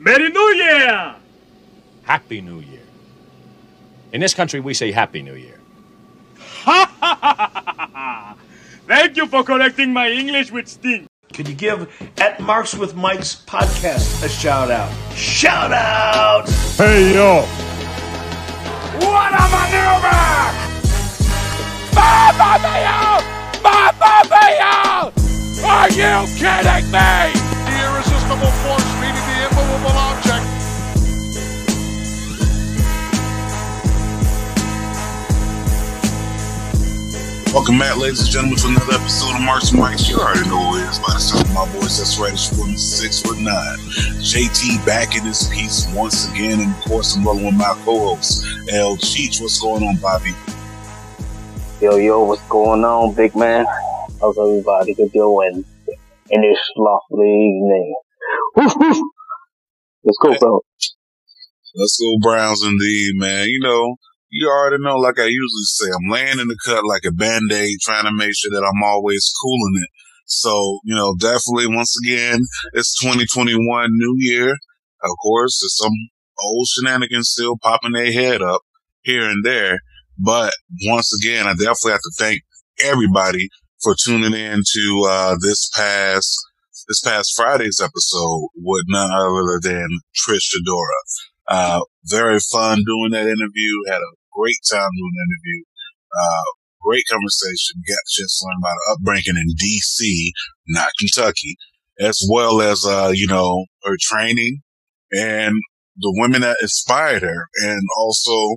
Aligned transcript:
Merry 0.00 0.30
New 0.30 0.54
Year! 0.54 1.16
Happy 2.04 2.40
New 2.40 2.60
Year. 2.60 2.82
In 4.12 4.20
this 4.20 4.32
country, 4.32 4.60
we 4.60 4.72
say 4.72 4.92
Happy 4.92 5.22
New 5.22 5.34
Year. 5.34 5.58
Thank 8.86 9.16
you 9.16 9.26
for 9.26 9.42
correcting 9.42 9.92
my 9.92 10.08
English 10.08 10.52
with 10.52 10.68
Sting. 10.68 11.08
Could 11.34 11.48
you 11.48 11.54
give 11.54 11.90
at 12.18 12.40
Marks 12.40 12.74
with 12.74 12.94
Mike's 12.94 13.44
podcast 13.46 14.24
a 14.24 14.28
shout 14.28 14.70
out? 14.70 14.90
Shout 15.14 15.72
out! 15.72 16.48
Hey 16.76 17.14
yo! 17.14 17.42
What 19.02 19.32
a 19.34 19.44
maneuver! 19.50 20.22
Mamma 21.94 22.58
mia! 22.62 23.18
Mamma 23.62 24.14
mia! 24.30 25.12
Are 25.66 25.90
you 25.90 26.26
kidding 26.38 26.86
me? 26.94 27.34
The 27.66 27.74
irresistible 27.82 28.52
force 28.62 28.90
meeting 29.00 29.14
the 29.14 29.17
immovable 29.58 29.90
object. 29.90 30.44
Welcome 37.52 37.78
back, 37.78 37.96
ladies 37.96 38.20
and 38.20 38.30
gentlemen, 38.30 38.58
to 38.58 38.68
another 38.68 38.94
episode 38.94 39.34
of 39.34 39.40
Marks 39.40 39.70
and 39.70 39.80
Mikes. 39.80 40.08
You 40.08 40.18
already 40.18 40.48
know 40.48 40.70
who 40.70 40.78
it 40.78 40.88
is 40.88 40.98
by 40.98 41.14
the 41.14 41.18
sound 41.18 41.46
of 41.46 41.54
my 41.54 41.66
voice. 41.72 41.98
That's 41.98 42.18
right, 42.18 42.32
it's 42.32 42.48
from 42.48 42.76
six 42.76 43.20
foot 43.20 43.38
nine. 43.38 43.78
JT 44.22 44.84
back 44.86 45.16
in 45.16 45.24
this 45.24 45.48
piece 45.48 45.88
once 45.92 46.30
again, 46.30 46.60
and 46.60 46.70
of 46.72 46.80
course, 46.82 47.16
I'm 47.16 47.24
rolling 47.24 47.46
with 47.46 47.54
my 47.54 47.74
co-host 47.84 48.44
L 48.72 48.96
Cheech. 48.96 49.40
What's 49.40 49.60
going 49.60 49.82
on, 49.82 49.96
Bobby? 49.96 50.34
Yo, 51.80 51.96
yo, 51.96 52.24
what's 52.24 52.42
going 52.48 52.84
on, 52.84 53.14
big 53.14 53.34
man? 53.34 53.66
How's 54.20 54.38
everybody 54.38 54.94
doing 55.12 55.64
in 56.30 56.42
this 56.42 56.58
lovely 56.76 57.26
evening? 57.26 57.94
Let's 60.04 60.18
go, 60.22 60.38
bro. 60.38 60.60
Let's 61.74 61.98
go 62.00 62.18
Browns, 62.20 62.62
indeed, 62.62 63.12
man. 63.16 63.46
You 63.48 63.60
know, 63.60 63.96
you 64.30 64.48
already 64.48 64.82
know, 64.82 64.96
like 64.96 65.18
I 65.18 65.24
usually 65.24 65.64
say, 65.64 65.86
I'm 65.86 66.10
laying 66.10 66.38
in 66.38 66.48
the 66.48 66.58
cut 66.64 66.84
like 66.84 67.02
a 67.06 67.12
band-aid, 67.12 67.78
trying 67.82 68.04
to 68.04 68.12
make 68.12 68.34
sure 68.34 68.50
that 68.50 68.66
I'm 68.66 68.82
always 68.82 69.32
cooling 69.42 69.82
it. 69.82 69.90
So, 70.26 70.80
you 70.84 70.94
know, 70.94 71.14
definitely 71.18 71.74
once 71.74 71.96
again, 72.04 72.40
it's 72.74 72.98
2021 73.00 73.88
New 73.90 74.14
Year. 74.18 74.50
Of 74.52 75.10
course, 75.22 75.60
there's 75.60 75.76
some 75.76 75.92
old 76.42 76.66
shenanigans 76.68 77.30
still 77.30 77.56
popping 77.56 77.92
their 77.92 78.12
head 78.12 78.42
up 78.42 78.62
here 79.02 79.28
and 79.28 79.44
there. 79.44 79.78
But 80.18 80.52
once 80.86 81.10
again, 81.22 81.46
I 81.46 81.52
definitely 81.52 81.92
have 81.92 82.00
to 82.00 82.12
thank 82.18 82.42
everybody 82.82 83.48
for 83.82 83.94
tuning 84.04 84.34
in 84.34 84.62
to, 84.74 85.06
uh, 85.08 85.36
this 85.40 85.70
past, 85.74 86.36
this 86.88 87.00
past 87.00 87.34
Friday's 87.36 87.80
episode 87.82 88.48
with 88.56 88.84
none 88.88 89.10
other 89.12 89.60
than 89.62 89.88
Trish 90.16 90.48
Fedora. 90.50 91.00
Uh, 91.46 91.80
very 92.04 92.40
fun 92.40 92.78
doing 92.86 93.10
that 93.12 93.26
interview. 93.26 93.72
Had 93.86 94.00
a 94.00 94.16
great 94.34 94.58
time 94.70 94.88
doing 94.96 95.12
the 95.14 95.26
interview. 95.28 95.64
Uh, 96.18 96.44
great 96.82 97.04
conversation. 97.10 97.82
Got 97.86 97.98
to 98.08 98.28
learn 98.42 98.56
about 98.62 98.76
her 98.76 98.92
upbringing 98.94 99.36
in 99.36 99.54
DC, 99.54 100.30
not 100.68 100.90
Kentucky, 100.98 101.56
as 102.00 102.26
well 102.30 102.62
as, 102.62 102.84
uh, 102.86 103.12
you 103.14 103.26
know, 103.26 103.66
her 103.84 103.96
training 104.00 104.60
and 105.12 105.54
the 105.98 106.14
women 106.16 106.40
that 106.40 106.56
inspired 106.62 107.22
her 107.22 107.48
and 107.62 107.82
also 107.98 108.56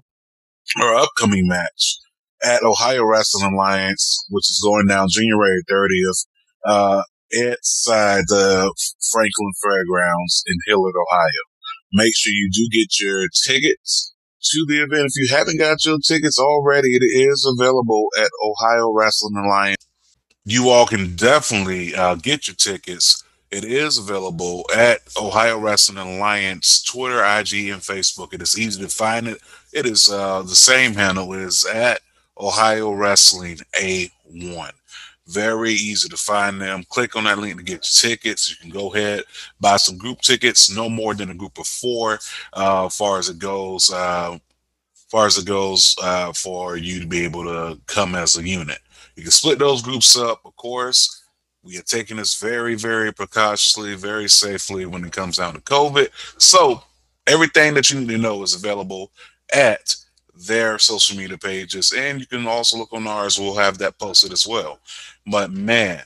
her 0.78 0.96
upcoming 0.96 1.48
match 1.48 1.98
at 2.44 2.64
Ohio 2.64 3.04
Wrestling 3.04 3.54
Alliance, 3.54 4.26
which 4.30 4.50
is 4.50 4.62
going 4.64 4.88
down 4.88 5.08
January 5.10 5.62
30th, 5.70 6.26
uh, 6.66 7.02
inside 7.32 8.26
the 8.28 8.74
Franklin 9.12 9.54
Fairgrounds 9.62 10.44
in 10.48 10.58
Hilliard, 10.68 10.96
Ohio. 10.96 11.44
Make 11.94 12.16
sure 12.16 12.32
you 12.34 12.50
do 12.54 12.70
get 12.72 13.00
your 13.00 13.28
tickets 13.46 14.14
to 14.52 14.66
the 14.68 14.82
event. 14.82 15.12
If 15.14 15.30
you 15.30 15.36
haven't 15.36 15.60
got 15.60 15.86
your 15.86 16.00
tickets 16.00 16.40
already, 16.40 16.96
it 16.96 17.04
is 17.04 17.46
available 17.58 18.08
at 18.18 18.30
Ohio 18.44 18.92
Wrestling 18.92 19.36
Alliance. 19.38 19.86
You 20.46 20.70
all 20.70 20.88
can 20.88 21.16
definitely 21.16 21.94
uh, 21.94 22.16
get 22.16 22.48
your 22.48 22.56
tickets. 22.56 23.24
It 23.52 23.66
is 23.66 23.98
available 23.98 24.66
at 24.74 25.00
Ohio 25.22 25.60
Wrestling 25.60 25.98
Alliance, 25.98 26.82
Twitter, 26.82 27.20
IG, 27.20 27.70
and 27.70 27.82
Facebook. 27.82 28.34
It 28.34 28.42
is 28.42 28.58
easy 28.58 28.82
to 28.82 28.88
find 28.88 29.28
it. 29.28 29.40
It 29.74 29.86
is 29.86 30.10
uh, 30.10 30.42
the 30.44 30.56
same 30.56 30.94
handle. 30.94 31.34
It 31.34 31.42
is 31.42 31.66
at 31.66 32.00
Ohio 32.40 32.92
Wrestling 32.92 33.60
A1. 33.76 34.72
Very 35.32 35.72
easy 35.72 36.10
to 36.10 36.18
find 36.18 36.62
them. 36.62 36.84
Click 36.90 37.16
on 37.16 37.24
that 37.26 37.40
link 37.40 37.58
to 37.58 37.64
get 37.64 37.74
your 37.74 38.12
tickets. 38.12 38.50
You 38.50 38.58
can 38.58 38.70
go 38.70 38.94
ahead, 38.94 39.24
buy 39.60 39.78
some 39.78 39.98
group 39.98 40.22
tickets, 40.22 40.76
no 40.76 40.90
more 40.90 41.14
than 41.14 41.30
a 41.30 41.36
group 41.36 41.58
of 41.58 41.68
four, 41.68 42.20
uh, 42.54 42.90
far 42.90 43.20
as 43.20 43.30
it 43.30 43.40
goes, 43.40 43.92
uh, 43.92 44.38
far 45.10 45.28
as 45.28 45.38
it 45.38 45.46
goes, 45.46 45.96
uh, 46.02 46.34
for 46.34 46.78
you 46.78 47.00
to 47.00 47.08
be 47.08 47.24
able 47.24 47.44
to 47.44 47.80
come 47.86 48.16
as 48.16 48.38
a 48.38 48.48
unit. 48.48 48.80
You 49.16 49.24
can 49.24 49.32
split 49.32 49.60
those 49.60 49.82
groups 49.82 50.18
up, 50.18 50.42
of 50.46 50.56
course. 50.56 51.24
We 51.64 51.78
are 51.78 51.84
taking 51.84 52.18
this 52.18 52.40
very, 52.40 52.76
very 52.76 53.14
precautiously, 53.14 53.96
very 53.96 54.28
safely 54.28 54.86
when 54.86 55.06
it 55.06 55.12
comes 55.12 55.38
down 55.38 55.54
to 55.54 55.62
COVID. 55.62 56.10
So 56.42 56.84
everything 57.28 57.74
that 57.76 57.92
you 57.92 58.00
need 58.00 58.10
to 58.10 58.18
know 58.18 58.42
is 58.42 58.56
available 58.56 59.12
at 59.54 59.96
their 60.36 60.80
social 60.80 61.18
media 61.18 61.38
pages. 61.38 61.94
And 61.96 62.20
you 62.20 62.26
can 62.26 62.48
also 62.48 62.78
look 62.78 62.94
on 62.94 63.08
ours. 63.08 63.40
We'll 63.40 63.56
have 63.58 63.78
that 63.80 64.00
posted 64.00 64.32
as 64.32 64.48
well. 64.48 64.80
But 65.28 65.52
man, 65.52 66.02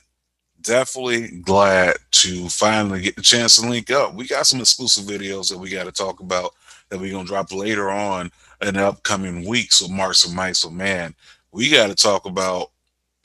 definitely 0.62 1.38
glad 1.38 1.96
to 2.10 2.48
finally 2.48 3.00
get 3.00 3.16
the 3.16 3.22
chance 3.22 3.56
to 3.56 3.68
link 3.68 3.90
up. 3.90 4.14
We 4.14 4.26
got 4.26 4.46
some 4.46 4.60
exclusive 4.60 5.04
videos 5.04 5.48
that 5.50 5.58
we 5.58 5.70
got 5.70 5.84
to 5.84 5.92
talk 5.92 6.20
about 6.20 6.52
that 6.88 6.98
we're 6.98 7.18
to 7.18 7.24
drop 7.24 7.52
later 7.52 7.90
on 7.90 8.30
in 8.62 8.74
the 8.74 8.86
upcoming 8.86 9.46
weeks 9.46 9.80
with 9.80 9.90
Marks 9.90 10.24
and 10.26 10.34
Mike. 10.34 10.54
So 10.54 10.70
man, 10.70 11.14
we 11.52 11.70
got 11.70 11.88
to 11.88 11.94
talk 11.94 12.26
about 12.26 12.70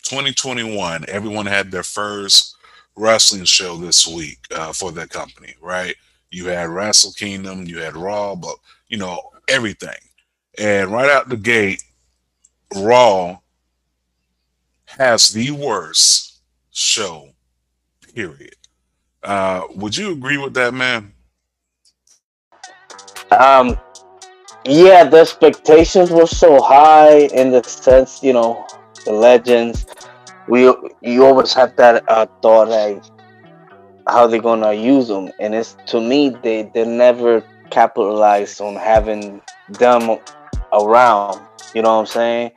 2021. 0.03 1.05
Everyone 1.07 1.45
had 1.45 1.71
their 1.71 1.83
first 1.83 2.55
wrestling 2.95 3.45
show 3.45 3.77
this 3.77 4.07
week 4.07 4.39
uh, 4.55 4.73
for 4.73 4.91
their 4.91 5.07
company, 5.07 5.55
right? 5.61 5.95
You 6.31 6.47
had 6.47 6.69
Wrestle 6.69 7.13
Kingdom, 7.13 7.65
you 7.65 7.79
had 7.79 7.95
Raw, 7.95 8.35
but 8.35 8.55
you 8.87 8.97
know, 8.97 9.21
everything. 9.47 9.97
And 10.61 10.91
right 10.91 11.09
out 11.09 11.27
the 11.27 11.37
gate, 11.37 11.83
Raw 12.75 13.39
has 14.85 15.29
the 15.29 15.49
worst 15.49 16.39
show, 16.69 17.29
period. 18.13 18.53
Uh, 19.23 19.63
would 19.73 19.97
you 19.97 20.11
agree 20.11 20.37
with 20.37 20.53
that, 20.53 20.75
man? 20.75 21.13
Um, 23.31 23.75
yeah, 24.63 25.03
the 25.03 25.21
expectations 25.21 26.11
were 26.11 26.27
so 26.27 26.61
high 26.61 27.21
in 27.33 27.49
the 27.49 27.63
sense, 27.63 28.21
you 28.21 28.33
know, 28.33 28.67
the 29.05 29.13
legends. 29.13 29.87
We 30.47 30.71
you 31.01 31.25
always 31.25 31.55
have 31.55 31.75
that 31.77 32.03
uh, 32.07 32.27
thought 32.43 32.69
like 32.69 33.03
how 34.07 34.27
they're 34.27 34.39
gonna 34.39 34.73
use 34.73 35.07
them, 35.07 35.31
and 35.39 35.55
it's 35.55 35.75
to 35.87 35.99
me 35.99 36.37
they 36.43 36.69
they 36.75 36.85
never 36.85 37.43
capitalize 37.71 38.61
on 38.61 38.75
having 38.75 39.41
them 39.69 40.19
around. 40.73 41.39
You 41.73 41.81
know 41.81 41.95
what 41.95 42.01
I'm 42.01 42.05
saying? 42.07 42.51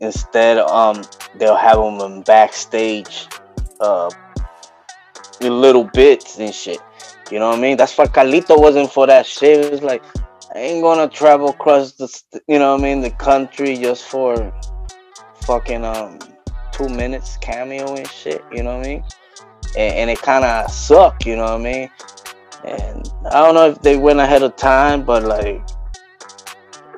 Instead, 0.00 0.58
um, 0.58 1.02
they'll 1.38 1.56
have 1.56 1.76
them 1.76 2.00
in 2.00 2.22
backstage, 2.22 3.26
uh, 3.80 4.10
in 5.40 5.60
little 5.60 5.84
bits 5.84 6.38
and 6.38 6.54
shit. 6.54 6.80
You 7.30 7.38
know 7.38 7.50
what 7.50 7.58
I 7.58 7.62
mean? 7.62 7.76
That's 7.76 7.96
why 7.96 8.06
Carlito 8.06 8.58
wasn't 8.58 8.90
for 8.90 9.06
that 9.06 9.26
shit. 9.26 9.64
It 9.64 9.70
was 9.70 9.82
like, 9.82 10.02
I 10.54 10.58
ain't 10.58 10.82
gonna 10.82 11.08
travel 11.08 11.50
across 11.50 11.92
the, 11.92 12.08
you 12.48 12.58
know 12.58 12.72
what 12.72 12.80
I 12.80 12.82
mean, 12.82 13.00
the 13.00 13.10
country 13.10 13.76
just 13.76 14.04
for 14.04 14.52
fucking 15.42 15.84
um 15.84 16.18
two 16.72 16.88
minutes 16.88 17.36
cameo 17.36 17.94
and 17.94 18.08
shit. 18.08 18.42
You 18.52 18.64
know 18.64 18.78
what 18.78 18.86
I 18.86 18.88
mean? 18.88 19.04
And, 19.76 19.94
and 19.94 20.10
it 20.10 20.20
kind 20.22 20.44
of 20.44 20.70
sucked. 20.70 21.26
You 21.26 21.36
know 21.36 21.44
what 21.44 21.52
I 21.52 21.58
mean? 21.58 21.90
And 22.64 23.08
I 23.26 23.44
don't 23.44 23.54
know 23.54 23.68
if 23.68 23.80
they 23.82 23.96
went 23.96 24.18
ahead 24.18 24.42
of 24.42 24.56
time, 24.56 25.04
but 25.04 25.22
like 25.22 25.62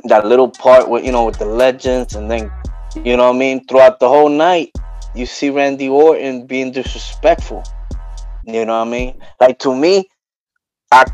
that 0.04 0.26
little 0.26 0.48
part 0.48 0.88
with 0.88 1.04
you 1.04 1.12
know 1.12 1.26
with 1.26 1.38
the 1.38 1.46
legends, 1.46 2.14
and 2.14 2.30
then 2.30 2.50
you 2.96 3.16
know 3.16 3.28
what 3.28 3.36
I 3.36 3.38
mean 3.38 3.64
throughout 3.66 4.00
the 4.00 4.08
whole 4.08 4.28
night, 4.28 4.72
you 5.14 5.26
see 5.26 5.50
Randy 5.50 5.88
Orton 5.88 6.46
being 6.46 6.72
disrespectful. 6.72 7.62
You 8.44 8.64
know 8.64 8.78
what 8.78 8.88
I 8.88 8.90
mean? 8.90 9.20
Like 9.40 9.58
to 9.60 9.74
me, 9.74 10.08
I 10.90 11.04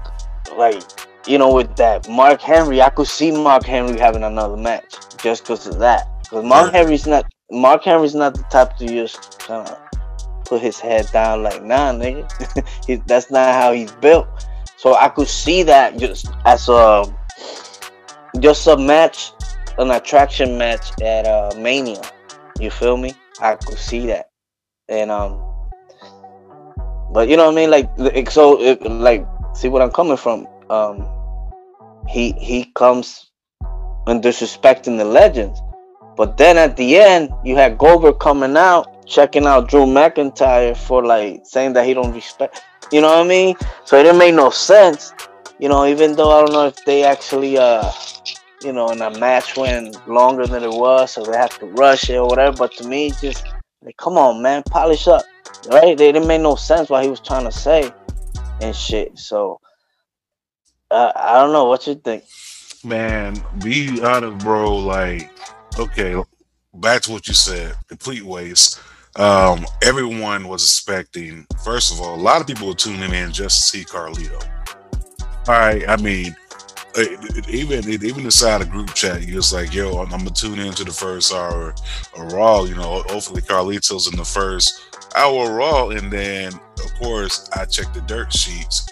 like 0.56 0.82
you 1.26 1.38
know 1.38 1.55
with 1.55 1.76
that 1.76 2.08
Mark 2.08 2.40
Henry, 2.40 2.81
I 2.81 2.90
could 2.90 3.06
see 3.06 3.31
Mark 3.31 3.64
Henry 3.64 3.99
having 3.99 4.25
another 4.25 4.56
match 4.56 4.94
just 5.23 5.44
because 5.44 5.67
of 5.67 5.79
that. 5.79 6.08
Because 6.23 6.44
Mark 6.44 6.73
Henry's 6.73 7.06
not 7.06 7.26
Mark 7.50 7.85
Henry's 7.85 8.14
not 8.14 8.35
the 8.35 8.43
type 8.44 8.76
to 8.79 8.87
just 8.87 9.38
kind 9.40 9.69
of 9.69 9.79
put 10.44 10.62
his 10.62 10.81
head 10.81 11.08
down 11.12 11.43
like 11.43 11.62
nah, 11.62 11.93
nigga. 11.93 12.26
he, 12.87 12.96
that's 13.06 13.31
not 13.31 13.55
how 13.55 13.73
he's 13.73 13.93
built. 13.93 14.26
So 14.76 14.94
I 14.94 15.08
could 15.08 15.29
see 15.29 15.64
that 15.64 15.99
just 15.99 16.29
as 16.44 16.69
a 16.69 17.05
just 18.40 18.66
a 18.66 18.76
match, 18.76 19.32
an 19.78 19.90
attraction 19.90 20.58
match 20.58 20.90
at 21.02 21.26
uh, 21.26 21.52
Mania. 21.56 22.02
You 22.60 22.70
feel 22.70 22.96
me? 22.96 23.14
I 23.40 23.56
could 23.56 23.78
see 23.78 24.06
that, 24.06 24.30
and 24.88 25.10
um, 25.10 25.40
but 27.12 27.28
you 27.28 27.36
know 27.36 27.46
what 27.46 27.52
I 27.52 27.56
mean. 27.56 27.70
Like, 27.70 28.30
so 28.30 28.60
it, 28.60 28.82
like, 28.82 29.26
see 29.54 29.69
what 29.69 29.82
I'm 29.82 29.90
coming 29.90 30.16
from. 30.16 30.46
um, 30.70 31.06
he 32.08 32.32
he 32.32 32.64
comes 32.75 33.30
and 34.06 34.22
disrespecting 34.22 34.98
the 34.98 35.04
legends. 35.04 35.60
But 36.16 36.36
then 36.36 36.58
at 36.58 36.76
the 36.76 36.96
end, 36.96 37.30
you 37.44 37.54
had 37.56 37.78
Goldberg 37.78 38.19
coming 38.19 38.56
out, 38.56 39.06
checking 39.06 39.46
out 39.46 39.69
Drew 39.69 39.86
McIntyre 39.86 40.76
for 40.76 41.04
like 41.04 41.42
saying 41.44 41.75
that 41.75 41.86
he 41.86 41.94
don't 41.94 42.12
respect. 42.12 42.62
You 42.90 43.00
know 43.02 43.08
what 43.08 43.25
I 43.25 43.28
mean? 43.28 43.56
So 43.84 43.98
it 43.98 44.02
didn't 44.04 44.19
make 44.19 44.34
no 44.34 44.50
sense. 44.50 45.12
You 45.58 45.69
know, 45.69 45.87
even 45.87 46.14
though 46.14 46.31
I 46.31 46.44
don't 46.44 46.52
know 46.52 46.66
if 46.66 46.84
they 46.84 47.05
actually, 47.05 47.58
uh, 47.58 47.90
you 48.62 48.72
know, 48.72 48.90
in 48.90 49.02
a 49.02 49.10
match 49.19 49.56
went 49.56 50.06
longer 50.08 50.46
than 50.46 50.62
it 50.62 50.70
was, 50.70 51.12
so 51.12 51.25
they 51.25 51.37
have 51.37 51.58
to 51.58 51.66
rush 51.66 52.08
it 52.10 52.16
or 52.16 52.26
whatever. 52.26 52.56
But 52.56 52.72
to 52.75 52.87
me, 52.87 53.10
just 53.20 53.44
like, 53.82 53.96
come 53.96 54.16
on, 54.16 54.43
man, 54.43 54.62
polish 54.70 55.08
up, 55.08 55.22
right? 55.70 55.96
They 55.99 56.12
didn't 56.12 56.28
make 56.28 56.40
no 56.40 56.55
sense 56.55 56.90
what 56.90 57.02
he 57.02 57.10
was 57.10 57.20
trying 57.20 57.44
to 57.44 57.52
say 57.52 57.93
and 58.60 58.75
shit. 58.75 59.19
So 59.19 59.60
uh, 60.90 61.12
I 61.14 61.34
don't 61.40 61.52
know 61.52 61.64
what 61.64 61.87
you 61.87 61.94
think. 61.96 62.25
Man, 62.84 63.37
be 63.62 64.00
honest, 64.02 64.44
bro. 64.44 64.76
Like, 64.76 65.31
okay, 65.78 66.20
back 66.75 67.02
to 67.02 67.12
what 67.12 67.26
you 67.26 67.34
said. 67.34 67.75
Complete 67.88 68.22
waste. 68.22 68.81
Um, 69.16 69.66
everyone 69.82 70.46
was 70.46 70.62
expecting. 70.62 71.46
First 71.64 71.93
of 71.93 72.00
all, 72.00 72.14
a 72.14 72.22
lot 72.22 72.40
of 72.40 72.46
people 72.46 72.69
were 72.69 72.75
tuning 72.75 73.12
in 73.12 73.32
just 73.32 73.72
to 73.72 73.78
see 73.78 73.84
Carlito. 73.84 74.44
Right, 75.49 75.89
I 75.89 75.97
mean, 75.97 76.37
even 77.49 77.89
even 77.91 78.25
inside 78.25 78.61
a 78.61 78.67
group 78.67 78.93
chat, 78.95 79.23
you're 79.23 79.41
just 79.41 79.53
like, 79.53 79.73
"Yo, 79.73 79.99
I'm, 79.99 80.11
gonna 80.11 80.31
tune 80.31 80.59
into 80.59 80.85
the 80.85 80.93
first 80.93 81.33
hour 81.33 81.75
of 82.17 82.33
Raw." 82.33 82.65
You 82.65 82.75
know, 82.75 83.03
hopefully 83.09 83.41
Carlito's 83.41 84.09
in 84.12 84.17
the 84.19 84.25
first 84.25 84.81
hour 85.17 85.50
Raw, 85.55 85.89
and 85.89 86.12
then 86.12 86.53
of 86.53 86.95
course 87.00 87.49
I 87.55 87.65
check 87.65 87.95
the 87.95 88.03
dirt 88.03 88.33
sheets 88.33 88.87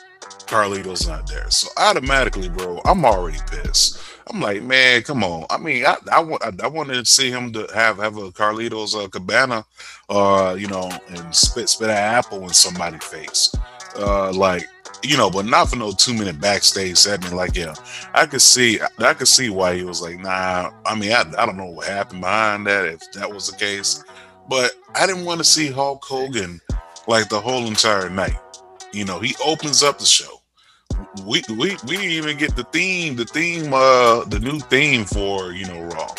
Carlito's 0.47 1.07
not 1.07 1.27
there. 1.27 1.51
So 1.51 1.69
automatically, 1.77 2.49
bro, 2.49 2.81
I'm 2.85 3.05
already 3.05 3.39
pissed. 3.51 4.01
I'm 4.29 4.41
like, 4.41 4.63
man, 4.63 5.03
come 5.03 5.23
on. 5.23 5.47
I 5.51 5.59
mean, 5.59 5.85
I 5.85 5.97
I, 6.11 6.21
want 6.21 6.63
I, 6.63 6.67
wanted 6.69 6.95
to 6.95 7.05
see 7.05 7.31
him 7.31 7.53
to 7.53 7.67
have 7.75 7.99
have 7.99 8.17
a 8.17 8.31
Carlito's 8.31 8.95
uh, 8.95 9.09
cabana, 9.09 9.65
uh, 10.09 10.57
you 10.59 10.69
know, 10.69 10.91
and 11.09 11.35
spit 11.35 11.69
spit 11.69 11.91
an 11.91 11.97
apple 11.97 12.43
in 12.45 12.51
somebody's 12.51 13.05
face, 13.05 13.55
uh, 13.97 14.33
like 14.33 14.67
you 15.03 15.17
know, 15.17 15.31
but 15.31 15.47
not 15.47 15.71
for 15.71 15.77
no 15.77 15.93
two 15.93 16.15
minute 16.15 16.41
backstage 16.41 16.97
segment. 16.97 17.35
Like, 17.35 17.57
yeah, 17.57 17.75
I 18.15 18.27
could 18.27 18.43
see 18.43 18.81
I 18.99 19.15
could 19.15 19.29
see 19.29 19.51
why 19.51 19.77
he 19.77 19.85
was 19.85 20.03
like, 20.03 20.19
nah. 20.19 20.71
I 20.85 20.95
mean, 20.95 21.13
I 21.13 21.25
I 21.39 21.47
don't 21.47 21.57
know 21.57 21.67
what 21.67 21.87
happened 21.87 22.21
behind 22.21 22.67
that 22.67 22.87
if 22.87 23.01
that 23.13 23.33
was 23.33 23.51
the 23.51 23.57
case, 23.57 24.05
but 24.49 24.73
I 24.95 25.07
didn't 25.07 25.25
want 25.25 25.39
to 25.39 25.45
see 25.45 25.71
Hulk 25.71 26.05
Hogan 26.05 26.61
like 27.07 27.29
the 27.29 27.41
whole 27.41 27.67
entire 27.67 28.11
night. 28.11 28.39
You 28.93 29.05
know, 29.05 29.19
he 29.19 29.35
opens 29.45 29.83
up 29.83 29.99
the 29.99 30.07
show. 30.07 30.41
We 31.27 31.43
we 31.51 31.77
we 31.87 31.97
didn't 31.97 32.11
even 32.11 32.37
get 32.39 32.57
the 32.57 32.65
theme, 32.65 33.17
the 33.17 33.25
theme, 33.25 33.73
uh, 33.73 34.25
the 34.25 34.41
new 34.41 34.61
theme 34.61 35.05
for 35.05 35.53
you 35.53 35.67
know 35.67 35.83
Raw. 35.83 36.15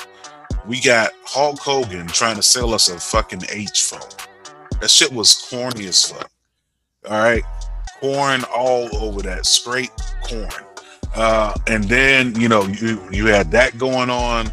We 0.68 0.82
got 0.82 1.12
Hulk 1.24 1.60
Hogan 1.60 2.08
trying 2.08 2.36
to 2.36 2.44
sell 2.44 2.74
us 2.74 2.90
a 2.90 3.00
fucking 3.00 3.44
H 3.50 3.84
phone. 3.84 4.02
That 4.82 4.92
shit 4.92 5.12
was 5.12 5.48
corny 5.50 5.88
as 5.88 6.12
fuck. 6.12 6.30
All 7.10 7.20
right, 7.20 7.44
corn 8.00 8.44
all 8.46 8.96
over 8.98 9.22
that, 9.24 9.46
straight 9.46 9.92
corn. 10.24 10.50
Uh, 11.16 11.54
and 11.68 11.84
then 11.86 12.40
you 12.40 12.48
know 12.48 12.64
you 12.68 13.02
you 13.12 13.26
had 13.28 13.52
that 13.52 13.78
going 13.78 14.10
on, 14.10 14.52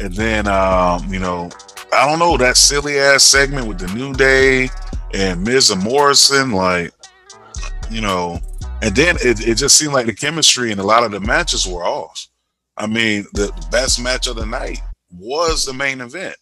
and 0.00 0.14
then 0.14 0.46
um, 0.46 1.12
you 1.12 1.18
know 1.18 1.50
I 1.92 2.06
don't 2.06 2.18
know 2.18 2.36
that 2.36 2.56
silly 2.56 2.98
ass 2.98 3.22
segment 3.22 3.66
with 3.66 3.78
the 3.78 3.92
New 3.94 4.12
Day 4.12 4.68
and 5.14 5.42
Miz 5.42 5.70
and 5.70 5.82
Morrison, 5.82 6.52
like 6.52 6.92
you 7.90 8.00
know, 8.00 8.40
and 8.82 8.94
then 8.94 9.16
it, 9.16 9.46
it 9.46 9.56
just 9.56 9.76
seemed 9.76 9.92
like 9.92 10.06
the 10.06 10.14
chemistry 10.14 10.70
and 10.70 10.80
a 10.80 10.84
lot 10.84 11.04
of 11.04 11.12
the 11.12 11.20
matches 11.20 11.66
were 11.66 11.84
off. 11.84 12.28
I 12.76 12.86
mean, 12.86 13.26
the 13.34 13.52
best 13.70 14.02
match 14.02 14.26
of 14.26 14.36
the 14.36 14.46
night 14.46 14.80
was 15.18 15.64
the 15.64 15.74
main 15.74 16.00
event, 16.00 16.36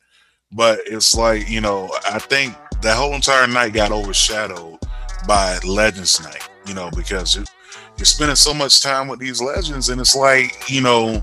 but 0.52 0.80
it's 0.86 1.14
like 1.14 1.48
you 1.48 1.60
know, 1.60 1.90
I 2.10 2.18
think 2.18 2.56
that 2.82 2.96
whole 2.96 3.14
entire 3.14 3.46
night 3.46 3.72
got 3.72 3.92
overshadowed 3.92 4.78
by 5.26 5.58
Legends 5.64 6.20
Night. 6.22 6.48
You 6.66 6.74
know, 6.74 6.90
because 6.94 7.36
you're 7.36 8.04
spending 8.04 8.36
so 8.36 8.54
much 8.54 8.82
time 8.82 9.08
with 9.08 9.20
these 9.20 9.40
legends, 9.40 9.88
and 9.88 10.00
it's 10.00 10.14
like 10.14 10.70
you 10.70 10.80
know, 10.80 11.22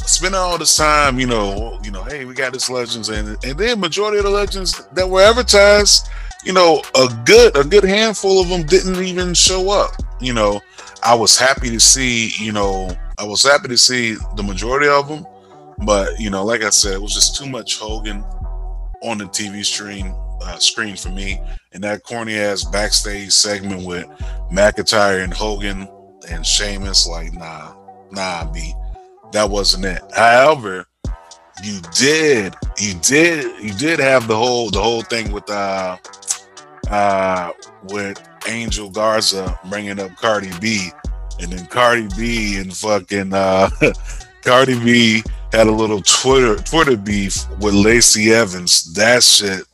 spending 0.00 0.40
all 0.40 0.58
this 0.58 0.76
time, 0.76 1.20
you 1.20 1.26
know, 1.26 1.78
you 1.84 1.90
know, 1.90 2.02
hey, 2.04 2.24
we 2.24 2.34
got 2.34 2.52
this 2.52 2.70
legends, 2.70 3.08
and 3.08 3.36
and 3.44 3.58
then 3.58 3.80
majority 3.80 4.18
of 4.18 4.24
the 4.24 4.30
legends 4.30 4.86
that 4.92 5.08
were 5.08 5.22
advertised 5.22 6.08
you 6.44 6.52
know, 6.52 6.82
a 6.94 7.08
good 7.24 7.56
a 7.56 7.64
good 7.64 7.84
handful 7.84 8.40
of 8.40 8.48
them 8.48 8.64
didn't 8.64 9.02
even 9.02 9.34
show 9.34 9.70
up. 9.70 9.92
You 10.20 10.32
know, 10.32 10.60
I 11.02 11.14
was 11.14 11.38
happy 11.38 11.70
to 11.70 11.80
see, 11.80 12.30
you 12.38 12.52
know, 12.52 12.90
I 13.18 13.24
was 13.24 13.42
happy 13.42 13.68
to 13.68 13.78
see 13.78 14.14
the 14.36 14.42
majority 14.42 14.88
of 14.88 15.08
them, 15.08 15.26
but 15.84 16.18
you 16.18 16.30
know, 16.30 16.44
like 16.44 16.62
I 16.62 16.70
said, 16.70 16.94
it 16.94 17.02
was 17.02 17.14
just 17.14 17.36
too 17.36 17.48
much 17.48 17.78
Hogan 17.78 18.24
on 19.02 19.18
the 19.18 19.24
TV 19.26 19.64
screen 19.64 20.14
uh, 20.42 20.58
screen 20.58 20.96
for 20.96 21.10
me, 21.10 21.40
and 21.72 21.82
that 21.84 22.02
corny 22.04 22.36
ass 22.36 22.64
backstage 22.64 23.32
segment 23.32 23.86
with 23.86 24.06
McIntyre 24.52 25.22
and 25.22 25.32
Hogan 25.32 25.88
and 26.30 26.44
Sheamus, 26.44 27.06
like, 27.06 27.32
nah, 27.32 27.74
nah, 28.10 28.50
B, 28.52 28.74
that 29.32 29.48
wasn't 29.48 29.84
it. 29.84 30.02
However, 30.14 30.86
you 31.62 31.80
did, 31.96 32.54
you 32.78 32.94
did, 33.02 33.62
you 33.62 33.74
did 33.74 34.00
have 34.00 34.26
the 34.26 34.36
whole 34.36 34.70
the 34.70 34.80
whole 34.80 35.02
thing 35.02 35.30
with 35.30 35.48
uh 35.50 35.96
uh, 36.90 37.52
with 37.84 38.20
Angel 38.48 38.90
Garza 38.90 39.58
bringing 39.68 40.00
up 40.00 40.14
Cardi 40.16 40.50
B, 40.60 40.90
and 41.40 41.52
then 41.52 41.66
Cardi 41.66 42.08
B 42.16 42.58
and 42.58 42.76
fucking 42.76 43.32
uh, 43.32 43.70
Cardi 44.42 44.78
B 44.80 45.22
had 45.52 45.66
a 45.66 45.72
little 45.72 46.02
Twitter 46.02 46.56
Twitter 46.56 46.96
beef 46.96 47.48
with 47.60 47.74
Lacey 47.74 48.32
Evans. 48.32 48.92
That 48.94 49.22
shit, 49.22 49.64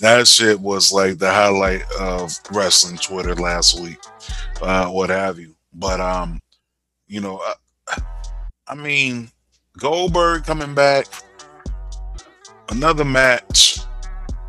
that 0.00 0.26
shit 0.26 0.60
was 0.60 0.92
like 0.92 1.18
the 1.18 1.30
highlight 1.30 1.82
of 1.98 2.32
wrestling 2.52 2.98
Twitter 2.98 3.34
last 3.34 3.80
week, 3.80 3.98
uh, 4.62 4.88
what 4.88 5.10
have 5.10 5.38
you. 5.38 5.54
But 5.72 6.00
um, 6.00 6.40
you 7.06 7.20
know, 7.20 7.40
uh, 7.44 8.00
I 8.68 8.74
mean, 8.74 9.30
Goldberg 9.78 10.44
coming 10.44 10.74
back, 10.74 11.06
another 12.68 13.04
match 13.04 13.78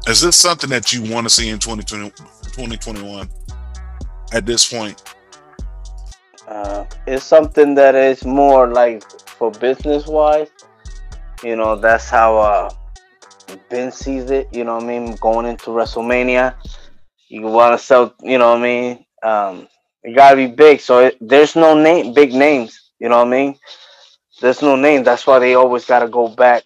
is 0.08 0.22
this 0.22 0.38
something 0.38 0.70
that 0.70 0.94
you 0.94 1.04
want 1.12 1.26
to 1.26 1.30
see 1.30 1.50
in 1.50 1.60
2020, 1.60 2.12
2021 2.12 3.30
at 4.32 4.46
this 4.46 4.72
point? 4.72 5.04
Uh, 6.48 6.86
it's 7.06 7.26
something 7.26 7.76
that 7.76 7.94
is 7.94 8.24
more 8.24 8.68
like 8.68 9.04
for 9.28 9.52
business 9.52 10.08
wise. 10.08 10.48
You 11.44 11.58
know, 11.58 11.76
that's 11.76 12.10
how 12.10 12.38
uh, 12.38 12.70
Ben 13.70 13.92
sees 13.92 14.30
it. 14.30 14.48
You 14.52 14.64
know 14.64 14.76
what 14.76 14.84
I 14.84 14.88
mean? 14.88 15.16
Going 15.16 15.46
into 15.46 15.72
WrestleMania, 15.72 16.56
you 17.30 17.42
want 17.42 17.80
to 17.80 17.84
sell. 17.84 18.14
You 18.22 18.38
know 18.38 18.52
what 18.52 18.60
I 18.60 18.64
mean? 18.64 19.06
Um, 19.24 19.68
you 20.04 20.16
gotta 20.16 20.36
be 20.36 20.48
big. 20.48 20.80
So 20.80 21.00
it, 21.00 21.18
there's 21.20 21.56
no 21.56 21.82
name, 21.82 22.14
big 22.14 22.34
names. 22.34 22.92
You 23.00 23.10
know 23.10 23.18
what 23.18 23.28
I 23.28 23.32
mean? 23.32 23.60
There's 24.42 24.62
no 24.62 24.76
name. 24.76 25.04
That's 25.04 25.26
why 25.26 25.40
they 25.40 25.56
always 25.56 25.86
gotta 25.86 26.08
go 26.08 26.28
back 26.28 26.64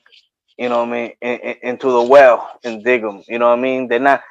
you 0.61 0.69
know 0.69 0.85
what 0.85 0.89
I 0.89 0.91
mean, 0.91 1.11
in, 1.21 1.39
in, 1.39 1.55
into 1.63 1.89
the 1.91 2.03
well 2.03 2.47
and 2.63 2.83
dig 2.83 3.01
them. 3.01 3.23
You 3.27 3.39
know 3.39 3.50
what 3.50 3.57
I 3.57 3.61
mean? 3.61 3.88
They're 3.88 4.00
not, 4.00 4.21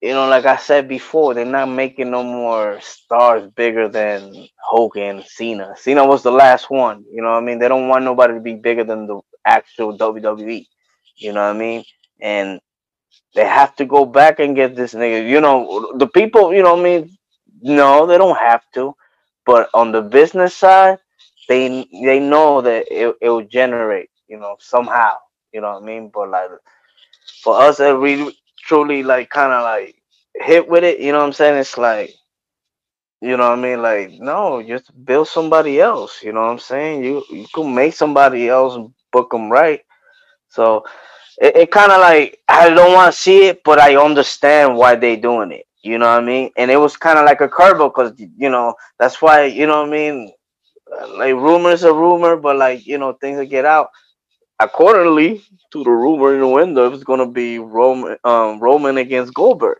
you 0.00 0.10
know, 0.10 0.28
like 0.28 0.44
I 0.44 0.54
said 0.54 0.86
before, 0.86 1.34
they're 1.34 1.44
not 1.44 1.66
making 1.66 2.12
no 2.12 2.22
more 2.22 2.78
stars 2.80 3.50
bigger 3.56 3.88
than 3.88 4.46
Hogan, 4.62 5.24
Cena. 5.26 5.74
Cena 5.76 6.06
was 6.06 6.22
the 6.22 6.30
last 6.30 6.70
one. 6.70 7.04
You 7.12 7.22
know 7.22 7.30
what 7.30 7.42
I 7.42 7.44
mean? 7.44 7.58
They 7.58 7.66
don't 7.66 7.88
want 7.88 8.04
nobody 8.04 8.34
to 8.34 8.40
be 8.40 8.54
bigger 8.54 8.84
than 8.84 9.08
the 9.08 9.20
actual 9.44 9.98
WWE. 9.98 10.64
You 11.18 11.34
know 11.34 11.42
what 11.46 11.56
I 11.56 11.58
mean? 11.58 11.84
And 12.20 12.60
they 13.34 13.46
have 13.46 13.76
to 13.76 13.86
go 13.86 14.06
back 14.06 14.40
and 14.40 14.56
get 14.56 14.76
this 14.76 14.94
nigga. 14.94 15.28
You 15.28 15.40
know, 15.40 15.94
the 15.98 16.08
people, 16.08 16.54
you 16.54 16.62
know 16.62 16.74
what 16.74 16.80
I 16.80 16.84
mean? 16.84 17.18
No, 17.62 18.06
they 18.06 18.18
don't 18.18 18.38
have 18.38 18.62
to. 18.74 18.94
But 19.46 19.70
on 19.74 19.92
the 19.92 20.02
business 20.02 20.54
side, 20.54 20.98
they 21.48 21.86
they 21.92 22.20
know 22.20 22.62
that 22.62 22.86
it, 22.90 23.16
it 23.22 23.30
will 23.30 23.46
generate, 23.46 24.10
you 24.28 24.38
know, 24.38 24.56
somehow. 24.60 25.14
You 25.52 25.62
know 25.62 25.74
what 25.74 25.82
I 25.84 25.86
mean? 25.86 26.10
But 26.14 26.30
like 26.30 26.50
for 27.42 27.60
us 27.60 27.78
that 27.78 27.98
we 28.00 28.36
truly 28.58 29.02
like 29.02 29.30
kind 29.30 29.52
of 29.52 29.62
like 29.64 29.96
hit 30.36 30.68
with 30.68 30.84
it, 30.84 31.00
you 31.00 31.12
know 31.12 31.18
what 31.20 31.26
I'm 31.26 31.34
saying? 31.34 31.58
It's 31.58 31.78
like, 31.78 32.14
you 33.22 33.36
know 33.36 33.50
what 33.50 33.58
I 33.58 33.62
mean? 33.62 33.82
Like, 33.82 34.12
no, 34.20 34.62
just 34.62 34.92
build 35.04 35.28
somebody 35.28 35.80
else. 35.80 36.22
You 36.22 36.32
know 36.32 36.42
what 36.42 36.52
I'm 36.52 36.58
saying? 36.60 37.04
You 37.04 37.24
you 37.30 37.46
can 37.54 37.74
make 37.74 37.94
somebody 37.94 38.48
else 38.48 38.78
book 39.12 39.30
them 39.32 39.50
right. 39.50 39.82
So 40.50 40.84
it, 41.40 41.56
it 41.56 41.70
kind 41.70 41.92
of 41.92 42.00
like 42.00 42.40
I 42.48 42.70
don't 42.70 42.92
want 42.94 43.12
to 43.12 43.20
see 43.20 43.46
it, 43.46 43.62
but 43.64 43.78
I 43.78 43.96
understand 43.96 44.76
why 44.76 44.96
they 44.96 45.16
doing 45.16 45.52
it. 45.52 45.66
You 45.82 45.98
know 45.98 46.06
what 46.06 46.22
I 46.22 46.26
mean? 46.26 46.50
And 46.56 46.70
it 46.70 46.76
was 46.76 46.96
kind 46.96 47.18
of 47.18 47.24
like 47.24 47.40
a 47.40 47.48
curveball 47.48 47.94
because 47.94 48.12
you 48.18 48.50
know 48.50 48.74
that's 48.98 49.22
why 49.22 49.44
you 49.44 49.66
know 49.66 49.80
what 49.80 49.88
I 49.88 49.92
mean. 49.92 50.32
Like 51.18 51.34
rumors 51.34 51.82
a 51.84 51.92
rumor, 51.92 52.36
but 52.36 52.56
like 52.56 52.86
you 52.86 52.98
know 52.98 53.12
things 53.12 53.38
that 53.38 53.46
get 53.46 53.64
out 53.64 53.90
accordingly 54.60 55.42
to 55.72 55.84
the 55.84 55.90
rumor 55.90 56.34
in 56.34 56.40
the 56.40 56.48
window, 56.48 56.92
it's 56.92 57.04
to 57.04 57.26
be 57.26 57.58
Roman, 57.58 58.16
um, 58.24 58.58
Roman 58.58 58.98
against 58.98 59.34
Goldberg, 59.34 59.78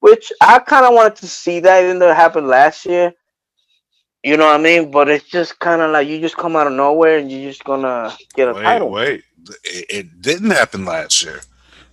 which 0.00 0.32
I 0.40 0.58
kind 0.58 0.86
of 0.86 0.94
wanted 0.94 1.16
to 1.16 1.28
see 1.28 1.60
that. 1.60 1.84
It 1.84 1.92
didn't 1.92 2.16
happen 2.16 2.46
last 2.46 2.86
year. 2.86 3.12
You 4.26 4.36
know 4.36 4.46
what 4.46 4.56
I 4.56 4.62
mean? 4.62 4.90
But 4.90 5.08
it's 5.08 5.24
just 5.24 5.56
kind 5.60 5.80
of 5.80 5.92
like 5.92 6.08
you 6.08 6.20
just 6.20 6.36
come 6.36 6.56
out 6.56 6.66
of 6.66 6.72
nowhere 6.72 7.18
and 7.18 7.30
you're 7.30 7.48
just 7.48 7.62
gonna 7.62 8.12
get 8.34 8.48
a 8.48 8.54
wait, 8.54 8.62
title. 8.64 8.90
wait. 8.90 9.22
It, 9.62 9.86
it 9.88 10.20
didn't 10.20 10.50
happen 10.50 10.84
last 10.84 11.22
year. 11.22 11.42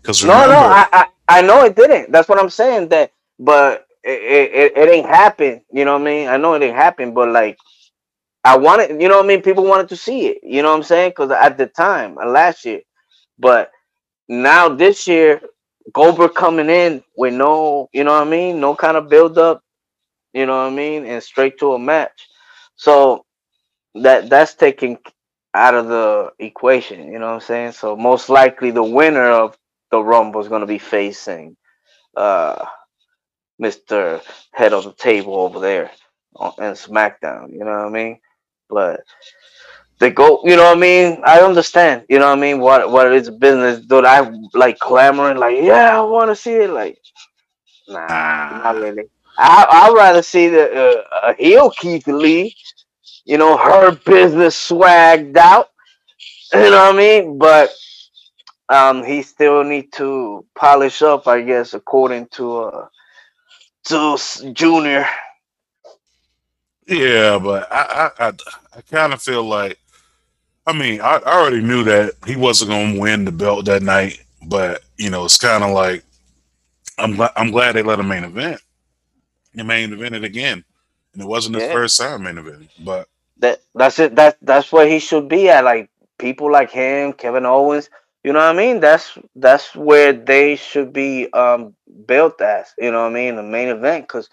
Because 0.02 0.24
No, 0.24 0.48
no, 0.48 0.58
I, 0.58 0.88
I 0.92 1.06
I 1.28 1.42
know 1.44 1.64
it 1.64 1.76
didn't. 1.76 2.12
That's 2.12 2.28
what 2.28 2.40
I'm 2.40 2.50
saying. 2.50 2.90
That, 2.90 3.12
but 3.38 3.86
it, 4.04 4.50
it 4.52 4.74
it 4.76 4.90
ain't 4.90 5.06
happened. 5.06 5.62
You 5.72 5.86
know 5.86 5.94
what 5.94 6.02
I 6.02 6.06
mean? 6.06 6.28
I 6.28 6.38
know 6.38 6.56
it 6.56 6.60
didn't 6.60 6.76
happen, 6.76 7.14
but 7.14 7.30
like 7.30 7.60
I 8.44 8.58
wanted, 8.58 9.00
you 9.00 9.08
know 9.10 9.18
what 9.18 9.26
I 9.26 9.28
mean? 9.28 9.44
People 9.44 9.66
wanted 9.66 9.90
to 9.90 9.96
see 9.96 10.26
it. 10.26 10.40
You 10.42 10.64
know 10.64 10.72
what 10.72 10.78
I'm 10.78 10.84
saying? 10.84 11.12
Because 11.12 11.30
at 11.30 11.60
the 11.60 11.68
time, 11.68 12.18
uh, 12.18 12.26
last 12.26 12.66
year, 12.66 12.82
but 13.38 13.70
now 14.28 14.70
this 14.70 15.08
year, 15.08 15.40
Goldberg 15.94 16.34
coming 16.34 16.72
in 16.72 17.04
with 17.16 17.36
no, 17.36 17.90
you 17.94 18.04
know 18.04 18.14
what 18.14 18.28
I 18.28 18.30
mean? 18.30 18.60
No 18.60 18.76
kind 18.76 18.98
of 18.98 19.08
build 19.08 19.38
up. 19.38 19.64
You 20.34 20.46
know 20.48 20.58
what 20.64 20.74
I 20.74 20.76
mean? 20.76 21.06
And 21.06 21.24
straight 21.24 21.60
to 21.60 21.74
a 21.74 21.80
match. 21.80 22.28
So 22.76 23.26
that 23.96 24.30
that's 24.30 24.56
taken 24.56 24.98
out 25.54 25.76
of 25.76 25.88
the 25.88 26.32
equation. 26.40 27.12
You 27.12 27.20
know 27.20 27.28
what 27.28 27.36
I'm 27.36 27.42
saying? 27.42 27.72
So 27.74 27.96
most 27.96 28.30
likely 28.30 28.72
the 28.72 28.84
winner 28.84 29.30
of 29.32 29.58
the 29.92 30.04
Rumble 30.04 30.42
is 30.42 30.48
going 30.50 30.62
to 30.62 30.68
be 30.68 30.80
facing 30.80 31.58
uh, 32.18 32.66
Mr. 33.62 34.22
Head 34.54 34.74
of 34.74 34.86
the 34.86 34.94
Table 34.94 35.36
over 35.38 35.60
there 35.60 35.92
on 36.36 36.54
SmackDown. 36.76 37.52
You 37.54 37.60
know 37.60 37.66
what 37.72 37.88
I 37.88 37.90
mean? 37.90 38.20
But 38.70 39.02
they 40.00 40.12
go, 40.12 40.42
you 40.46 40.58
know 40.58 40.66
what 40.66 40.78
I 40.78 40.82
mean? 40.82 41.22
I 41.26 41.42
understand, 41.42 42.06
you 42.10 42.20
know 42.20 42.28
what 42.30 42.38
I 42.38 42.42
mean? 42.42 42.60
What 42.60 42.92
what 42.92 43.08
it 43.08 43.14
is 43.14 43.30
business, 43.32 43.86
dude. 43.86 44.06
I 44.06 44.30
like 44.54 44.80
clamoring, 44.80 45.38
like, 45.38 45.58
yeah, 45.62 45.98
I 45.98 46.02
want 46.02 46.32
to 46.32 46.36
see 46.38 46.54
it. 46.54 46.70
Like, 46.72 47.00
nah, 47.88 48.64
not 48.64 48.76
really. 48.78 49.06
I 49.38 49.66
I'd 49.70 49.96
rather 49.96 50.24
see 50.24 50.50
the 50.50 50.72
uh, 50.72 51.30
a 51.30 51.36
heel 51.36 51.72
Keith 51.72 52.08
Lee, 52.08 52.56
you 53.26 53.38
know, 53.38 53.58
her 53.58 53.94
business 53.96 54.70
swagged 54.70 55.38
out. 55.38 55.70
You 56.54 56.62
know 56.72 56.88
what 56.88 56.96
I 56.96 56.98
mean? 56.98 57.38
But 57.40 57.72
um, 58.70 59.04
he 59.04 59.24
still 59.24 59.64
need 59.64 59.94
to 59.94 60.46
polish 60.56 61.02
up, 61.02 61.28
I 61.28 61.42
guess, 61.44 61.74
according 61.76 62.28
to 62.34 62.58
uh 62.64 62.88
to 63.86 64.18
Junior. 64.54 65.08
Yeah, 66.88 67.40
but 67.40 67.72
I 67.72 68.12
I, 68.20 68.28
I, 68.30 68.34
I 68.78 68.82
kind 68.82 69.14
of 69.14 69.22
feel 69.22 69.44
like, 69.44 69.80
I 70.68 70.74
mean, 70.74 71.02
I, 71.02 71.18
I 71.26 71.40
already 71.42 71.62
knew 71.62 71.84
that 71.86 72.14
he 72.28 72.36
wasn't 72.38 72.72
to 72.72 73.00
win 73.02 73.26
the 73.26 73.32
belt 73.34 73.66
that 73.66 73.84
night, 73.84 74.22
but 74.48 74.84
you 74.98 75.10
know, 75.10 75.26
it's 75.26 75.38
kind 75.38 75.64
of 75.64 75.72
like 75.72 76.04
I'm 77.00 77.16
glad 77.16 77.32
I'm 77.36 77.52
glad 77.52 77.74
they 77.76 77.84
let 77.84 78.00
him 78.00 78.10
main 78.10 78.24
event. 78.26 78.62
He 79.54 79.64
main 79.64 79.92
evented 79.92 80.24
again, 80.24 80.64
and 81.14 81.22
it 81.22 81.28
wasn't 81.28 81.56
his 81.56 81.66
Yeah. 81.66 81.72
first 81.72 81.98
time 82.00 82.24
main 82.24 82.36
eventing. 82.36 82.70
But 82.80 83.08
That 83.40 83.62
that's 83.76 84.00
it. 84.00 84.16
That 84.16 84.38
that's 84.42 84.72
where 84.72 84.88
he 84.88 85.00
should 85.00 85.28
be 85.28 85.50
at. 85.50 85.64
Like 85.64 85.90
people 86.20 86.52
like 86.52 86.72
him, 86.72 87.14
Kevin 87.14 87.46
Owens. 87.46 87.90
You 88.24 88.34
know 88.34 88.40
what 88.40 88.56
I 88.56 88.58
mean? 88.58 88.80
That's 88.80 89.18
that's 89.36 89.76
where 89.76 90.14
they 90.14 90.56
should 90.56 90.94
be 90.94 91.32
um 91.34 91.76
built 92.08 92.42
as. 92.42 92.74
You 92.78 92.92
know 92.92 93.04
what 93.04 93.12
I 93.12 93.14
mean? 93.14 93.36
The 93.36 93.44
main 93.44 93.70
event 93.70 94.08
because 94.08 94.30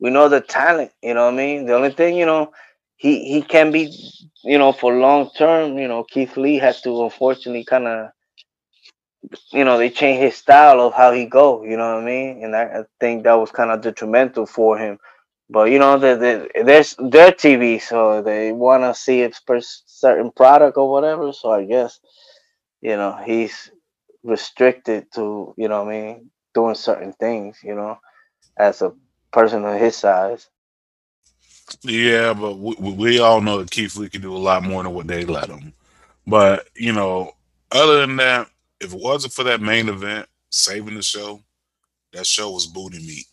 we 0.00 0.10
know 0.10 0.28
the 0.28 0.40
talent. 0.40 0.92
You 1.02 1.14
know 1.14 1.26
what 1.26 1.34
I 1.34 1.36
mean? 1.36 1.66
The 1.66 1.74
only 1.74 1.92
thing 1.92 2.16
you 2.16 2.26
know, 2.26 2.52
he 2.96 3.24
he 3.32 3.42
can 3.42 3.72
be. 3.72 3.92
You 4.44 4.58
know, 4.58 4.72
for 4.72 4.94
long 4.94 5.30
term, 5.36 5.78
you 5.78 5.88
know, 5.88 6.04
Keith 6.04 6.36
Lee 6.36 6.58
has 6.58 6.80
to 6.82 7.02
unfortunately 7.04 7.64
kind 7.64 7.86
of. 7.88 8.10
You 9.52 9.64
know, 9.64 9.78
they 9.78 9.90
changed 9.90 10.22
his 10.22 10.36
style 10.36 10.80
of 10.80 10.94
how 10.94 11.12
he 11.12 11.26
go. 11.26 11.64
You 11.64 11.76
know 11.76 11.94
what 11.94 12.02
I 12.02 12.06
mean? 12.06 12.44
And 12.44 12.56
I, 12.56 12.62
I 12.64 12.84
think 13.00 13.24
that 13.24 13.34
was 13.34 13.50
kind 13.52 13.70
of 13.70 13.82
detrimental 13.82 14.46
for 14.46 14.78
him. 14.78 14.98
But 15.50 15.70
you 15.70 15.78
know, 15.78 15.98
they, 15.98 16.14
they, 16.16 16.62
there's 16.64 16.96
their 16.98 17.32
TV, 17.32 17.80
so 17.82 18.22
they 18.22 18.52
want 18.52 18.84
to 18.84 18.94
see 18.94 19.22
a 19.24 19.30
certain 19.86 20.32
product 20.32 20.78
or 20.78 20.90
whatever. 20.90 21.32
So 21.32 21.52
I 21.52 21.64
guess, 21.64 22.00
you 22.82 22.96
know, 22.96 23.18
he's 23.24 23.70
restricted 24.24 25.12
to, 25.14 25.54
you 25.58 25.68
know, 25.68 25.84
what 25.84 25.94
I 25.94 26.00
mean, 26.02 26.30
doing 26.54 26.76
certain 26.76 27.12
things. 27.14 27.58
You 27.64 27.76
know, 27.76 27.98
as 28.58 28.82
a 28.82 28.92
person 29.32 29.64
of 29.64 29.80
his 29.80 29.96
size. 29.96 30.48
yeah, 31.82 32.34
but 32.34 32.56
we- 32.58 32.76
we 32.92 33.20
all 33.20 33.40
know 33.42 33.58
that 33.58 33.70
Keith 33.72 33.96
Lee 33.96 34.10
can 34.10 34.22
do 34.22 34.36
a 34.36 34.38
lot 34.38 34.64
more 34.64 34.82
than 34.84 34.94
what 34.94 35.08
they 35.08 35.24
let 35.24 35.48
him. 35.50 35.74
But 36.26 36.68
you 36.76 36.92
know, 36.92 37.34
other 37.72 38.02
than 38.02 38.16
that, 38.18 38.50
if 38.82 38.92
it 38.92 39.00
wasn't 39.00 39.32
for 39.32 39.44
that 39.44 39.60
main 39.60 39.88
event 39.88 40.26
saving 40.50 40.94
the 40.94 41.02
show, 41.02 41.40
that 42.12 42.26
show 42.26 42.50
was 42.50 42.66
booty 42.66 42.98
meat. 42.98 43.26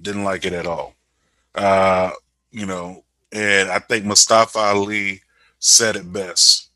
Didn't 0.00 0.24
like 0.24 0.44
it 0.44 0.52
at 0.52 0.66
all. 0.66 0.94
Uh, 1.54 2.10
you 2.50 2.66
know, 2.66 3.04
and 3.32 3.70
I 3.70 3.80
think 3.80 4.04
Mustafa 4.04 4.58
Ali 4.58 5.22
said 5.58 5.96
it 5.96 6.10
best. 6.12 6.70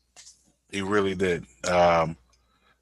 He 0.69 0.81
really 0.81 1.15
did. 1.15 1.45
Um, 1.67 2.15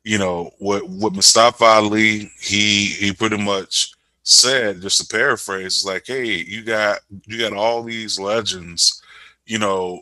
you 0.04 0.18
know, 0.18 0.52
what 0.60 0.90
with 0.90 1.14
Mustafa 1.14 1.64
Ali, 1.64 2.32
he 2.42 2.88
he 2.88 3.14
pretty 3.14 3.38
much 3.38 3.94
said, 4.24 4.82
just 4.82 5.00
to 5.00 5.08
paraphrase, 5.08 5.86
like, 5.86 6.04
hey, 6.08 6.44
you 6.48 6.64
got 6.64 7.00
you 7.26 7.38
got 7.40 7.54
all 7.54 7.84
these 7.84 8.20
legends, 8.20 9.02
you 9.46 9.60
know, 9.60 10.02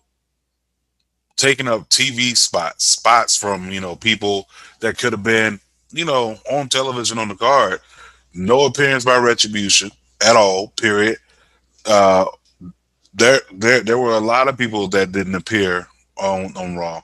taking 1.41 1.67
up 1.67 1.89
TV 1.89 2.37
spots, 2.37 2.85
spots 2.85 3.35
from, 3.35 3.71
you 3.71 3.81
know, 3.81 3.95
people 3.95 4.47
that 4.81 4.97
could 4.97 5.13
have 5.13 5.23
been, 5.23 5.59
you 5.91 6.05
know, 6.05 6.37
on 6.51 6.69
television 6.69 7.17
on 7.17 7.29
the 7.29 7.35
card. 7.35 7.79
No 8.33 8.65
appearance 8.65 9.05
by 9.05 9.17
Retribution 9.17 9.91
at 10.25 10.35
all, 10.35 10.69
period. 10.69 11.17
Uh 11.85 12.25
there 13.13 13.41
there 13.53 13.81
there 13.81 13.97
were 13.97 14.13
a 14.13 14.19
lot 14.19 14.47
of 14.47 14.57
people 14.57 14.87
that 14.89 15.11
didn't 15.11 15.35
appear 15.35 15.87
on 16.17 16.55
on 16.57 16.77
Raw. 16.77 17.01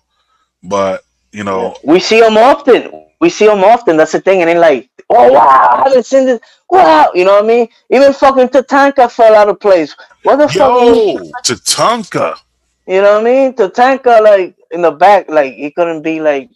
But, 0.63 1.03
you 1.31 1.43
know, 1.43 1.75
We 1.83 1.99
see 1.99 2.19
them 2.19 2.37
often. 2.37 3.05
We 3.21 3.29
see 3.29 3.45
them 3.45 3.63
often. 3.63 3.97
That's 3.97 4.11
the 4.11 4.21
thing. 4.21 4.41
And 4.41 4.49
then 4.49 4.59
like, 4.59 4.89
oh 5.09 5.31
wow, 5.31 5.69
I 5.71 5.83
haven't 5.87 6.05
seen 6.05 6.25
this. 6.25 6.39
Wow, 6.69 7.11
you 7.15 7.25
know 7.25 7.35
what 7.35 7.45
I 7.45 7.47
mean? 7.47 7.69
Even 7.89 8.13
fucking 8.13 8.49
Tatanka 8.49 9.09
fell 9.11 9.35
out 9.35 9.49
of 9.49 9.59
place. 9.59 9.95
What 10.23 10.37
the 10.37 10.47
fuck? 10.49 10.75
yo, 10.75 11.17
Tatanka. 11.43 12.37
You 12.87 13.01
know 13.01 13.15
what 13.15 13.21
I 13.21 13.23
mean? 13.23 13.53
Tatanka 13.53 14.21
like 14.21 14.55
in 14.71 14.81
the 14.81 14.91
back, 14.91 15.29
like 15.29 15.53
he 15.53 15.71
couldn't 15.71 16.01
be 16.01 16.19
like 16.21 16.49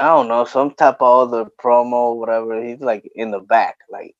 I 0.00 0.06
don't 0.06 0.28
know, 0.28 0.44
some 0.46 0.72
type 0.72 0.96
of 1.00 1.28
other 1.28 1.50
promo, 1.62 2.16
whatever. 2.16 2.64
He's 2.64 2.80
like 2.80 3.10
in 3.14 3.30
the 3.30 3.40
back, 3.40 3.76
like 3.90 4.16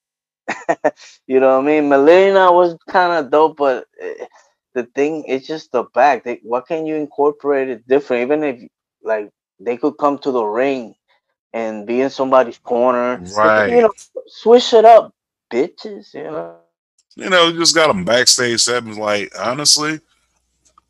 you 1.26 1.40
know 1.40 1.56
what 1.56 1.64
I 1.64 1.66
mean. 1.66 1.88
Melina 1.88 2.52
was 2.52 2.76
kind 2.88 3.12
of 3.12 3.30
dope, 3.30 3.56
but 3.56 3.86
eh, 4.00 4.26
the 4.74 4.84
thing 4.84 5.24
it's 5.26 5.46
just 5.46 5.72
the 5.72 5.84
back. 5.94 6.24
They, 6.24 6.40
why 6.42 6.60
can't 6.60 6.86
you 6.86 6.96
incorporate 6.96 7.68
it 7.68 7.88
different? 7.88 8.22
Even 8.22 8.44
if 8.44 8.62
like 9.02 9.30
they 9.58 9.76
could 9.76 9.94
come 9.98 10.18
to 10.18 10.30
the 10.30 10.44
ring 10.44 10.94
and 11.52 11.86
be 11.86 12.00
in 12.00 12.10
somebody's 12.10 12.58
corner, 12.58 13.20
Right. 13.36 13.70
You 13.70 13.82
know, 13.82 13.92
switch 14.26 14.72
it 14.72 14.84
up, 14.84 15.14
bitches. 15.52 16.14
You 16.14 16.24
know. 16.24 16.56
you 17.16 17.30
know, 17.30 17.52
just 17.52 17.74
got 17.74 17.88
them 17.88 18.04
backstage 18.04 18.60
segments. 18.60 18.98
Like, 18.98 19.32
honestly, 19.38 20.00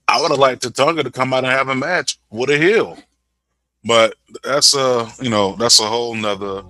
I 0.08 0.20
would 0.20 0.30
have 0.30 0.40
liked 0.40 0.62
Tatanka 0.62 1.04
to 1.04 1.10
come 1.10 1.32
out 1.32 1.44
and 1.44 1.52
have 1.52 1.68
a 1.68 1.74
match 1.74 2.18
with 2.30 2.50
a 2.50 2.58
heel. 2.58 2.98
But 3.84 4.14
that's 4.44 4.74
a, 4.74 5.10
you 5.20 5.30
know, 5.30 5.56
that's 5.56 5.80
a 5.80 5.84
whole 5.84 6.14
nother 6.14 6.62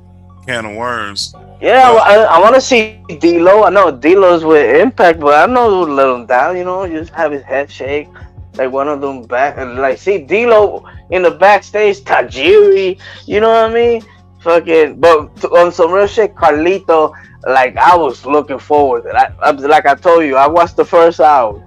can 0.47 0.65
of 0.67 0.77
worms. 0.77 1.35
Yeah, 1.61 1.93
well, 1.93 1.99
I, 1.99 2.37
I 2.37 2.41
want 2.41 2.55
to 2.55 2.61
see 2.61 3.03
D'Lo. 3.21 3.65
I 3.65 3.71
know 3.71 3.91
D'Lo's 3.91 4.45
with 4.45 4.81
Impact, 4.81 5.21
but 5.21 5.35
I 5.49 5.53
know 5.53 5.83
let 5.83 6.09
him 6.09 6.27
down. 6.27 6.57
You 6.57 6.65
know, 6.65 6.89
just 6.89 7.13
have 7.13 7.33
his 7.33 7.43
head 7.43 7.71
shake, 7.71 8.09
like 8.55 8.71
one 8.71 8.89
of 8.89 9.01
them 9.01 9.25
back, 9.25 9.59
and 9.59 9.77
like 9.77 9.99
see 9.99 10.19
D'Lo 10.25 10.87
in 11.11 11.23
the 11.23 11.33
backstage, 11.33 12.01
Tajiri. 12.01 12.99
You 13.27 13.41
know 13.41 13.51
what 13.51 13.71
I 13.71 13.75
mean? 13.75 14.03
Fucking, 14.41 15.01
but 15.01 15.45
on 15.53 15.71
some 15.71 15.93
real 15.93 16.07
shit, 16.07 16.35
Carlito. 16.35 17.13
Like 17.47 17.77
I 17.77 17.97
was 17.97 18.25
looking 18.25 18.59
forward. 18.59 19.07
I, 19.07 19.33
I 19.41 19.51
like 19.51 19.87
I 19.87 19.95
told 19.95 20.25
you, 20.25 20.37
I 20.37 20.47
watched 20.47 20.77
the 20.77 20.85
first 20.85 21.21
hour. 21.21 21.67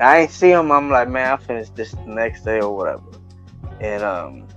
I 0.00 0.20
ain't 0.20 0.30
see 0.30 0.50
him. 0.50 0.72
I'm 0.72 0.90
like, 0.90 1.08
man, 1.08 1.32
I 1.32 1.36
finished 1.36 1.76
this 1.76 1.94
next 2.06 2.44
day 2.44 2.60
or 2.60 2.76
whatever, 2.76 3.02
and 3.80 4.02
um, 4.02 4.48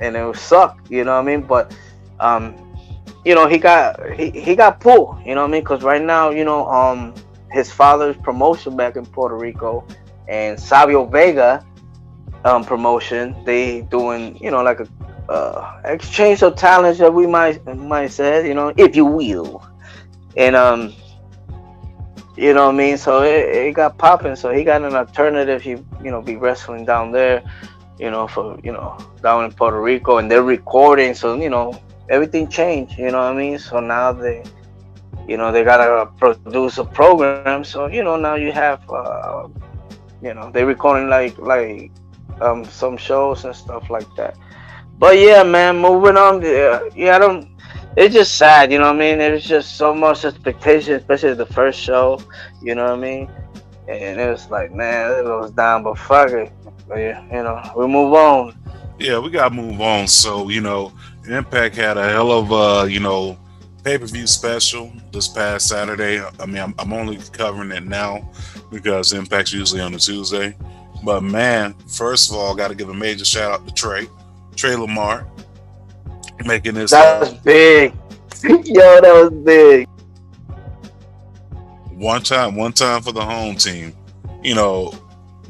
and 0.00 0.16
it 0.16 0.24
was 0.24 0.40
suck. 0.40 0.78
You 0.88 1.04
know 1.04 1.14
what 1.14 1.28
I 1.28 1.36
mean? 1.36 1.42
But 1.42 1.76
um, 2.18 2.54
you 3.24 3.34
know, 3.34 3.46
he 3.46 3.58
got 3.58 4.10
he, 4.12 4.30
he 4.30 4.54
got 4.56 4.80
pulled, 4.80 5.18
you 5.24 5.34
know 5.34 5.42
what 5.42 5.48
I 5.48 5.52
mean? 5.52 5.62
Because 5.62 5.82
right 5.82 6.02
now, 6.02 6.30
you 6.30 6.44
know, 6.44 6.66
um, 6.68 7.14
his 7.52 7.70
father's 7.70 8.16
promotion 8.16 8.76
back 8.76 8.96
in 8.96 9.04
Puerto 9.04 9.36
Rico 9.36 9.86
and 10.28 10.58
Savio 10.58 11.04
Vega 11.04 11.64
um 12.44 12.64
promotion, 12.64 13.36
they 13.44 13.82
doing, 13.82 14.42
you 14.42 14.50
know, 14.50 14.62
like 14.62 14.80
a 14.80 14.88
uh, 15.30 15.80
exchange 15.84 16.42
of 16.42 16.56
talents 16.56 16.98
that 16.98 17.12
we 17.12 17.26
might 17.26 17.64
might 17.76 18.08
say, 18.08 18.46
you 18.48 18.54
know, 18.54 18.72
if 18.76 18.96
you 18.96 19.04
will. 19.04 19.66
And 20.36 20.56
um 20.56 20.94
you 22.36 22.54
know 22.54 22.66
what 22.66 22.74
I 22.74 22.78
mean? 22.78 22.96
So 22.96 23.22
it, 23.22 23.54
it 23.54 23.74
got 23.74 23.98
popping. 23.98 24.34
So 24.34 24.50
he 24.50 24.64
got 24.64 24.82
an 24.82 24.94
alternative. 24.94 25.60
He, 25.60 25.70
you 25.70 26.10
know, 26.10 26.22
be 26.22 26.36
wrestling 26.36 26.86
down 26.86 27.12
there, 27.12 27.42
you 28.00 28.10
know, 28.10 28.26
for 28.26 28.58
you 28.64 28.72
know, 28.72 28.96
down 29.22 29.44
in 29.44 29.52
Puerto 29.52 29.80
Rico, 29.80 30.18
and 30.18 30.30
they're 30.30 30.42
recording. 30.42 31.14
So 31.14 31.36
you 31.36 31.50
know, 31.50 31.78
everything 32.08 32.48
changed. 32.48 32.98
You 32.98 33.10
know 33.10 33.18
what 33.18 33.34
I 33.34 33.36
mean? 33.36 33.58
So 33.58 33.80
now 33.80 34.12
they, 34.12 34.42
you 35.28 35.36
know, 35.36 35.52
they 35.52 35.62
gotta 35.64 36.10
produce 36.18 36.78
a 36.78 36.84
program. 36.84 37.62
So 37.64 37.86
you 37.86 38.02
know, 38.02 38.16
now 38.16 38.34
you 38.36 38.52
have 38.52 38.80
uh, 38.90 39.48
you 40.22 40.34
know, 40.34 40.50
they 40.50 40.64
recording 40.64 41.08
like 41.08 41.36
like 41.38 41.92
um 42.40 42.64
some 42.64 42.96
shows 42.96 43.44
and 43.44 43.54
stuff 43.54 43.90
like 43.90 44.08
that. 44.16 44.36
But 44.98 45.18
yeah, 45.18 45.42
man, 45.42 45.78
moving 45.78 46.16
on. 46.16 46.40
Yeah, 46.42 46.80
yeah, 46.94 47.16
I 47.16 47.18
don't. 47.18 47.48
It's 47.96 48.14
just 48.14 48.36
sad, 48.38 48.72
you 48.72 48.78
know 48.78 48.86
what 48.86 48.96
I 48.96 48.98
mean. 48.98 49.18
There's 49.18 49.44
just 49.44 49.76
so 49.76 49.94
much 49.94 50.24
expectation, 50.24 50.94
especially 50.94 51.34
the 51.34 51.46
first 51.46 51.78
show. 51.78 52.20
You 52.62 52.74
know 52.74 52.84
what 52.84 52.98
I 52.98 53.00
mean. 53.00 53.30
And 53.88 54.20
it 54.20 54.30
was 54.30 54.48
like, 54.50 54.72
man, 54.72 55.10
it 55.10 55.24
was 55.24 55.50
down, 55.50 55.82
but 55.82 55.98
fuck 55.98 56.30
it. 56.30 56.52
Yeah, 56.90 57.24
you 57.26 57.42
know, 57.42 57.72
we 57.76 57.86
move 57.86 58.12
on. 58.14 58.56
Yeah, 58.98 59.18
we 59.18 59.30
gotta 59.30 59.54
move 59.54 59.80
on. 59.80 60.08
So 60.08 60.48
you 60.48 60.60
know, 60.60 60.92
Impact 61.28 61.76
had 61.76 61.96
a 61.96 62.08
hell 62.08 62.32
of 62.32 62.50
a 62.50 62.90
you 62.90 63.00
know 63.00 63.38
pay 63.84 63.98
per 63.98 64.06
view 64.06 64.26
special 64.26 64.92
this 65.12 65.28
past 65.28 65.68
Saturday. 65.68 66.22
I 66.38 66.46
mean, 66.46 66.58
I'm, 66.58 66.74
I'm 66.78 66.92
only 66.92 67.18
covering 67.32 67.72
it 67.72 67.84
now 67.84 68.28
because 68.70 69.12
Impact's 69.12 69.52
usually 69.52 69.80
on 69.80 69.94
a 69.94 69.98
Tuesday. 69.98 70.56
But 71.02 71.22
man, 71.22 71.74
first 71.88 72.30
of 72.30 72.36
all, 72.36 72.54
got 72.54 72.68
to 72.68 72.74
give 72.74 72.90
a 72.90 72.94
major 72.94 73.24
shout 73.24 73.52
out 73.52 73.66
to 73.66 73.72
Trey, 73.72 74.06
Trey 74.54 74.76
Lamar, 74.76 75.26
making 76.44 76.74
this. 76.74 76.90
That 76.90 77.20
was 77.20 77.32
big. 77.34 77.94
Yo, 78.42 79.00
that 79.00 79.02
was 79.02 79.30
big. 79.44 79.88
One 81.90 82.22
time, 82.22 82.54
one 82.54 82.72
time 82.72 83.02
for 83.02 83.12
the 83.12 83.24
home 83.24 83.56
team. 83.56 83.94
You 84.42 84.54
know, 84.54 84.94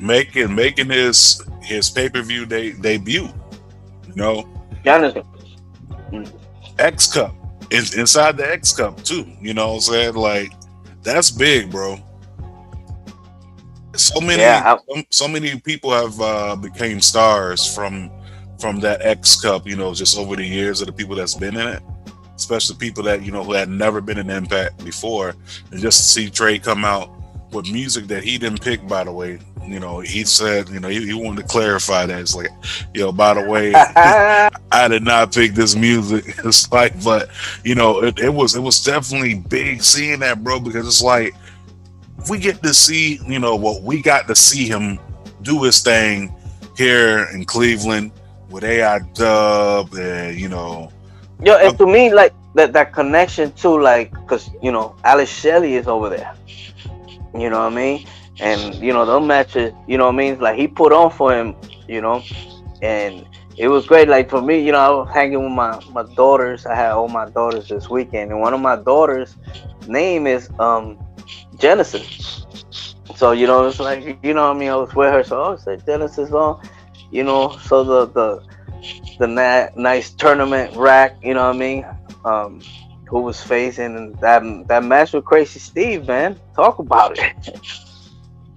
making 0.01 0.55
making 0.55 0.89
his 0.89 1.43
his 1.63 1.91
pay 1.91 2.09
per 2.09 2.23
view 2.23 2.47
de- 2.47 2.73
debut. 2.73 3.29
You 4.09 4.15
know, 4.17 4.49
Jonathan. 4.85 5.25
X 6.79 7.13
Cup 7.13 7.35
is 7.71 7.95
inside 7.97 8.37
the 8.37 8.51
X 8.51 8.75
Cup 8.75 9.03
too. 9.05 9.27
You 9.41 9.55
know 9.55 9.69
what 9.69 9.75
I'm 9.75 9.81
saying? 9.81 10.15
Like 10.15 10.53
that's 11.03 11.31
big, 11.31 11.71
bro. 11.71 11.99
So 13.95 14.21
many, 14.21 14.41
Yeah, 14.41 14.77
so, 14.89 15.03
so 15.11 15.29
many 15.29 15.59
people 15.61 15.91
have 15.91 16.21
uh, 16.21 16.57
became 16.57 17.01
stars 17.01 17.73
from 17.73 18.11
from 18.59 18.81
that 18.81 19.03
X 19.03 19.41
Cup. 19.41 19.67
You 19.67 19.77
know, 19.77 19.95
just 19.95 20.19
over 20.19 20.37
the 20.37 20.47
years 20.47 20.81
of 20.81 20.87
the 20.87 20.93
people 20.93 21.17
that's 21.17 21.35
been 21.35 21.57
in 21.57 21.67
it, 21.67 21.83
especially 22.35 22.77
people 22.77 23.03
that 23.05 23.23
you 23.23 23.33
know 23.33 23.45
who 23.45 23.53
had 23.53 23.69
never 23.69 24.01
been 24.01 24.19
in 24.19 24.31
Impact 24.31 24.83
before, 24.85 25.35
and 25.71 25.81
just 25.81 25.99
to 25.99 26.05
see 26.05 26.31
Trey 26.31 26.59
come 26.59 26.85
out 26.85 27.11
with 27.53 27.71
music 27.71 28.07
that 28.09 28.23
he 28.23 28.39
didn't 28.39 28.63
pick. 28.63 28.87
By 28.87 29.05
the 29.05 29.13
way, 29.13 29.39
you 29.67 29.81
know, 29.81 30.01
he 30.01 30.25
said, 30.25 30.69
you 30.69 30.81
know, 30.81 30.89
he, 30.89 31.07
he 31.07 31.15
wanted 31.15 31.43
to 31.43 31.49
clarify 31.49 32.07
that 32.07 32.21
it's 32.21 32.35
like, 32.35 32.51
you 32.95 33.03
know, 33.03 33.13
by 33.13 33.35
the 33.35 33.49
way, 33.49 33.73
I 34.73 34.89
did 34.89 35.03
not 35.03 35.33
pick 35.33 35.55
this 35.55 35.75
music. 35.75 36.37
It's 36.45 36.71
like, 36.73 37.03
but 37.05 37.29
you 37.65 37.75
know, 37.75 38.03
it, 38.03 38.19
it 38.19 38.31
was 38.31 38.57
it 38.57 38.61
was 38.61 38.83
definitely 38.83 39.35
big 39.35 39.83
seeing 39.83 40.21
that, 40.21 40.43
bro, 40.43 40.59
because 40.59 40.87
it's 40.87 41.03
like 41.03 41.35
we 42.29 42.39
get 42.39 42.63
to 42.63 42.75
see, 42.75 43.21
you 43.27 43.39
know, 43.39 43.57
what 43.57 43.83
we 43.83 44.03
got 44.03 44.27
to 44.29 44.35
see 44.35 44.67
him 44.67 44.99
do 45.43 45.63
his 45.63 45.81
thing 45.81 46.35
here 46.77 47.29
in 47.33 47.45
Cleveland 47.45 48.13
with 48.49 48.65
AI 48.65 48.99
Dub, 49.15 49.95
and 49.95 50.39
you 50.39 50.49
know, 50.49 50.91
Yo, 51.43 51.57
and 51.57 51.77
to 51.79 51.87
me, 51.87 52.13
like 52.13 52.35
that 52.55 52.73
that 52.73 52.93
connection 52.93 53.53
too, 53.53 53.81
like, 53.81 54.13
cause 54.27 54.51
you 54.63 54.73
know, 54.73 54.95
Alex 55.05 55.31
Shelley 55.31 55.77
is 55.77 55.87
over 55.87 56.09
there. 56.11 56.35
You 57.35 57.51
know 57.51 57.59
what 57.65 57.73
I 57.73 57.77
mean? 57.77 58.05
And 58.39 58.83
you 58.83 58.93
know, 58.93 59.05
those 59.07 59.27
matches, 59.27 59.73
you 59.87 59.99
know 59.99 60.07
what 60.07 60.15
I 60.15 60.17
mean? 60.17 60.39
Like 60.41 60.57
he 60.57 60.67
put 60.69 60.93
on 60.93 61.11
for 61.11 61.33
him, 61.35 61.55
you 61.87 62.01
know, 62.01 62.27
and 62.83 63.27
it 63.57 63.69
was 63.69 63.87
great. 63.87 64.09
Like 64.09 64.29
for 64.31 64.41
me, 64.43 64.61
you 64.65 64.73
know, 64.73 64.79
I 64.79 64.91
was 64.91 65.09
hanging 65.13 65.43
with 65.43 65.53
my 65.53 65.81
my 65.89 66.05
daughters. 66.17 66.67
I 66.67 66.75
had 66.75 66.93
all 66.93 67.09
my 67.09 67.27
daughters 67.27 67.69
this 67.69 67.89
weekend, 67.91 68.31
and 68.31 68.41
one 68.41 68.55
of 68.55 68.61
my 68.61 68.77
daughters' 68.77 69.37
name 69.87 70.27
is 70.27 70.49
um 70.59 70.99
Genesis. 71.59 72.47
So 73.15 73.33
you 73.33 73.47
know, 73.47 73.67
it's 73.67 73.81
like 73.81 74.05
you 74.05 74.17
know, 74.19 74.33
what 74.33 74.39
I 74.39 74.43
mean, 74.43 74.55
I 74.55 74.61
was 74.61 74.79
with 74.79 74.95
her, 74.95 75.09
so 75.09 75.35
I 75.37 75.43
said 75.45 75.71
Genesis 75.73 76.21
on, 76.23 76.51
you 77.11 77.23
know. 77.23 77.57
So 77.59 77.83
the 77.85 78.07
the 78.07 78.41
the 79.19 79.27
na- 79.27 79.69
nice 79.77 80.11
tournament 80.13 80.73
rack, 80.75 81.19
you 81.23 81.35
know 81.35 81.47
what 81.47 81.55
I 81.55 81.59
mean? 81.59 81.85
Um, 82.25 82.61
who 83.11 83.21
was 83.23 83.43
facing 83.43 84.13
that 84.21 84.43
that 84.69 84.85
match 84.85 85.13
with 85.13 85.25
Crazy 85.25 85.59
Steve, 85.59 86.07
man. 86.07 86.39
Talk 86.55 86.79
about 86.79 87.19
it. 87.19 87.51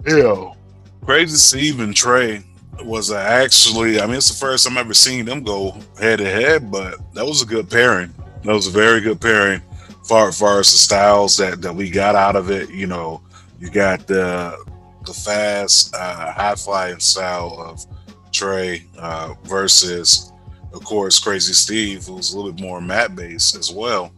Yo, 0.06 0.56
Crazy 1.04 1.38
Steve 1.38 1.80
and 1.80 1.96
Trey 1.96 2.44
was 2.84 3.12
actually, 3.12 4.00
I 4.00 4.06
mean, 4.06 4.16
it's 4.16 4.30
the 4.30 4.38
first 4.38 4.68
time 4.68 4.78
I've 4.78 4.86
ever 4.86 4.94
seen 4.94 5.26
them 5.26 5.44
go 5.44 5.76
head 6.00 6.20
to 6.20 6.26
head, 6.26 6.72
but 6.72 7.00
that 7.14 7.26
was 7.26 7.42
a 7.42 7.46
good 7.46 7.70
pairing. 7.70 8.14
That 8.44 8.54
was 8.54 8.68
a 8.68 8.72
very 8.72 9.02
good 9.02 9.20
pairing 9.20 9.62
far 10.04 10.32
far 10.32 10.60
as 10.60 10.72
the 10.72 10.78
styles 10.78 11.38
that, 11.38 11.62
that 11.62 11.74
we 11.74 11.90
got 11.90 12.16
out 12.16 12.36
of 12.36 12.52
it. 12.52 12.70
You 12.70 12.88
know, 12.88 13.22
you 13.60 13.72
got 13.72 14.06
the 14.06 14.64
the 15.06 15.14
fast, 15.14 15.96
uh, 15.96 16.32
high 16.32 16.56
flying 16.56 17.00
style 17.00 17.58
of 17.60 17.86
Trey 18.32 18.86
uh, 18.98 19.34
versus, 19.44 20.32
of 20.74 20.84
course, 20.84 21.20
Crazy 21.20 21.54
Steve, 21.54 22.06
who's 22.06 22.34
a 22.34 22.38
little 22.38 22.52
bit 22.52 22.62
more 22.62 22.82
mat 22.82 23.16
based 23.16 23.56
as 23.56 23.72
well. 23.72 24.14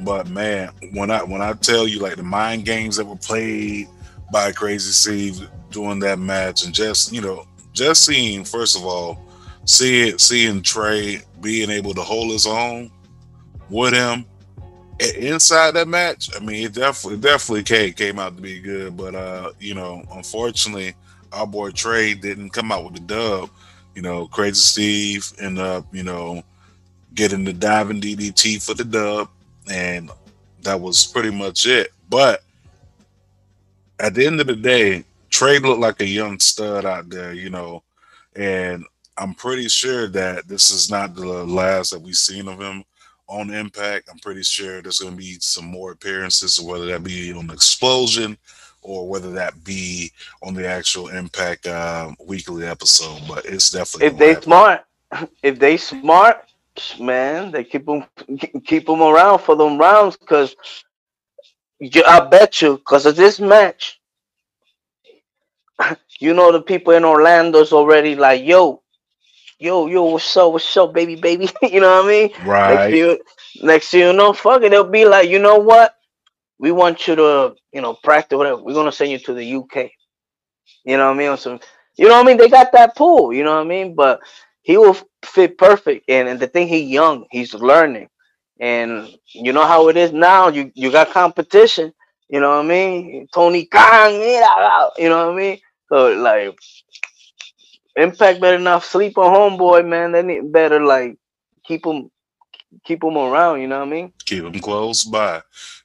But 0.00 0.28
man, 0.28 0.70
when 0.92 1.10
I 1.10 1.22
when 1.22 1.42
I 1.42 1.52
tell 1.54 1.88
you 1.88 1.98
like 2.00 2.16
the 2.16 2.22
mind 2.22 2.64
games 2.64 2.96
that 2.96 3.06
were 3.06 3.16
played 3.16 3.88
by 4.32 4.52
Crazy 4.52 4.92
Steve 4.92 5.48
during 5.70 5.98
that 6.00 6.18
match, 6.18 6.64
and 6.64 6.74
just 6.74 7.12
you 7.12 7.20
know, 7.20 7.46
just 7.72 8.04
seeing 8.04 8.44
first 8.44 8.76
of 8.76 8.84
all, 8.84 9.20
seeing 9.64 10.18
seeing 10.18 10.62
Trey 10.62 11.20
being 11.40 11.70
able 11.70 11.94
to 11.94 12.02
hold 12.02 12.30
his 12.32 12.46
own 12.46 12.90
with 13.70 13.94
him 13.94 14.24
inside 15.16 15.72
that 15.72 15.88
match. 15.88 16.30
I 16.34 16.40
mean, 16.40 16.66
it 16.66 16.74
definitely 16.74 17.20
definitely 17.20 17.64
came 17.64 17.92
came 17.92 18.18
out 18.18 18.36
to 18.36 18.42
be 18.42 18.60
good, 18.60 18.96
but 18.96 19.14
uh, 19.14 19.52
you 19.58 19.74
know, 19.74 20.04
unfortunately, 20.12 20.94
our 21.32 21.46
boy 21.46 21.70
Trey 21.70 22.14
didn't 22.14 22.50
come 22.50 22.72
out 22.72 22.84
with 22.84 22.94
the 22.94 23.00
dub. 23.00 23.50
You 23.94 24.02
know, 24.02 24.28
Crazy 24.28 24.54
Steve 24.54 25.32
ended 25.40 25.64
up, 25.64 25.86
you 25.92 26.04
know, 26.04 26.42
getting 27.14 27.44
the 27.44 27.52
diving 27.52 28.00
DDT 28.00 28.64
for 28.64 28.74
the 28.74 28.84
dub, 28.84 29.28
and 29.70 30.10
that 30.62 30.80
was 30.80 31.06
pretty 31.06 31.30
much 31.30 31.66
it. 31.66 31.92
But 32.08 32.42
at 34.00 34.14
the 34.14 34.26
end 34.26 34.40
of 34.40 34.46
the 34.46 34.56
day, 34.56 35.04
Trey 35.30 35.58
looked 35.58 35.80
like 35.80 36.00
a 36.00 36.06
young 36.06 36.38
stud 36.40 36.84
out 36.84 37.10
there, 37.10 37.32
you 37.32 37.50
know, 37.50 37.82
and 38.36 38.84
I'm 39.16 39.34
pretty 39.34 39.68
sure 39.68 40.08
that 40.08 40.46
this 40.46 40.70
is 40.70 40.90
not 40.90 41.14
the 41.14 41.26
last 41.26 41.90
that 41.90 42.00
we've 42.00 42.14
seen 42.14 42.48
of 42.48 42.60
him 42.60 42.84
on 43.26 43.50
Impact. 43.50 44.08
I'm 44.10 44.18
pretty 44.20 44.42
sure 44.42 44.80
there's 44.80 45.00
going 45.00 45.12
to 45.12 45.18
be 45.18 45.36
some 45.40 45.66
more 45.66 45.92
appearances, 45.92 46.60
whether 46.60 46.86
that 46.86 47.04
be 47.04 47.32
on 47.32 47.48
Xplosion 47.48 48.36
or 48.82 49.08
whether 49.08 49.30
that 49.32 49.62
be 49.64 50.12
on 50.42 50.54
the 50.54 50.66
actual 50.66 51.08
Impact 51.08 51.66
um, 51.66 52.16
weekly 52.24 52.64
episode. 52.66 53.20
But 53.28 53.44
it's 53.44 53.70
definitely 53.70 54.06
if 54.06 54.18
they 54.18 54.28
happen. 54.28 54.42
smart, 54.42 54.84
if 55.42 55.58
they 55.58 55.76
smart, 55.76 56.47
man, 56.98 57.50
they 57.50 57.64
keep 57.64 57.86
them 57.86 58.04
keep 58.64 58.86
them 58.86 59.02
around 59.02 59.40
for 59.40 59.56
them 59.56 59.78
rounds. 59.78 60.16
Cause 60.16 60.56
you, 61.80 62.02
I 62.06 62.20
bet 62.20 62.60
you, 62.62 62.78
cause 62.78 63.06
of 63.06 63.16
this 63.16 63.40
match, 63.40 64.00
you 66.20 66.34
know 66.34 66.52
the 66.52 66.62
people 66.62 66.92
in 66.92 67.04
Orlando's 67.04 67.72
already 67.72 68.16
like, 68.16 68.44
yo, 68.44 68.82
yo, 69.58 69.86
yo, 69.86 70.04
what's 70.04 70.36
up, 70.36 70.52
what's 70.52 70.76
up, 70.76 70.92
baby, 70.92 71.16
baby. 71.16 71.50
you 71.62 71.80
know 71.80 71.96
what 71.96 72.04
I 72.04 72.08
mean? 72.08 72.30
Right. 72.44 72.90
thing 72.90 72.98
you, 72.98 73.18
next 73.62 73.90
thing 73.90 74.00
you 74.00 74.12
know, 74.12 74.32
fuck 74.32 74.62
it, 74.62 74.70
they'll 74.70 74.84
be 74.84 75.04
like, 75.04 75.28
you 75.28 75.38
know 75.38 75.58
what? 75.58 75.94
We 76.58 76.72
want 76.72 77.06
you 77.06 77.14
to, 77.16 77.54
you 77.72 77.80
know, 77.80 77.94
practice 77.94 78.36
whatever. 78.36 78.62
We're 78.62 78.74
gonna 78.74 78.92
send 78.92 79.10
you 79.10 79.18
to 79.20 79.34
the 79.34 79.54
UK. 79.54 79.90
You 80.84 80.96
know 80.96 81.06
what 81.06 81.14
I 81.14 81.28
mean? 81.28 81.36
Some, 81.36 81.60
you 81.96 82.08
know 82.08 82.14
what 82.14 82.24
I 82.24 82.26
mean? 82.26 82.36
They 82.36 82.48
got 82.48 82.72
that 82.72 82.96
pool. 82.96 83.32
You 83.32 83.44
know 83.44 83.54
what 83.54 83.62
I 83.62 83.68
mean? 83.68 83.94
But 83.94 84.20
he 84.68 84.76
will 84.76 84.98
fit 85.24 85.56
perfect. 85.56 86.04
And, 86.10 86.28
and 86.28 86.38
the 86.38 86.46
thing, 86.46 86.68
he 86.68 86.80
young, 86.80 87.24
he's 87.30 87.54
learning, 87.54 88.10
and 88.60 89.08
you 89.32 89.50
know 89.50 89.66
how 89.66 89.88
it 89.88 89.96
is 89.96 90.12
now. 90.12 90.48
You 90.48 90.70
you 90.74 90.92
got 90.92 91.10
competition. 91.10 91.94
You 92.28 92.40
know 92.40 92.50
what 92.50 92.66
I 92.66 92.68
mean? 92.68 93.28
Tony 93.32 93.64
Khan, 93.64 94.12
you 94.12 95.08
know 95.08 95.26
what 95.26 95.32
I 95.32 95.36
mean? 95.36 95.58
So 95.88 96.08
like, 96.08 96.54
Impact 97.96 98.42
better 98.42 98.58
not 98.58 98.82
sleep 98.84 99.16
on 99.16 99.34
homeboy, 99.34 99.88
man. 99.88 100.12
They 100.12 100.22
need 100.22 100.52
better 100.52 100.80
like 100.80 101.16
keep 101.64 101.86
him 101.86 102.10
keep 102.84 103.02
him 103.02 103.16
around. 103.16 103.62
You 103.62 103.68
know 103.68 103.78
what 103.78 103.88
I 103.88 103.90
mean? 103.90 104.12
Keep 104.26 104.44
them 104.44 104.60
close 104.60 105.02
by 105.02 105.40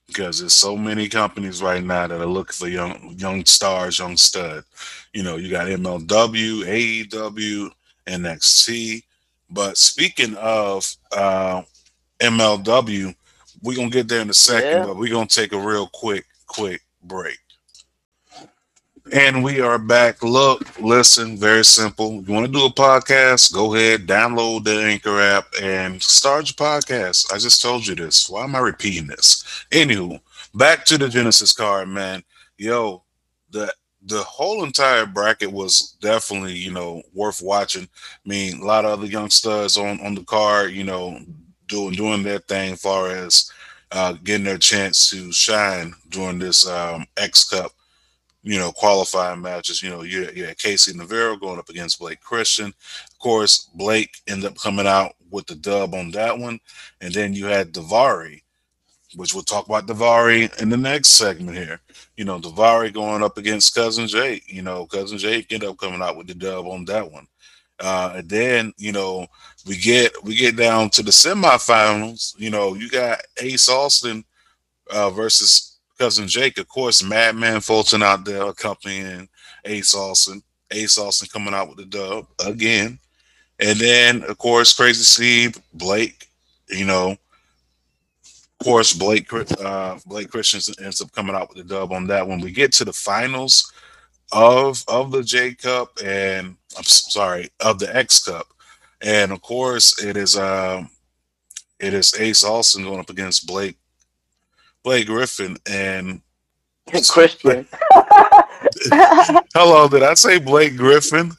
because 0.08 0.40
there's 0.40 0.54
so 0.54 0.76
many 0.76 1.08
companies 1.08 1.62
right 1.62 1.84
now 1.84 2.08
that 2.08 2.20
are 2.20 2.26
looking 2.26 2.54
for 2.54 2.68
young 2.68 3.16
young 3.18 3.46
stars, 3.46 3.98
young 3.98 4.18
stud. 4.18 4.66
You 5.14 5.24
know, 5.24 5.38
you 5.38 5.50
got 5.50 5.68
MLW, 5.68 7.08
AEW, 7.08 7.72
NXT. 8.08 9.04
But 9.50 9.78
speaking 9.78 10.36
of 10.36 10.86
uh, 11.16 11.62
MLW, 12.20 13.16
we're 13.62 13.76
gonna 13.76 13.90
get 13.90 14.08
there 14.08 14.22
in 14.22 14.30
a 14.30 14.34
second, 14.34 14.70
Yeah. 14.70 14.86
but 14.86 14.98
we're 14.98 15.12
gonna 15.14 15.28
take 15.28 15.54
a 15.54 15.60
real 15.60 15.88
quick, 15.88 16.26
quick 16.48 16.82
break. 17.04 17.38
And 19.12 19.44
we 19.44 19.60
are 19.60 19.78
back. 19.78 20.24
Look, 20.24 20.80
listen, 20.80 21.38
very 21.38 21.66
simple. 21.66 22.24
You 22.26 22.34
want 22.34 22.46
to 22.46 22.52
do 22.52 22.66
a 22.66 22.70
podcast? 22.72 23.54
Go 23.54 23.76
ahead, 23.76 24.08
download 24.08 24.64
the 24.64 24.82
Anchor 24.82 25.20
app 25.20 25.46
and 25.62 26.02
start 26.02 26.48
your 26.48 26.56
podcast. 26.68 27.32
I 27.34 27.38
just 27.38 27.62
told 27.62 27.86
you 27.86 27.96
this. 27.96 28.30
Why 28.30 28.46
am 28.46 28.56
I 28.56 28.60
repeating 28.60 29.08
this? 29.08 29.44
Anywho, 29.72 30.22
back 30.56 30.86
to 30.86 30.98
the 30.98 31.10
Genesis 31.10 31.52
card, 31.52 31.90
man. 31.90 32.24
Yo, 32.58 33.04
the 33.52 33.74
the 34.06 34.22
whole 34.24 34.64
entire 34.64 35.06
bracket 35.06 35.52
was 35.52 35.96
definitely, 36.02 36.54
you 36.54 36.72
know, 36.72 37.02
worth 37.14 37.42
watching. 37.42 37.84
I 37.84 38.30
mean, 38.30 38.62
a 38.62 38.66
lot 38.66 38.86
of 38.86 38.92
other 38.92 39.08
young 39.08 39.30
studs 39.30 39.78
on 39.78 40.00
on 40.02 40.16
the 40.16 40.24
card, 40.24 40.72
you 40.72 40.84
know, 40.84 41.20
doing 41.68 41.94
doing 41.94 42.24
their 42.24 42.40
thing, 42.40 42.76
far 42.76 43.10
as 43.10 43.52
uh, 43.92 44.14
getting 44.24 44.46
their 44.46 44.58
chance 44.58 45.10
to 45.10 45.32
shine 45.32 45.94
during 46.10 46.40
this 46.40 46.68
um, 46.68 47.06
X 47.18 47.48
Cup, 47.48 47.72
you 48.42 48.60
know, 48.60 48.72
qualifying 48.72 49.42
matches. 49.42 49.82
You 49.82 49.90
know, 49.90 50.04
you, 50.04 50.30
you 50.36 50.46
had 50.46 50.58
KC 50.58 50.96
Navarro 50.96 51.38
going 51.38 51.60
up 51.60 51.70
against 51.70 52.00
Blake 52.00 52.20
Christian. 52.22 52.68
Of 52.68 53.20
course, 53.20 53.70
Blake 53.76 54.18
ended 54.28 54.46
up 54.52 54.58
coming 54.58 54.88
out 54.88 55.14
with 55.30 55.46
the 55.48 55.56
dub 55.56 55.94
on 55.94 56.12
that 56.12 56.38
one, 56.38 56.60
and 57.02 57.14
then 57.14 57.34
you 57.34 57.46
had 57.46 57.72
Daivari, 57.72 58.42
which 59.16 59.34
we'll 59.34 59.44
talk 59.44 59.68
about 59.68 59.88
Daivari 59.88 60.62
in 60.62 60.70
the 60.70 60.78
next 60.78 61.10
segment 61.10 61.58
here. 61.58 61.80
You 62.18 62.26
know, 62.26 62.40
Daivari 62.40 62.94
going 62.94 63.24
up 63.24 63.38
against 63.38 63.74
Cousin 63.74 64.08
Jake. 64.08 64.44
You 64.48 64.62
know, 64.62 64.86
Cousin 64.86 65.18
Jake 65.18 65.52
ended 65.52 65.70
up 65.70 65.78
coming 65.78 66.02
out 66.02 66.16
with 66.16 66.28
the 66.28 66.36
dub 66.36 66.68
on 66.68 66.86
that 66.86 67.12
one. 67.12 67.28
Uh, 67.80 68.14
and 68.18 68.30
then 68.30 68.74
you 68.78 68.92
know 68.92 69.26
we 69.66 69.76
get 69.78 70.12
we 70.24 70.36
get 70.36 70.56
down 70.56 70.90
to 70.92 71.04
the 71.04 71.12
semifinals. 71.12 72.34
You 72.38 72.50
know, 72.50 72.76
you 72.76 72.90
got 72.90 73.20
Ace 73.42 73.68
Austin 73.68 74.24
uh, 74.92 75.10
versus 75.10 75.78
Cousin 75.98 76.28
Jake. 76.28 76.58
Of 76.58 76.68
course, 76.68 77.04
Madman 77.04 77.62
Fulton 77.62 78.04
out 78.04 78.26
there 78.26 78.44
accompanying 78.44 79.28
Ace 79.66 79.96
Austin. 79.96 80.44
Ace 80.72 80.98
Austin 80.98 81.30
coming 81.32 81.54
out 81.54 81.70
with 81.70 81.78
the 81.78 81.86
dub 81.86 82.28
again. 82.46 83.00
And 83.60 83.80
then, 83.80 84.24
of 84.24 84.38
course, 84.38 84.74
Crazy 84.74 85.04
Steve, 85.04 85.62
Blake, 85.74 86.28
you 86.70 86.86
know, 86.86 87.16
course, 88.64 88.94
Blake 88.94 89.32
uh, 89.34 90.00
Blake 90.06 90.30
Christian 90.30 90.74
ends 90.84 91.02
up 91.02 91.12
coming 91.12 91.36
out 91.36 91.50
with 91.50 91.58
the 91.58 91.64
dub 91.64 91.92
on 91.92 92.08
that. 92.08 92.28
When 92.28 92.40
we 92.40 92.52
get 92.52 92.72
to 92.74 92.86
the 92.86 92.94
finals 92.94 93.72
of 94.32 94.84
of 94.88 95.12
the 95.12 95.24
J 95.24 95.54
Cup 95.54 95.98
and 96.04 96.56
I'm 96.78 96.84
sorry 96.84 97.50
of 97.60 97.80
the 97.80 97.96
X 97.96 98.24
Cup, 98.24 98.48
and 99.02 99.32
of 99.32 99.42
course 99.42 100.04
it 100.04 100.18
is 100.18 100.38
um 100.38 100.90
it 101.80 101.94
is 101.94 102.14
Ace 102.20 102.44
Austin 102.44 102.84
going 102.84 103.00
up 103.00 103.10
against 103.10 103.48
Blake 103.48 103.78
Blake 104.84 105.08
Griffin 105.08 105.58
and 105.70 106.22
Christian. 107.10 107.68
Hello, 109.54 109.88
did 109.88 110.04
I 110.04 110.14
say 110.16 110.40
Blake 110.40 110.76
Griffin? 110.78 111.32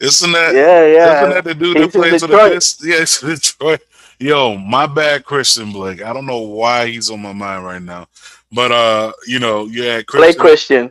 Isn't 0.00 0.32
that 0.32 0.54
yeah, 0.54 0.86
yeah? 0.86 1.18
Isn't 1.18 1.30
that 1.30 1.44
the 1.44 1.54
dude 1.54 1.76
He's 1.76 1.92
that 1.92 1.98
plays 1.98 2.20
for 2.22 2.28
the. 2.28 2.36
Pistons? 2.36 2.88
Yeah, 2.88 3.02
it's 3.02 3.20
Detroit. 3.20 3.80
Yo, 4.18 4.56
my 4.56 4.86
bad, 4.86 5.24
Christian 5.24 5.72
Blake. 5.72 6.02
I 6.02 6.12
don't 6.12 6.26
know 6.26 6.40
why 6.40 6.86
he's 6.88 7.10
on 7.10 7.22
my 7.22 7.32
mind 7.32 7.64
right 7.64 7.82
now, 7.82 8.06
but 8.50 8.72
uh, 8.72 9.12
you 9.26 9.38
know, 9.38 9.66
yeah, 9.66 10.02
Blake 10.12 10.38
Christian. 10.38 10.90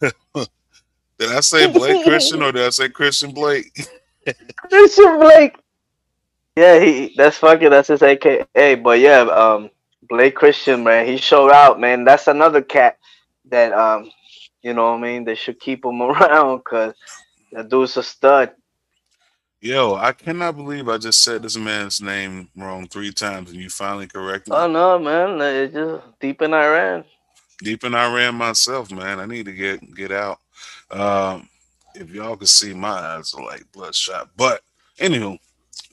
Christian. 0.00 0.46
Did 1.18 1.32
I 1.32 1.40
say 1.40 1.70
Blake 1.72 2.04
Christian 2.04 2.42
or 2.42 2.52
did 2.52 2.66
I 2.66 2.70
say 2.70 2.90
Christian 2.90 3.32
Blake? 3.32 3.88
Christian 4.68 5.18
Blake. 5.18 5.56
Yeah, 6.56 6.78
he 6.78 7.14
that's 7.16 7.38
fucking 7.38 7.70
that's 7.70 7.88
his 7.88 8.02
AKA. 8.02 8.74
But 8.74 9.00
yeah, 9.00 9.20
um 9.20 9.70
Blake 10.08 10.34
Christian, 10.34 10.84
man, 10.84 11.06
he 11.06 11.16
showed 11.16 11.50
out, 11.50 11.80
man. 11.80 12.04
That's 12.04 12.28
another 12.28 12.62
cat 12.62 12.98
that 13.46 13.72
um, 13.72 14.10
you 14.62 14.72
know 14.74 14.90
what 14.90 14.98
I 14.98 15.00
mean, 15.00 15.24
they 15.24 15.34
should 15.34 15.60
keep 15.60 15.84
him 15.84 16.02
around 16.02 16.58
because 16.58 16.94
that 17.52 17.68
dude's 17.68 17.96
a 17.96 18.02
stud. 18.02 18.52
Yo, 19.66 19.96
I 19.96 20.12
cannot 20.12 20.54
believe 20.54 20.88
I 20.88 20.96
just 20.96 21.22
said 21.22 21.42
this 21.42 21.56
man's 21.56 22.00
name 22.00 22.48
wrong 22.54 22.86
three 22.86 23.10
times 23.10 23.50
and 23.50 23.60
you 23.60 23.68
finally 23.68 24.06
corrected 24.06 24.52
me. 24.52 24.56
Oh 24.56 24.68
no, 24.68 24.96
man. 24.96 25.40
It's 25.40 25.74
just 25.74 26.04
deep 26.20 26.40
in 26.40 26.54
Iran. 26.54 27.02
Deep 27.58 27.82
in 27.82 27.92
Iran 27.92 28.36
myself, 28.36 28.92
man. 28.92 29.18
I 29.18 29.26
need 29.26 29.46
to 29.46 29.52
get 29.52 29.80
get 29.96 30.12
out. 30.12 30.38
Um, 30.92 31.48
if 31.96 32.10
y'all 32.10 32.36
could 32.36 32.48
see 32.48 32.74
my 32.74 32.90
eyes 32.90 33.34
are 33.34 33.44
like 33.44 33.64
bloodshot. 33.72 34.30
But 34.36 34.60
anywho, 35.00 35.36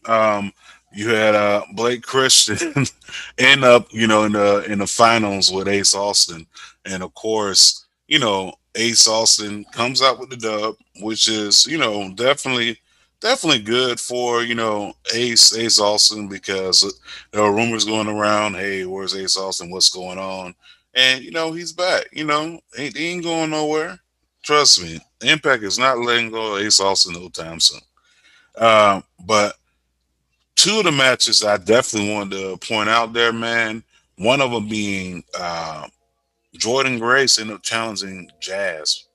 um, 0.06 0.54
you 0.94 1.10
had 1.10 1.34
uh 1.34 1.64
Blake 1.74 2.04
Christian 2.04 2.86
end 3.40 3.64
up, 3.64 3.88
you 3.92 4.06
know, 4.06 4.26
in 4.26 4.34
the 4.34 4.72
in 4.72 4.78
the 4.78 4.88
finals 4.88 5.52
with 5.52 5.68
Ace 5.68 5.96
Austin. 5.96 6.46
And 6.86 7.02
of 7.02 7.16
course, 7.16 7.88
you 8.08 8.20
know, 8.20 8.54
Ace 8.76 9.08
Austin 9.08 9.66
comes 9.72 10.04
out 10.04 10.20
with 10.20 10.30
the 10.30 10.38
dub, 10.38 10.76
which 11.02 11.28
is, 11.28 11.66
you 11.66 11.80
know, 11.80 12.14
definitely 12.14 12.78
definitely 13.24 13.62
good 13.62 14.00
for, 14.00 14.44
you 14.44 14.54
know, 14.54 14.94
Ace 15.14 15.56
Ace 15.56 15.80
Austin 15.80 16.28
because 16.28 17.02
there 17.32 17.42
are 17.42 17.56
rumors 17.56 17.86
going 17.86 18.08
around, 18.08 18.56
hey, 18.56 18.86
where's 18.86 19.16
Ace 19.16 19.38
Austin? 19.38 19.72
What's 19.72 19.90
going 19.90 20.20
on? 20.20 20.54
And 20.94 21.24
you 21.24 21.32
know, 21.32 21.54
he's 21.54 21.72
back, 21.72 22.10
you 22.12 22.26
know, 22.26 22.60
he 22.76 22.92
ain't 22.96 23.24
going 23.24 23.50
nowhere. 23.50 23.98
Trust 24.44 24.84
me, 24.84 25.00
Impact 25.22 25.64
is 25.64 25.80
not 25.80 26.00
letting 26.00 26.32
go 26.32 26.56
of 26.56 26.62
Ace 26.62 26.82
Austin 26.82 27.14
no 27.14 27.30
time 27.30 27.62
soon. 27.62 27.80
Uh, 28.58 29.02
but 29.26 29.56
two 30.56 30.80
of 30.80 30.84
the 30.84 30.92
matches 30.92 31.44
I 31.44 31.58
definitely 31.58 32.14
wanted 32.14 32.38
to 32.38 32.58
point 32.58 32.90
out 32.90 33.14
there, 33.14 33.34
man. 33.34 33.84
One 34.18 34.42
of 34.42 34.52
them 34.52 34.68
being 34.68 35.24
uh, 35.40 35.88
Jordynne 36.58 37.00
Grace 37.00 37.40
ended 37.40 37.56
up 37.56 37.64
challenging 37.64 38.30
Jazz. 38.42 39.06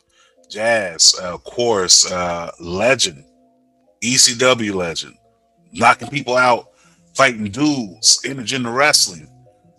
Jazz, 0.49 1.15
uh, 1.23 1.35
of 1.35 1.45
course, 1.45 2.11
uh, 2.11 2.51
legend, 2.59 3.23
ECW 4.03 4.75
legend, 4.75 5.17
knocking 5.73 6.09
people 6.09 6.37
out, 6.37 6.71
fighting 7.15 7.51
dudes, 7.51 8.21
intergender 8.25 8.75
wrestling. 8.75 9.29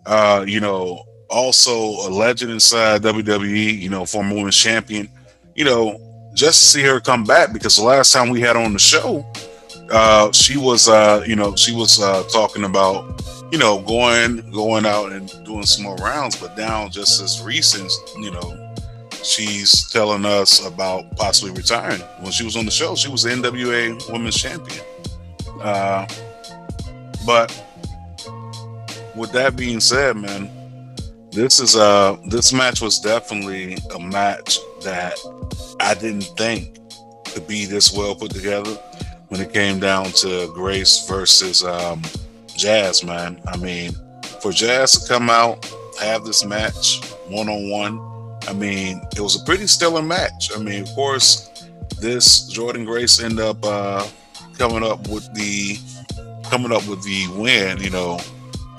Uh, 0.06 0.44
you 0.46 0.60
know, 0.60 1.04
also 1.28 1.72
a 1.72 2.10
legend 2.10 2.50
inside 2.50 3.02
WWE, 3.02 3.78
you 3.78 3.88
know, 3.88 4.04
former 4.04 4.34
women's 4.34 4.56
champion. 4.56 5.08
You 5.54 5.64
know, 5.64 6.32
just 6.34 6.60
to 6.60 6.68
see 6.68 6.82
her 6.82 7.00
come 7.00 7.24
back 7.24 7.52
because 7.52 7.76
the 7.76 7.84
last 7.84 8.12
time 8.12 8.30
we 8.30 8.40
had 8.40 8.56
on 8.56 8.72
the 8.72 8.78
show, 8.78 9.24
uh, 9.90 10.30
she 10.32 10.56
was, 10.56 10.88
uh, 10.88 11.24
you 11.26 11.36
know, 11.36 11.54
she 11.56 11.74
was 11.74 12.00
uh, 12.00 12.22
talking 12.24 12.64
about, 12.64 13.22
you 13.52 13.58
know, 13.58 13.80
going 13.82 14.50
going 14.50 14.86
out 14.86 15.12
and 15.12 15.28
doing 15.44 15.66
some 15.66 15.84
more 15.84 15.96
rounds. 15.96 16.36
But 16.36 16.56
now, 16.56 16.88
just 16.88 17.20
as 17.20 17.42
recent, 17.42 17.90
you 18.18 18.30
know, 18.30 18.69
she's 19.22 19.88
telling 19.90 20.24
us 20.24 20.64
about 20.64 21.16
possibly 21.16 21.52
retiring. 21.52 22.00
When 22.20 22.32
she 22.32 22.44
was 22.44 22.56
on 22.56 22.64
the 22.64 22.70
show, 22.70 22.94
she 22.94 23.10
was 23.10 23.22
the 23.22 23.30
NWA 23.30 24.12
Women's 24.12 24.36
Champion. 24.36 24.84
Uh, 25.60 26.06
but 27.26 27.50
with 29.14 29.32
that 29.32 29.56
being 29.56 29.80
said, 29.80 30.16
man, 30.16 30.50
this 31.30 31.60
is 31.60 31.76
a 31.76 32.18
this 32.26 32.52
match 32.52 32.80
was 32.80 32.98
definitely 32.98 33.76
a 33.94 34.00
match 34.00 34.58
that 34.82 35.16
I 35.78 35.94
didn't 35.94 36.24
think 36.36 36.78
could 37.26 37.46
be 37.46 37.66
this 37.66 37.92
well 37.92 38.14
put 38.14 38.32
together 38.32 38.72
when 39.28 39.40
it 39.40 39.52
came 39.52 39.78
down 39.78 40.06
to 40.06 40.52
Grace 40.54 41.06
versus 41.08 41.62
um, 41.62 42.02
Jazz, 42.56 43.04
man. 43.04 43.40
I 43.46 43.56
mean, 43.56 43.92
for 44.40 44.50
Jazz 44.50 44.92
to 44.98 45.08
come 45.08 45.30
out, 45.30 45.64
have 46.00 46.24
this 46.24 46.44
match 46.44 47.00
one 47.28 47.48
on 47.48 47.70
one, 47.70 48.09
I 48.50 48.52
mean, 48.52 49.00
it 49.14 49.20
was 49.20 49.40
a 49.40 49.44
pretty 49.44 49.68
stellar 49.68 50.02
match. 50.02 50.50
I 50.52 50.58
mean, 50.58 50.82
of 50.82 50.88
course, 50.88 51.68
this 52.00 52.52
Jordynne 52.52 52.84
Grace 52.84 53.22
ended 53.22 53.38
up 53.38 53.64
uh, 53.64 54.04
coming 54.58 54.82
up 54.82 55.06
with 55.06 55.32
the 55.34 55.78
coming 56.50 56.72
up 56.72 56.84
with 56.88 57.00
the 57.04 57.28
win. 57.40 57.78
You 57.78 57.90
know, 57.90 58.18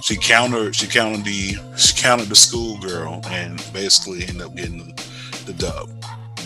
she 0.01 0.17
countered 0.17 0.75
she 0.75 0.87
countered 0.87 1.23
the 1.23 1.55
she 1.77 1.95
countered 1.95 2.27
the 2.27 2.35
schoolgirl 2.35 3.21
and 3.27 3.65
basically 3.71 4.23
ended 4.23 4.41
up 4.41 4.55
getting 4.55 4.79
the, 4.79 5.07
the 5.45 5.53
dub. 5.53 5.89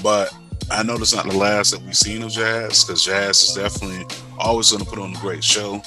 But 0.03 0.31
I 0.69 0.83
know 0.83 0.95
that's 0.95 1.15
not 1.15 1.25
the 1.25 1.35
last 1.35 1.71
that 1.71 1.81
we've 1.81 1.97
seen 1.97 2.21
of 2.21 2.29
Jazz 2.29 2.83
because 2.83 3.03
Jazz 3.03 3.41
is 3.41 3.55
definitely 3.55 4.05
always 4.37 4.69
going 4.69 4.83
to 4.83 4.89
put 4.89 4.99
on 4.99 5.15
a 5.15 5.19
great 5.19 5.43
show. 5.43 5.81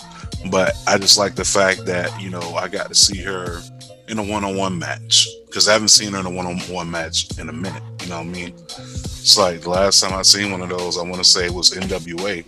But 0.51 0.74
I 0.88 0.98
just 0.98 1.16
like 1.16 1.37
the 1.37 1.44
fact 1.44 1.87
that 1.87 2.20
you 2.20 2.31
know 2.31 2.57
I 2.57 2.66
got 2.66 2.88
to 2.88 2.96
see 2.96 3.22
her 3.22 3.61
in 4.09 4.18
a 4.18 4.24
one-on-one 4.24 4.77
match 4.77 5.29
because 5.59 5.66
I 5.66 5.73
haven't 5.73 5.88
seen 5.88 6.12
her 6.12 6.21
in 6.21 6.27
a 6.27 6.31
one-on-one 6.31 6.88
match 6.88 7.37
in 7.37 7.49
a 7.49 7.53
minute. 7.53 7.83
You 8.03 8.11
know 8.11 8.18
what 8.18 8.27
I 8.27 8.31
mean? 8.31 8.55
It's 8.68 9.37
like 9.37 9.62
the 9.62 9.71
last 9.71 10.01
time 10.01 10.16
I 10.16 10.23
seen 10.23 10.53
one 10.53 10.62
of 10.62 10.68
those, 10.68 10.97
I 10.97 11.03
want 11.03 11.16
to 11.16 11.25
say 11.25 11.47
it 11.47 11.53
was 11.53 11.73
NWA. 11.73 12.44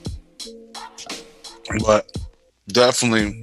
But 1.84 2.16
definitely, 2.68 3.42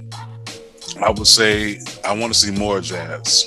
I 1.02 1.10
would 1.10 1.26
say 1.26 1.80
I 2.02 2.16
want 2.16 2.32
to 2.32 2.38
see 2.38 2.50
more 2.50 2.80
Jazz. 2.80 3.44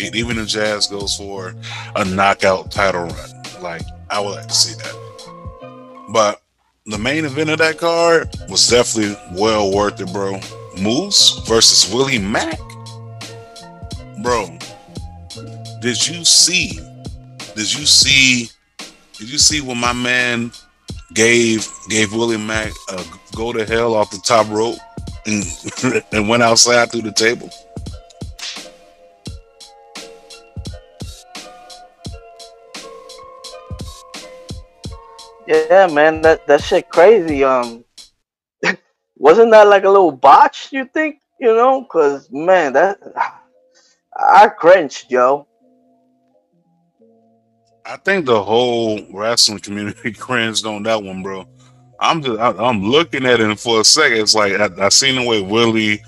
Even 0.00 0.38
if 0.38 0.48
Jazz 0.48 0.86
goes 0.86 1.14
for 1.14 1.54
a 1.96 2.04
knockout 2.06 2.70
title 2.70 3.02
run, 3.02 3.42
like 3.60 3.82
I 4.08 4.20
would 4.20 4.36
like 4.36 4.48
to 4.48 4.54
see 4.54 4.74
that. 4.74 6.06
But 6.14 6.40
the 6.86 6.96
main 6.96 7.26
event 7.26 7.50
of 7.50 7.58
that 7.58 7.76
card 7.76 8.34
was 8.48 8.66
definitely 8.66 9.18
well 9.38 9.70
worth 9.70 10.00
it, 10.00 10.10
bro. 10.14 10.40
Moose 10.80 11.46
versus 11.46 11.92
Willie 11.92 12.18
Mack. 12.18 12.58
Bro, 14.22 14.58
did 15.80 16.06
you 16.06 16.24
see? 16.24 16.78
Did 17.54 17.74
you 17.74 17.86
see? 17.86 18.50
Did 19.18 19.30
you 19.30 19.38
see 19.38 19.60
when 19.60 19.78
my 19.78 19.92
man 19.92 20.52
gave 21.14 21.68
gave 21.88 22.12
Willie 22.12 22.36
Mack 22.36 22.72
a 22.90 23.04
go 23.34 23.52
to 23.52 23.64
hell 23.64 23.94
off 23.94 24.10
the 24.10 24.20
top 24.24 24.48
rope 24.48 24.78
and, 25.26 26.04
and 26.12 26.28
went 26.28 26.42
outside 26.42 26.90
through 26.90 27.02
the 27.02 27.12
table? 27.12 27.50
Yeah, 35.48 35.86
man, 35.86 36.22
that 36.22 36.46
that 36.46 36.62
shit 36.62 36.90
crazy. 36.90 37.42
Um, 37.42 37.84
wasn't 39.16 39.50
that 39.52 39.66
like 39.66 39.84
a 39.84 39.90
little 39.90 40.12
botch? 40.12 40.68
You 40.72 40.84
think? 40.92 41.16
You 41.40 41.54
know, 41.54 41.84
cause 41.84 42.28
man, 42.30 42.74
that 42.74 42.98
I 44.16 44.48
cringed, 44.48 45.10
yo. 45.10 45.47
I 47.88 47.96
think 47.96 48.26
the 48.26 48.42
whole 48.42 49.00
wrestling 49.14 49.60
community 49.60 50.12
cringed 50.18 50.66
on 50.66 50.82
that 50.82 51.02
one, 51.02 51.22
bro. 51.22 51.48
I'm 51.98 52.22
just 52.22 52.38
I, 52.38 52.50
I'm 52.50 52.82
looking 52.82 53.24
at 53.24 53.40
it 53.40 53.58
for 53.58 53.80
a 53.80 53.84
second. 53.84 54.18
It's 54.18 54.34
like 54.34 54.52
I, 54.52 54.68
I 54.78 54.88
seen 54.90 55.16
the 55.16 55.26
way 55.26 55.40
Willie 55.40 56.04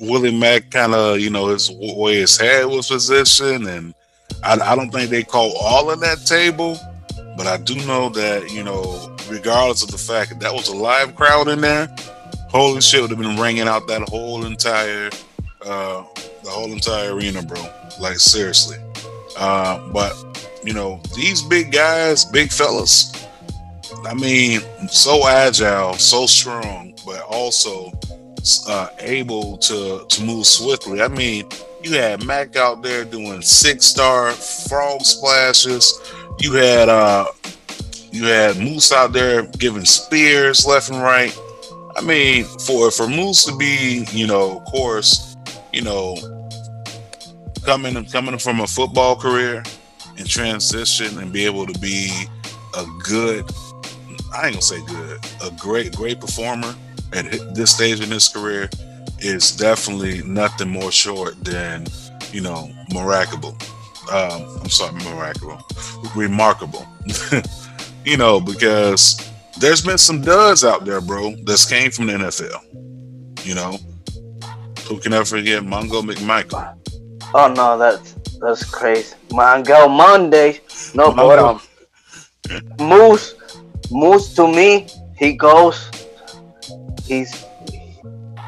Willie 0.00 0.36
Mack 0.36 0.70
kind 0.70 0.94
of 0.94 1.20
you 1.20 1.28
know 1.28 1.48
his 1.48 1.70
way 1.70 2.16
his 2.16 2.38
head 2.40 2.64
was 2.64 2.88
positioned, 2.88 3.66
and 3.66 3.94
I, 4.42 4.54
I 4.54 4.74
don't 4.74 4.90
think 4.90 5.10
they 5.10 5.22
call 5.22 5.54
all 5.60 5.90
of 5.90 6.00
that 6.00 6.24
table, 6.24 6.78
but 7.36 7.46
I 7.46 7.58
do 7.58 7.74
know 7.86 8.08
that 8.08 8.50
you 8.50 8.64
know 8.64 9.14
regardless 9.28 9.82
of 9.82 9.90
the 9.90 9.98
fact 9.98 10.30
that 10.30 10.40
that 10.40 10.54
was 10.54 10.68
a 10.68 10.76
live 10.76 11.14
crowd 11.14 11.48
in 11.48 11.60
there, 11.60 11.94
holy 12.48 12.80
shit 12.80 13.02
would 13.02 13.10
have 13.10 13.18
been 13.18 13.38
ringing 13.38 13.68
out 13.68 13.86
that 13.86 14.08
whole 14.08 14.46
entire 14.46 15.10
uh 15.66 16.02
the 16.42 16.50
whole 16.50 16.72
entire 16.72 17.14
arena, 17.14 17.42
bro. 17.42 17.62
Like 18.00 18.18
seriously. 18.18 18.78
Uh, 19.38 19.78
but 19.92 20.12
you 20.68 20.74
know 20.74 21.00
these 21.16 21.40
big 21.40 21.72
guys, 21.72 22.26
big 22.26 22.52
fellas. 22.52 23.26
I 24.04 24.12
mean, 24.12 24.60
so 24.88 25.26
agile, 25.26 25.94
so 25.94 26.26
strong, 26.26 26.92
but 27.06 27.22
also 27.22 27.90
uh, 28.68 28.90
able 28.98 29.56
to 29.58 30.04
to 30.06 30.22
move 30.22 30.44
swiftly. 30.46 31.00
I 31.00 31.08
mean, 31.08 31.46
you 31.82 31.94
had 31.94 32.22
Mack 32.22 32.56
out 32.56 32.82
there 32.82 33.06
doing 33.06 33.40
six 33.40 33.86
star 33.86 34.32
frog 34.32 35.00
splashes. 35.00 35.98
You 36.38 36.52
had 36.52 36.90
uh, 36.90 37.28
you 38.12 38.24
had 38.24 38.58
Moose 38.58 38.92
out 38.92 39.14
there 39.14 39.44
giving 39.44 39.86
spears 39.86 40.66
left 40.66 40.90
and 40.90 41.00
right. 41.02 41.34
I 41.96 42.02
mean, 42.02 42.44
for 42.44 42.90
for 42.90 43.08
Moose 43.08 43.46
to 43.46 43.56
be, 43.56 44.04
you 44.12 44.26
know, 44.26 44.58
of 44.58 44.66
course, 44.66 45.34
you 45.72 45.80
know, 45.80 46.14
coming 47.64 48.04
coming 48.04 48.36
from 48.36 48.60
a 48.60 48.66
football 48.66 49.16
career 49.16 49.62
and 50.18 50.28
transition 50.28 51.18
and 51.18 51.32
be 51.32 51.44
able 51.44 51.66
to 51.66 51.78
be 51.80 52.10
a 52.76 52.84
good 53.02 53.44
I 54.32 54.46
ain't 54.46 54.54
gonna 54.54 54.62
say 54.62 54.84
good, 54.84 55.20
a 55.42 55.50
great, 55.52 55.94
great 55.94 56.20
performer 56.20 56.74
at 57.12 57.54
this 57.54 57.74
stage 57.74 58.00
in 58.00 58.10
his 58.10 58.28
career 58.28 58.68
is 59.20 59.56
definitely 59.56 60.22
nothing 60.22 60.68
more 60.68 60.92
short 60.92 61.42
than, 61.44 61.86
you 62.30 62.42
know, 62.42 62.70
remarkable. 62.90 63.56
Um, 64.12 64.60
I'm 64.60 64.68
sorry, 64.68 64.94
remarkable, 64.96 65.60
remarkable. 66.14 66.86
you 68.04 68.16
know, 68.16 68.40
because 68.40 69.30
there's 69.58 69.82
been 69.82 69.98
some 69.98 70.20
duds 70.20 70.64
out 70.64 70.84
there, 70.84 71.00
bro, 71.00 71.34
that's 71.44 71.64
came 71.64 71.90
from 71.90 72.06
the 72.06 72.12
NFL. 72.12 73.46
You 73.46 73.54
know, 73.54 73.78
who 74.86 74.98
can 75.00 75.14
ever 75.14 75.24
forget 75.24 75.62
Mongo 75.62 76.02
McMichael? 76.02 76.74
Oh 77.34 77.52
no, 77.52 77.78
that's 77.78 78.12
that's 78.40 78.64
crazy. 78.64 79.14
Mongo 79.28 79.88
Monday. 79.88 80.60
No, 80.94 81.12
but 81.12 81.38
um, 81.38 81.60
Moose 82.78 83.34
Moose 83.90 84.34
to 84.34 84.46
me, 84.46 84.86
he 85.16 85.32
goes. 85.32 85.90
He's 87.06 87.44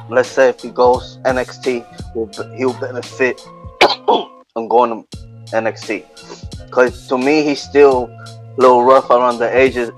let's 0.09 0.29
say 0.29 0.50
if 0.50 0.61
he 0.61 0.70
goes 0.70 1.18
NXT, 1.24 2.14
will 2.14 2.29
he'll 2.57 2.74
benefit 2.74 3.40
on 4.09 4.68
going 4.68 4.90
to 4.90 5.18
NXT. 5.53 6.70
Cause 6.70 7.09
to 7.09 7.16
me, 7.16 7.42
he's 7.42 7.62
still 7.62 8.07
a 8.07 8.61
little 8.61 8.85
rough 8.85 9.11
around 9.11 9.38
the 9.38 9.53
edges. 9.53 9.90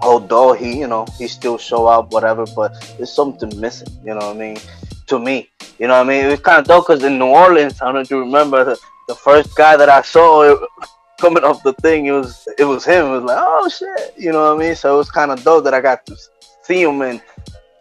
Although 0.00 0.52
he, 0.52 0.80
you 0.80 0.88
know, 0.88 1.06
he 1.16 1.28
still 1.28 1.58
show 1.58 1.86
up, 1.86 2.12
whatever, 2.12 2.44
but 2.56 2.72
there's 2.96 3.12
something 3.12 3.48
missing. 3.60 3.88
You 4.04 4.14
know 4.14 4.26
what 4.26 4.36
I 4.36 4.38
mean? 4.38 4.58
To 5.06 5.18
me, 5.18 5.48
you 5.82 5.88
know 5.88 5.94
what 5.94 6.06
I 6.06 6.08
mean? 6.08 6.26
It 6.26 6.30
was 6.30 6.38
kind 6.38 6.60
of 6.60 6.66
dope 6.68 6.86
because 6.86 7.02
in 7.02 7.18
New 7.18 7.26
Orleans, 7.26 7.82
I 7.82 7.86
don't 7.86 7.94
know 7.94 8.00
if 8.02 8.10
you 8.12 8.20
remember 8.20 8.62
the, 8.62 8.78
the 9.08 9.16
first 9.16 9.56
guy 9.56 9.76
that 9.76 9.88
I 9.88 10.00
saw 10.02 10.56
coming 11.20 11.42
off 11.42 11.64
the 11.64 11.72
thing, 11.72 12.06
it 12.06 12.12
was 12.12 12.46
it 12.56 12.62
was 12.62 12.84
him. 12.84 13.06
It 13.06 13.10
was 13.10 13.24
like, 13.24 13.38
oh 13.40 13.68
shit, 13.68 14.14
you 14.16 14.30
know 14.30 14.54
what 14.54 14.62
I 14.62 14.64
mean? 14.64 14.76
So 14.76 14.94
it 14.94 14.98
was 14.98 15.10
kind 15.10 15.32
of 15.32 15.42
dope 15.42 15.64
that 15.64 15.74
I 15.74 15.80
got 15.80 16.06
to 16.06 16.16
see 16.62 16.82
him, 16.82 17.02
and 17.02 17.20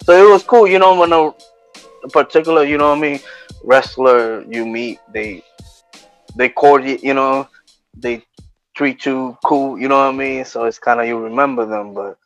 so 0.04 0.14
it 0.14 0.28
was 0.28 0.42
cool. 0.42 0.68
You 0.68 0.80
know, 0.80 1.00
when 1.00 1.14
a, 1.14 1.28
a 1.28 2.10
particular, 2.10 2.64
you 2.64 2.80
know 2.80 2.90
what 2.90 2.98
I 2.98 3.02
mean, 3.02 3.20
wrestler 3.64 4.42
you 4.50 4.66
meet, 4.66 4.98
they 5.14 5.44
they 6.36 6.50
court 6.50 6.84
you, 6.84 6.98
you 7.04 7.14
know, 7.14 7.48
they 7.96 8.24
treat 8.74 9.06
you 9.06 9.38
cool, 9.46 9.78
you 9.80 9.88
know 9.88 9.98
what 9.98 10.16
I 10.16 10.18
mean? 10.18 10.44
So 10.44 10.66
it's 10.66 10.80
kind 10.80 11.00
of 11.00 11.06
you 11.06 11.20
remember 11.20 11.68
them, 11.68 11.94
but 11.94 12.18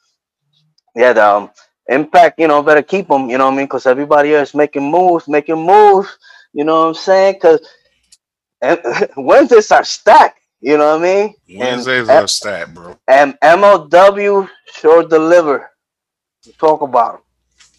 yeah, 0.95 1.11
the 1.11 1.27
um, 1.27 1.51
impact, 1.87 2.39
you 2.39 2.47
know, 2.47 2.63
better 2.63 2.81
keep 2.81 3.07
them, 3.07 3.29
you 3.29 3.37
know 3.37 3.45
what 3.45 3.53
I 3.53 3.57
mean? 3.57 3.65
Because 3.65 3.85
everybody 3.85 4.33
else 4.33 4.53
making 4.53 4.89
moves, 4.89 5.27
making 5.27 5.63
moves, 5.63 6.17
you 6.53 6.63
know 6.63 6.81
what 6.81 6.87
I'm 6.87 6.93
saying? 6.93 7.35
Because 7.35 7.59
Wednesdays 9.17 9.71
are 9.71 9.83
stacked. 9.83 10.39
You 10.61 10.77
know 10.77 10.97
what 10.97 11.07
I 11.07 11.25
mean? 11.25 11.35
Wednesdays 11.59 12.09
and, 12.09 12.23
are 12.23 12.27
stat, 12.27 12.73
bro. 12.73 12.97
And 13.07 13.37
MLW 13.43 14.49
sure 14.73 15.07
deliver. 15.07 15.69
Talk 16.57 16.81
about 16.81 17.13
them. 17.13 17.21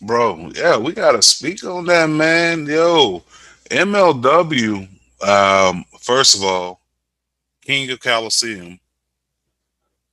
Bro, 0.07 0.53
yeah, 0.55 0.77
we 0.77 0.93
gotta 0.93 1.23
speak 1.23 1.65
on 1.65 1.87
that, 1.87 2.09
man. 2.09 2.67
Yo, 2.67 3.25
MLW, 3.71 4.89
um, 5.27 5.85
first 5.99 6.37
of 6.37 6.45
all, 6.45 6.81
King 7.63 7.91
of 7.91 7.99
Colosseum 7.99 8.79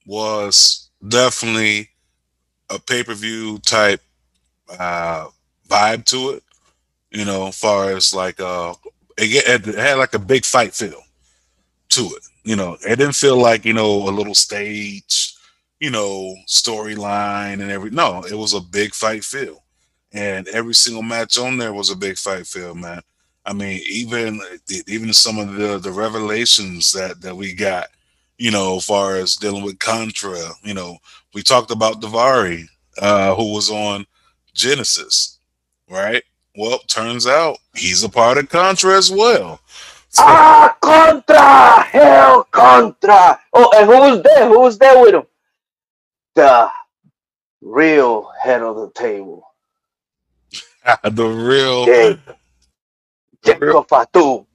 was 0.06 0.90
definitely 1.08 1.90
a 2.74 2.80
pay-per-view 2.80 3.60
type 3.60 4.02
uh 4.80 5.28
vibe 5.70 6.06
to 6.06 6.32
it. 6.32 6.44
You 7.12 7.26
know, 7.26 7.52
far 7.52 7.92
as 7.92 8.14
like 8.14 8.40
uh 8.40 8.74
it, 9.18 9.66
it 9.68 9.76
had 9.76 9.98
like 9.98 10.14
a 10.14 10.20
big 10.20 10.46
fight 10.46 10.74
feel 10.74 11.02
to 11.90 12.02
it. 12.02 12.24
You 12.44 12.56
know, 12.56 12.78
it 12.86 12.98
didn't 12.98 13.16
feel 13.16 13.38
like, 13.38 13.64
you 13.66 13.74
know, 13.74 14.10
a 14.10 14.12
little 14.12 14.36
stage, 14.36 15.36
you 15.80 15.90
know, 15.92 16.36
storyline 16.48 17.62
and 17.62 17.72
every 17.72 17.92
no, 17.92 18.24
it 18.24 18.36
was 18.36 18.54
a 18.54 18.62
big 18.62 18.94
fight 18.94 19.24
feel. 19.24 19.64
And 20.12 20.48
every 20.50 20.76
single 20.76 21.04
match 21.04 21.38
on 21.38 21.58
there 21.58 21.74
was 21.74 21.90
a 21.90 21.96
big 21.96 22.18
fight 22.18 22.46
feel, 22.46 22.76
man. 22.76 23.02
I 23.46 23.54
mean, 23.54 23.82
even 23.90 24.40
even 24.88 25.14
some 25.14 25.38
of 25.40 25.54
the 25.54 25.78
the 25.78 25.92
revelations 25.92 26.94
that 26.94 27.22
that 27.22 27.36
we 27.36 27.54
got, 27.54 27.88
you 28.38 28.52
know, 28.52 28.78
as 28.78 28.86
far 28.86 29.16
as 29.16 29.36
dealing 29.36 29.64
with 29.64 29.80
Contra, 29.80 30.40
you 30.64 30.74
know, 30.74 30.98
we 31.34 31.42
talked 31.42 31.72
about 31.72 32.02
Daivari, 32.02 32.66
uh, 33.00 33.36
who 33.36 33.54
was 33.54 33.70
on 33.70 34.06
Genesis, 34.54 35.40
right? 35.90 36.24
Well, 36.56 36.80
turns 36.88 37.26
out 37.26 37.58
he's 37.76 38.04
a 38.04 38.10
part 38.10 38.38
of 38.38 38.50
Contra 38.50 38.96
as 38.96 39.10
well. 39.10 39.60
Ah, 40.18 40.78
Contra! 40.82 41.84
Hell, 41.84 42.44
Contra! 42.52 43.40
Oh, 43.54 43.72
and 43.76 43.86
who 43.88 43.94
was 43.94 44.22
there? 44.24 44.48
Who 44.48 44.60
was 44.60 44.78
there 44.78 45.02
with 45.02 45.16
him? 45.16 45.24
The 46.36 46.70
real 47.62 48.32
head 48.44 48.62
of 48.62 48.76
the 48.76 48.92
table. 48.92 49.44
the 51.04 51.26
real. 51.26 51.86
Jake. 51.86 52.20
Jacob 53.44 53.88
Fatu. 53.88 54.46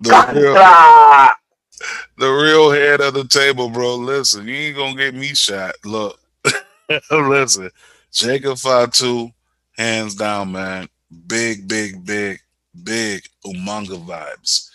The 0.00 0.10
Contra! 0.10 0.40
real, 0.40 1.30
the 2.18 2.30
real 2.30 2.70
head 2.70 3.00
of 3.00 3.14
the 3.14 3.24
table, 3.24 3.68
bro. 3.68 3.96
Listen, 3.96 4.46
you 4.46 4.54
ain't 4.54 4.76
gonna 4.76 4.96
get 4.96 5.14
me 5.14 5.28
shot. 5.28 5.74
Look, 5.84 6.18
listen, 7.10 7.70
Jacob 8.12 8.58
Fatu, 8.58 9.30
hands 9.76 10.14
down, 10.14 10.52
man. 10.52 10.88
Big, 11.26 11.68
big, 11.68 12.04
big, 12.04 12.40
big 12.82 13.22
Umaga 13.44 14.04
vibes. 14.04 14.70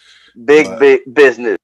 Big, 0.45 0.65
but 0.65 0.79
big 0.79 1.13
business. 1.13 1.57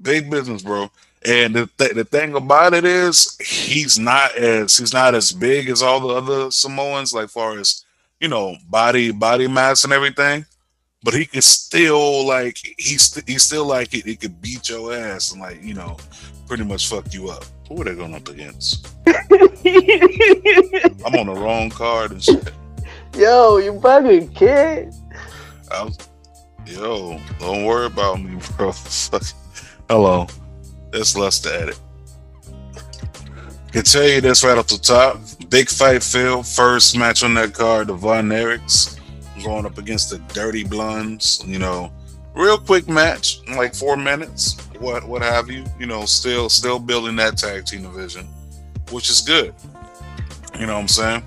Big 0.00 0.30
business, 0.30 0.62
bro. 0.62 0.90
And 1.24 1.54
the, 1.54 1.70
th- 1.78 1.94
the 1.94 2.04
thing 2.04 2.34
about 2.34 2.74
it 2.74 2.84
is, 2.84 3.36
he's 3.38 3.98
not 3.98 4.36
as 4.36 4.76
he's 4.76 4.92
not 4.92 5.14
as 5.14 5.32
big 5.32 5.68
as 5.68 5.82
all 5.82 6.00
the 6.00 6.14
other 6.14 6.50
Samoans, 6.50 7.12
like 7.12 7.30
far 7.30 7.58
as 7.58 7.84
you 8.20 8.28
know, 8.28 8.56
body 8.68 9.10
body 9.10 9.48
mass 9.48 9.84
and 9.84 9.92
everything. 9.92 10.44
But 11.02 11.14
he 11.14 11.26
could 11.26 11.44
still 11.44 12.26
like 12.26 12.56
he's 12.78 13.02
st- 13.02 13.28
he's 13.28 13.42
still 13.42 13.66
like 13.66 13.94
it. 13.94 14.04
He 14.04 14.16
could 14.16 14.40
beat 14.40 14.68
your 14.68 14.92
ass 14.94 15.32
and 15.32 15.40
like 15.40 15.62
you 15.62 15.74
know, 15.74 15.96
pretty 16.46 16.64
much 16.64 16.88
fuck 16.88 17.12
you 17.12 17.28
up. 17.30 17.44
Who 17.68 17.80
are 17.80 17.84
they 17.84 17.94
going 17.94 18.14
up 18.14 18.28
against? 18.28 18.88
I'm 19.06 19.14
on 21.14 21.26
the 21.26 21.34
wrong 21.36 21.70
card 21.70 22.12
and 22.12 22.22
shit. 22.22 22.50
Yo, 23.16 23.58
you 23.58 23.80
fucking 23.80 24.30
kid. 24.34 24.92
I 25.70 25.84
was, 25.84 25.98
Yo, 26.66 27.20
don't 27.38 27.64
worry 27.64 27.86
about 27.86 28.20
me, 28.20 28.38
bro. 28.56 28.72
Hello. 29.88 30.26
It's 30.92 31.16
less 31.16 31.40
to 31.40 31.54
edit. 31.54 31.80
Can 33.72 33.84
tell 33.84 34.08
you 34.08 34.20
this 34.20 34.42
right 34.42 34.56
off 34.56 34.68
the 34.68 34.78
top. 34.78 35.20
Big 35.50 35.68
fight 35.68 36.02
Phil, 36.02 36.42
first 36.42 36.96
match 36.96 37.22
on 37.22 37.34
that 37.34 37.52
card, 37.52 37.88
the 37.88 37.94
Von 37.94 38.28
Erichs 38.30 38.95
going 39.46 39.64
up 39.64 39.78
against 39.78 40.10
the 40.10 40.18
Dirty 40.34 40.64
Blondes. 40.64 41.42
You 41.46 41.60
know, 41.60 41.92
real 42.34 42.58
quick 42.58 42.88
match, 42.88 43.38
like 43.56 43.74
four 43.74 43.96
minutes, 43.96 44.58
what 44.80 45.06
what 45.06 45.22
have 45.22 45.48
you. 45.48 45.64
You 45.78 45.86
know, 45.86 46.04
still 46.04 46.48
still 46.48 46.78
building 46.80 47.16
that 47.16 47.38
tag 47.38 47.64
team 47.64 47.82
division. 47.82 48.26
which 48.90 49.08
is 49.08 49.20
good. 49.20 49.54
You 50.58 50.66
know 50.66 50.74
what 50.74 50.80
I'm 50.80 50.88
saying? 50.88 51.22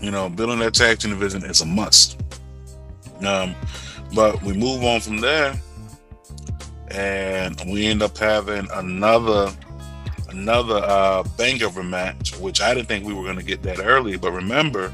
You 0.00 0.10
know, 0.12 0.28
building 0.28 0.60
that 0.60 0.74
tag 0.74 0.98
team 1.00 1.10
division 1.10 1.44
is 1.44 1.60
a 1.60 1.66
must. 1.66 2.20
Um, 3.26 3.54
but 4.14 4.40
we 4.42 4.52
move 4.52 4.84
on 4.84 5.00
from 5.00 5.20
there, 5.20 5.54
and 6.92 7.60
we 7.66 7.86
end 7.86 8.02
up 8.02 8.16
having 8.16 8.68
another 8.74 9.50
another 10.28 10.76
uh, 10.84 11.24
a 11.40 11.82
match, 11.82 12.36
which 12.38 12.60
I 12.60 12.74
didn't 12.74 12.86
think 12.86 13.04
we 13.04 13.12
were 13.12 13.24
going 13.24 13.38
to 13.38 13.44
get 13.44 13.62
that 13.64 13.80
early. 13.80 14.16
But 14.16 14.32
remember, 14.32 14.92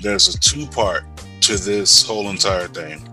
there's 0.00 0.32
a 0.32 0.38
two 0.38 0.66
part 0.66 1.04
to 1.46 1.56
this 1.56 2.06
whole 2.06 2.30
entire 2.30 2.68
thing. 2.68 3.06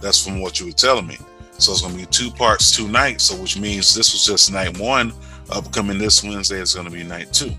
That's 0.00 0.24
from 0.24 0.40
what 0.40 0.58
you 0.58 0.66
were 0.66 0.72
telling 0.72 1.06
me. 1.06 1.18
So 1.58 1.72
it's 1.72 1.82
going 1.82 1.94
to 1.94 1.98
be 2.00 2.06
two 2.06 2.30
parts, 2.30 2.74
two 2.74 2.88
nights. 2.88 3.24
So 3.24 3.40
which 3.40 3.58
means 3.58 3.94
this 3.94 4.12
was 4.12 4.26
just 4.26 4.52
night 4.52 4.78
one. 4.78 5.12
Upcoming 5.50 5.98
this 5.98 6.24
Wednesday 6.24 6.58
is 6.60 6.74
going 6.74 6.86
to 6.86 6.92
be 6.92 7.04
night 7.04 7.32
two. 7.32 7.52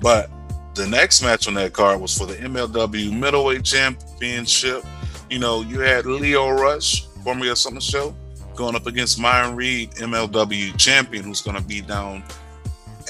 But 0.00 0.30
the 0.74 0.86
next 0.86 1.22
match 1.22 1.48
on 1.48 1.54
that 1.54 1.72
card 1.72 2.00
was 2.00 2.16
for 2.16 2.26
the 2.26 2.34
MLW 2.36 3.12
Middleweight 3.12 3.64
Championship. 3.64 4.84
You 5.28 5.38
know, 5.38 5.60
you 5.60 5.80
had 5.80 6.06
Lio 6.06 6.50
Rush, 6.50 7.06
of 7.26 7.58
Something 7.58 7.80
Show, 7.80 8.14
going 8.56 8.74
up 8.74 8.86
against 8.86 9.20
Myron 9.20 9.54
Reed, 9.54 9.90
MLW 9.92 10.78
champion, 10.78 11.24
who's 11.24 11.42
going 11.42 11.56
to 11.56 11.62
be 11.62 11.82
down 11.82 12.22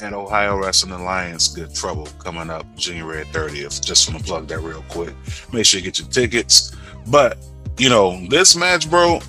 at 0.02 0.12
Ohio 0.12 0.56
Wrestling 0.56 0.92
Alliance. 0.92 1.48
Good 1.48 1.74
Trouble 1.74 2.06
coming 2.18 2.50
up 2.50 2.66
January 2.76 3.24
30th. 3.26 3.84
Just 3.84 4.10
want 4.10 4.20
to 4.20 4.26
plug 4.26 4.48
that 4.48 4.60
real 4.60 4.84
quick. 4.88 5.14
Make 5.52 5.66
sure 5.66 5.78
you 5.78 5.84
get 5.84 5.98
your 5.98 6.08
tickets. 6.08 6.74
But, 7.06 7.38
you 7.78 7.88
know, 7.88 8.26
this 8.28 8.56
match, 8.56 8.88
bro, 8.90 9.20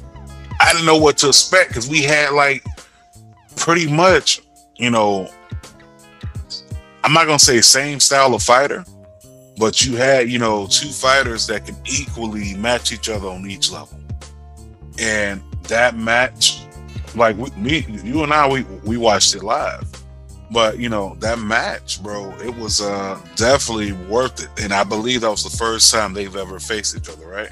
I 0.60 0.72
didn't 0.72 0.86
know 0.86 0.98
what 0.98 1.18
to 1.20 1.28
expect 1.28 1.70
because 1.70 1.90
we 1.90 2.04
had 2.04 2.32
like 2.32 2.64
pretty 3.56 3.92
much, 3.92 4.42
you 4.76 4.90
know, 4.90 5.30
I'm 7.04 7.14
not 7.14 7.26
gonna 7.26 7.40
say 7.40 7.62
same 7.62 8.00
style 8.00 8.34
of 8.36 8.44
fighter, 8.44 8.84
but 9.58 9.86
you 9.86 9.96
had, 9.96 10.30
you 10.30 10.40
know, 10.40 10.68
two 10.68 10.90
fighters 10.90 11.48
that 11.48 11.66
can 11.66 11.76
equally 11.86 12.56
match 12.56 12.92
each 12.92 13.10
other 13.10 13.28
on 13.28 13.50
each 13.50 13.72
level. 13.72 14.00
And 15.00 15.42
that 15.64 15.98
match, 15.98 16.64
like 17.16 17.38
we, 17.38 17.50
me, 17.52 17.86
you 18.04 18.24
and 18.24 18.34
I, 18.34 18.48
we 18.48 18.64
we 18.84 18.98
watched 18.98 19.34
it 19.36 19.44
live. 19.44 19.89
But 20.52 20.80
you 20.80 20.90
know 20.90 21.16
that 21.20 21.38
match, 21.40 22.02
bro, 22.02 22.32
it 22.40 22.56
was 22.56 22.82
uh, 22.82 23.20
definitely 23.36 23.92
worth 23.92 24.44
it, 24.44 24.50
and 24.64 24.74
I 24.74 24.84
believe 24.84 25.22
that 25.22 25.30
was 25.30 25.44
the 25.44 25.56
first 25.56 25.92
time 25.94 26.14
they've 26.14 26.36
ever 26.36 26.60
faced 26.60 26.98
each 26.98 27.08
other, 27.08 27.28
right? 27.28 27.52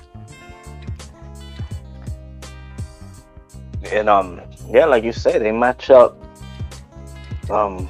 And 3.91 4.09
um, 4.09 4.41
yeah, 4.69 4.85
like 4.85 5.03
you 5.03 5.13
said, 5.13 5.41
they 5.41 5.51
match 5.51 5.89
up 5.89 6.17
um 7.49 7.87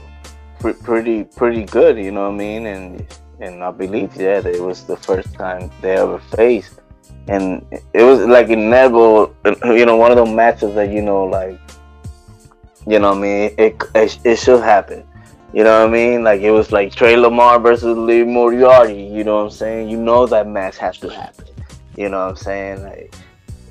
pre- 0.59 0.73
pretty 0.73 1.23
pretty 1.23 1.63
good. 1.63 1.97
You 1.97 2.11
know 2.11 2.23
what 2.23 2.33
I 2.33 2.37
mean? 2.37 2.65
And 2.65 3.05
and 3.39 3.63
I 3.63 3.71
believe 3.71 4.15
yeah, 4.15 4.45
it 4.45 4.61
was 4.61 4.83
the 4.83 4.97
first 4.97 5.33
time 5.33 5.71
they 5.81 5.95
ever 5.95 6.19
faced, 6.35 6.79
and 7.27 7.65
it 7.93 8.03
was 8.03 8.19
like 8.21 8.49
inevitable. 8.49 9.33
You 9.63 9.85
know, 9.85 9.95
one 9.95 10.11
of 10.11 10.17
those 10.17 10.33
matches 10.33 10.75
that 10.75 10.91
you 10.91 11.01
know, 11.01 11.25
like 11.25 11.59
you 12.87 12.99
know 12.99 13.09
what 13.09 13.17
I 13.17 13.21
mean? 13.21 13.55
It, 13.57 13.83
it, 13.95 14.19
it 14.23 14.35
should 14.37 14.63
happen. 14.63 15.03
You 15.53 15.63
know 15.63 15.81
what 15.81 15.89
I 15.89 15.91
mean? 15.91 16.23
Like 16.23 16.41
it 16.41 16.51
was 16.51 16.71
like 16.71 16.93
Trey 16.93 17.17
Lamar 17.17 17.59
versus 17.59 17.97
Lee 17.97 18.23
Moriarty. 18.23 19.03
You 19.03 19.23
know 19.23 19.37
what 19.37 19.43
I'm 19.43 19.49
saying? 19.49 19.89
You 19.89 19.97
know 19.97 20.25
that 20.27 20.47
match 20.47 20.77
has 20.77 20.97
to 20.99 21.09
happen. 21.09 21.45
You 21.95 22.09
know 22.09 22.19
what 22.19 22.29
I'm 22.31 22.35
saying? 22.35 22.83
Like 22.83 23.15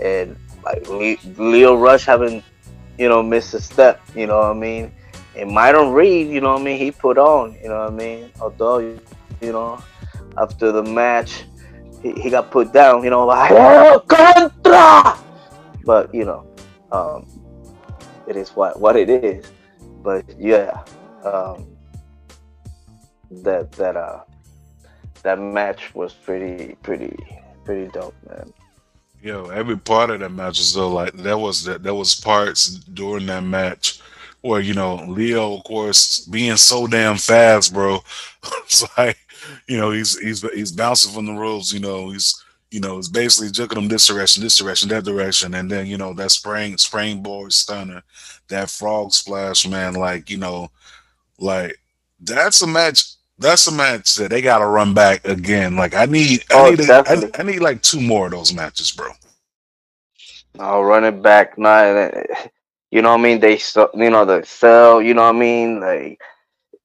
and 0.02 0.36
like 0.64 0.86
Lio 1.38 1.76
Rush 1.76 2.04
haven't, 2.04 2.44
you 2.98 3.08
know, 3.08 3.22
missed 3.22 3.54
a 3.54 3.60
step. 3.60 4.00
You 4.14 4.26
know 4.26 4.38
what 4.38 4.50
I 4.50 4.54
mean? 4.54 4.92
And 5.36 5.50
Myron 5.50 5.92
Reed, 5.92 6.28
you 6.28 6.40
know 6.40 6.54
what 6.54 6.62
I 6.62 6.64
mean? 6.64 6.78
He 6.78 6.90
put 6.90 7.18
on. 7.18 7.56
You 7.62 7.68
know 7.68 7.80
what 7.80 7.92
I 7.92 7.94
mean? 7.94 8.30
Although, 8.40 8.78
you 8.78 9.52
know, 9.52 9.82
after 10.38 10.72
the 10.72 10.82
match, 10.82 11.44
he, 12.02 12.12
he 12.12 12.30
got 12.30 12.50
put 12.50 12.72
down. 12.72 13.04
You 13.04 13.10
know, 13.10 13.26
like 13.26 13.50
contra. 14.08 15.18
But 15.84 16.12
you 16.12 16.24
know, 16.24 16.46
um, 16.90 17.26
it 18.26 18.36
is 18.36 18.50
what 18.50 18.80
what 18.80 18.96
it 18.96 19.08
is. 19.08 19.50
But 20.02 20.24
yeah, 20.38 20.84
um, 21.24 21.76
that 23.30 23.72
that 23.72 23.96
uh 23.96 24.20
that 25.22 25.38
match 25.38 25.94
was 25.94 26.12
pretty 26.12 26.76
pretty 26.82 27.16
pretty 27.64 27.90
dope, 27.90 28.14
man. 28.28 28.52
Yo, 29.22 29.46
every 29.46 29.76
part 29.76 30.10
of 30.10 30.20
that 30.20 30.30
match 30.30 30.58
was 30.58 30.74
though 30.74 30.92
like 30.92 31.12
that 31.14 31.38
was 31.38 31.64
that 31.64 31.82
there 31.82 31.94
was 31.94 32.14
parts 32.14 32.68
during 32.68 33.26
that 33.26 33.42
match 33.42 34.00
where 34.42 34.60
you 34.60 34.74
know 34.74 34.96
Lio, 35.08 35.54
of 35.54 35.64
course, 35.64 36.20
being 36.26 36.56
so 36.56 36.86
damn 36.86 37.16
fast, 37.16 37.72
bro. 37.72 38.00
it's 38.64 38.84
like 38.96 39.18
you 39.66 39.76
know 39.76 39.90
he's 39.90 40.18
he's 40.18 40.42
he's 40.52 40.72
bouncing 40.72 41.12
from 41.12 41.26
the 41.26 41.32
rules. 41.32 41.72
You 41.72 41.80
know 41.80 42.10
he's 42.10 42.44
you 42.70 42.80
know, 42.80 42.98
it's 42.98 43.08
basically 43.08 43.50
juking 43.50 43.76
them 43.76 43.88
this 43.88 44.06
direction, 44.06 44.42
this 44.42 44.58
direction, 44.58 44.88
that 44.88 45.04
direction, 45.04 45.54
and 45.54 45.70
then 45.70 45.86
you 45.86 45.96
know 45.96 46.12
that 46.14 46.30
spring 46.30 46.76
springboard 46.78 47.52
stunner, 47.52 48.02
that 48.48 48.70
frog 48.70 49.12
splash, 49.12 49.66
man. 49.68 49.94
Like 49.94 50.30
you 50.30 50.38
know, 50.38 50.70
like 51.38 51.78
that's 52.20 52.62
a 52.62 52.66
match. 52.66 53.04
That's 53.38 53.66
a 53.66 53.72
match 53.72 54.14
that 54.16 54.30
they 54.30 54.40
got 54.40 54.58
to 54.58 54.66
run 54.66 54.94
back 54.94 55.26
again. 55.26 55.76
Like 55.76 55.94
I 55.94 56.06
need, 56.06 56.44
I 56.50 56.54
oh, 56.54 56.70
need, 56.70 56.88
a, 56.88 57.04
I, 57.06 57.40
I 57.40 57.42
need 57.42 57.60
like 57.60 57.82
two 57.82 58.00
more 58.00 58.26
of 58.26 58.32
those 58.32 58.54
matches, 58.54 58.90
bro. 58.92 59.10
I'll 60.58 60.84
run 60.84 61.04
it 61.04 61.20
back. 61.22 61.58
Now, 61.58 61.76
eh, 61.84 62.24
you 62.90 63.02
know 63.02 63.10
what 63.10 63.20
I 63.20 63.22
mean? 63.22 63.40
They, 63.40 63.60
you 63.94 64.10
know, 64.10 64.24
the 64.24 64.42
sell. 64.46 65.02
You 65.02 65.12
know 65.12 65.24
what 65.24 65.36
I 65.36 65.38
mean? 65.38 65.80
Like 65.80 66.20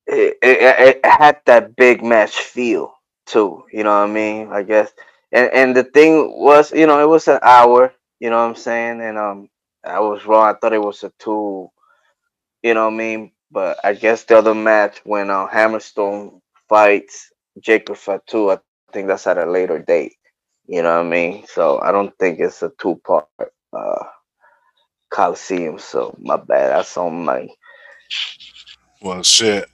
it, 0.07 0.37
it, 0.41 0.97
it 1.03 1.05
had 1.05 1.39
that 1.45 1.75
big 1.75 2.03
match 2.03 2.37
feel 2.37 2.93
too. 3.25 3.63
You 3.71 3.83
know 3.83 4.01
what 4.01 4.09
I 4.09 4.11
mean? 4.11 4.49
I 4.51 4.63
guess 4.63 4.91
and 5.31 5.51
and 5.53 5.75
the 5.77 5.83
thing 5.85 6.33
was, 6.37 6.71
you 6.73 6.87
know, 6.87 7.01
it 7.01 7.09
was 7.09 7.27
an 7.27 7.39
hour. 7.43 7.93
You 8.19 8.29
know 8.31 8.37
what 8.37 8.49
I'm 8.49 8.55
saying? 8.55 9.01
And 9.01 9.17
um, 9.17 9.49
I 9.85 9.99
was 10.01 10.25
wrong. 10.25 10.49
I 10.49 10.59
thought 10.59 10.73
it 10.73 10.81
was 10.83 11.03
a 11.03 11.11
two. 11.19 11.69
You 12.63 12.73
know 12.73 12.85
what 12.85 12.93
I 12.93 12.97
mean? 12.97 13.31
But 13.51 13.79
I 13.83 13.93
guess 13.93 14.25
the 14.25 14.37
other 14.39 14.55
match 14.55 15.01
when 15.05 15.29
uh, 15.29 15.47
Hammerstone 15.47 16.41
fights 16.69 17.31
Jacob 17.59 17.97
Fatu, 17.97 18.51
I 18.51 18.59
think 18.93 19.07
that's 19.07 19.27
at 19.27 19.37
a 19.37 19.49
later 19.49 19.79
date. 19.79 20.13
You 20.67 20.83
know 20.83 20.97
what 20.97 21.07
I 21.07 21.09
mean? 21.09 21.45
So 21.47 21.79
I 21.81 21.91
don't 21.91 22.17
think 22.19 22.39
it's 22.39 22.63
a 22.63 22.71
two 22.79 23.01
part 23.05 23.27
uh 23.73 24.05
Colosseum. 25.11 25.79
So 25.79 26.15
my 26.19 26.37
bad. 26.37 26.71
That's 26.71 26.97
on 26.97 27.25
my. 27.25 27.47
Well, 29.01 29.23
shit. 29.23 29.65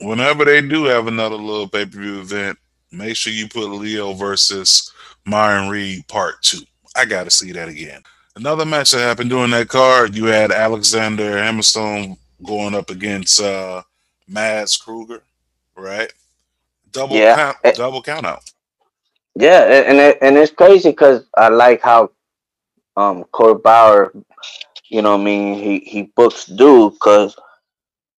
Whenever 0.00 0.44
they 0.44 0.62
do 0.62 0.84
have 0.84 1.06
another 1.06 1.36
little 1.36 1.68
pay 1.68 1.86
per 1.86 1.98
view 2.00 2.20
event, 2.20 2.58
make 2.92 3.16
sure 3.16 3.32
you 3.32 3.48
put 3.48 3.70
Lio 3.70 4.12
versus 4.14 4.92
Myron 5.26 5.68
Reed 5.68 6.06
Part 6.08 6.42
Two. 6.42 6.60
I 6.94 7.04
got 7.04 7.24
to 7.24 7.30
see 7.30 7.52
that 7.52 7.68
again. 7.68 8.02
Another 8.36 8.64
match 8.64 8.92
that 8.92 9.00
happened 9.00 9.30
during 9.30 9.50
that 9.50 9.68
card, 9.68 10.14
you 10.14 10.26
had 10.26 10.52
Alexander 10.52 11.36
Hammerstone 11.36 12.16
going 12.44 12.74
up 12.74 12.90
against 12.90 13.40
uh, 13.40 13.82
Mads 14.28 14.80
Krügger, 14.80 15.20
right? 15.76 16.12
Double 16.92 17.16
yeah. 17.16 17.34
count, 17.34 17.56
it, 17.64 17.76
double 17.76 18.02
count 18.02 18.26
out. 18.26 18.50
Yeah, 19.34 19.62
and 19.62 19.98
it, 19.98 20.18
and 20.22 20.36
it's 20.36 20.52
crazy 20.52 20.90
because 20.90 21.24
I 21.36 21.48
like 21.48 21.82
how 21.82 22.10
um 22.96 23.24
Court 23.24 23.62
Bauer, 23.62 24.12
you 24.88 25.02
know, 25.02 25.14
I 25.14 25.22
mean, 25.22 25.54
he 25.54 25.80
he 25.80 26.02
books 26.02 26.46
dude 26.46 26.94
because 26.94 27.36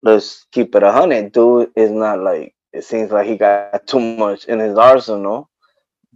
let's 0.02 0.46
keep 0.52 0.74
it 0.74 0.82
a 0.82 0.92
hundred. 0.92 1.32
Dude 1.32 1.70
is 1.76 1.90
not 1.90 2.20
like 2.20 2.54
it 2.72 2.84
seems 2.84 3.10
like 3.10 3.26
he 3.26 3.36
got 3.36 3.86
too 3.86 4.00
much 4.00 4.44
in 4.46 4.58
his 4.58 4.76
arsenal 4.76 5.48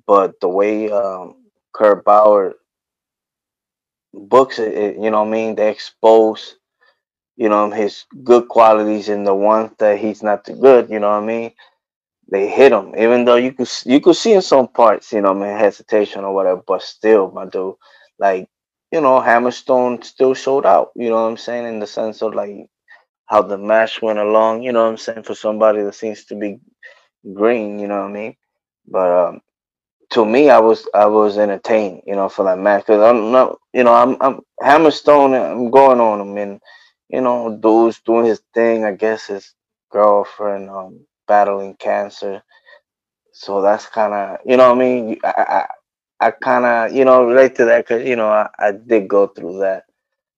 but 0.07 0.41
the 0.41 0.49
way 0.49 0.91
um, 0.91 1.37
Court 1.73 2.05
Bauer 2.05 2.55
books 4.15 4.59
it, 4.59 4.73
it, 4.75 4.97
you 4.97 5.11
know 5.11 5.23
what 5.23 5.29
I 5.29 5.33
mean? 5.33 5.55
They 5.55 5.71
expose, 5.71 6.57
you 7.37 7.49
know, 7.49 7.71
his 7.71 8.05
good 8.25 8.49
qualities 8.49 9.09
and 9.09 9.27
the 9.27 9.35
ones 9.35 9.73
that 9.79 9.99
he's 9.99 10.23
not 10.23 10.45
too 10.45 10.57
good, 10.57 10.91
you 10.91 11.01
know 11.01 11.11
what 11.11 11.23
I 11.23 11.27
mean? 11.27 11.53
They 12.31 12.49
hit 12.49 12.73
him, 12.73 12.95
even 12.97 13.25
though 13.25 13.37
you 13.37 13.53
could 13.53 13.69
you 13.85 14.01
could 14.01 14.17
see 14.17 14.33
in 14.33 14.43
some 14.43 14.69
parts, 14.69 15.13
you 15.13 15.21
know, 15.21 15.31
I 15.31 15.35
mean, 15.35 15.59
hesitation 15.59 16.25
or 16.25 16.35
whatever, 16.35 16.63
but 16.67 16.83
still, 16.83 17.31
my 17.33 17.47
dude, 17.47 17.75
like, 18.19 18.49
you 18.93 19.01
know, 19.01 19.21
Hammerstone 19.21 20.05
still 20.05 20.35
showed 20.35 20.67
out, 20.67 20.93
you 20.97 21.09
know 21.11 21.23
what 21.23 21.31
I'm 21.31 21.37
saying, 21.37 21.67
in 21.67 21.81
the 21.81 21.87
sense 21.89 22.23
of 22.23 22.35
like 22.35 22.69
how 23.27 23.43
the 23.43 23.59
match 23.59 24.03
went 24.03 24.19
along, 24.19 24.63
you 24.63 24.73
know 24.73 24.85
what 24.85 24.91
I'm 24.91 24.97
saying, 24.99 25.25
for 25.25 25.35
somebody 25.35 25.83
that 25.83 25.95
seems 25.95 26.25
to 26.27 26.37
be 26.37 26.59
green, 27.35 27.79
you 27.79 27.89
know 27.89 28.03
what 28.03 28.11
I 28.11 28.13
mean? 28.13 28.37
But 28.89 29.29
um, 29.29 29.41
to 30.11 30.25
me, 30.25 30.51
I 30.51 30.59
was 30.61 30.89
I 30.95 31.07
was 31.07 31.39
entertained, 31.39 32.03
you 32.07 32.15
know, 32.15 32.29
for 32.29 32.45
that 32.47 32.59
match 32.59 32.83
because 32.87 33.03
I'm 33.03 33.33
not, 33.33 33.59
you 33.73 33.85
know, 33.85 33.95
I'm 33.95 34.17
I'm 34.21 34.41
Hammerstone. 34.63 35.35
I'm 35.35 35.71
going 35.71 36.01
on 36.01 36.21
him, 36.21 36.37
and 36.39 36.61
you 37.09 37.21
know, 37.21 37.57
dude's 37.61 38.01
doing 38.03 38.27
his 38.27 38.43
thing. 38.55 38.85
I 38.85 38.93
guess 38.93 39.27
his 39.27 39.55
girlfriend 39.93 40.71
um 40.71 41.07
battling 41.29 41.77
cancer, 41.77 42.43
so 43.33 43.63
that's 43.63 43.87
kind 43.87 44.15
of, 44.15 44.39
you 44.47 44.57
know, 44.57 44.73
I 44.73 44.75
mean, 44.75 45.19
I 45.25 45.67
I, 46.21 46.27
I 46.29 46.31
kind 46.33 46.65
of, 46.67 46.97
you 46.97 47.05
know, 47.05 47.25
relate 47.25 47.57
to 47.57 47.67
that 47.67 47.87
because 47.87 48.07
you 48.09 48.17
know 48.17 48.29
I, 48.31 48.49
I 48.59 48.73
did 48.73 49.09
go 49.09 49.29
through 49.29 49.61
that. 49.61 49.85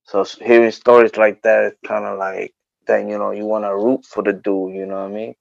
So 0.05 0.25
hearing 0.25 0.73
stories 0.73 1.17
like 1.17 1.43
that, 1.43 1.65
it's 1.65 1.79
kind 1.87 2.05
of 2.07 2.19
like 2.19 2.55
then 2.87 3.09
you 3.09 3.19
know 3.19 3.33
you 3.33 3.47
want 3.47 3.65
to 3.65 3.77
root 3.77 4.05
for 4.07 4.23
the 4.23 4.33
dude, 4.35 4.75
you 4.75 4.87
know 4.87 4.97
what 5.03 5.11
I 5.13 5.15
mean? 5.15 5.35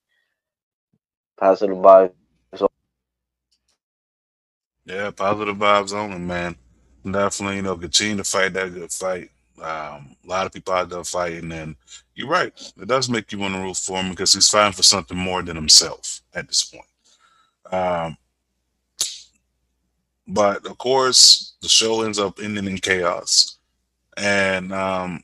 positive 1.39 1.77
vibes. 1.77 2.13
Yeah, 4.91 5.11
positive 5.11 5.55
vibes 5.57 5.93
only, 5.93 6.19
man. 6.19 6.57
Definitely, 7.09 7.57
you 7.57 7.61
know, 7.61 7.77
continue 7.77 8.17
to 8.17 8.25
fight 8.25 8.53
that 8.53 8.73
good 8.73 8.91
fight. 8.91 9.31
Um, 9.57 10.17
a 10.25 10.27
lot 10.27 10.45
of 10.45 10.53
people 10.53 10.73
out 10.73 10.89
there 10.89 11.03
fighting, 11.05 11.51
and 11.53 11.77
you're 12.13 12.27
right. 12.27 12.53
It 12.81 12.89
does 12.89 13.09
make 13.09 13.31
you 13.31 13.39
want 13.39 13.55
to 13.55 13.61
root 13.61 13.77
for 13.77 14.01
him 14.01 14.11
because 14.11 14.33
he's 14.33 14.49
fighting 14.49 14.73
for 14.73 14.83
something 14.83 15.17
more 15.17 15.43
than 15.43 15.55
himself 15.55 16.21
at 16.33 16.47
this 16.47 16.65
point. 16.65 16.85
Um, 17.73 18.17
but 20.27 20.65
of 20.67 20.77
course, 20.77 21.55
the 21.61 21.69
show 21.69 22.01
ends 22.01 22.19
up 22.19 22.39
ending 22.43 22.67
in 22.67 22.79
chaos, 22.79 23.57
and 24.17 24.73
um, 24.73 25.23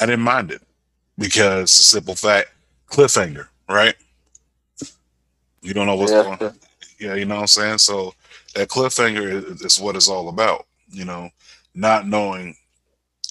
I 0.00 0.06
didn't 0.06 0.20
mind 0.22 0.52
it 0.52 0.62
because 1.18 1.76
the 1.76 1.82
simple 1.82 2.14
fact 2.14 2.52
cliffhanger, 2.88 3.48
right? 3.68 3.96
You 5.62 5.74
don't 5.74 5.86
know 5.86 5.96
what's 5.96 6.12
Yeah. 6.12 6.22
going. 6.38 6.38
Yeah, 7.00 7.14
you 7.14 7.24
know 7.24 7.36
what 7.36 7.42
I'm 7.42 7.46
saying. 7.48 7.78
So 7.78 8.14
that 8.54 8.68
cliffhanger 8.68 9.52
is, 9.52 9.62
is 9.62 9.80
what 9.80 9.96
it's 9.96 10.08
all 10.08 10.28
about. 10.28 10.66
You 10.90 11.04
know, 11.04 11.30
not 11.74 12.06
knowing 12.06 12.54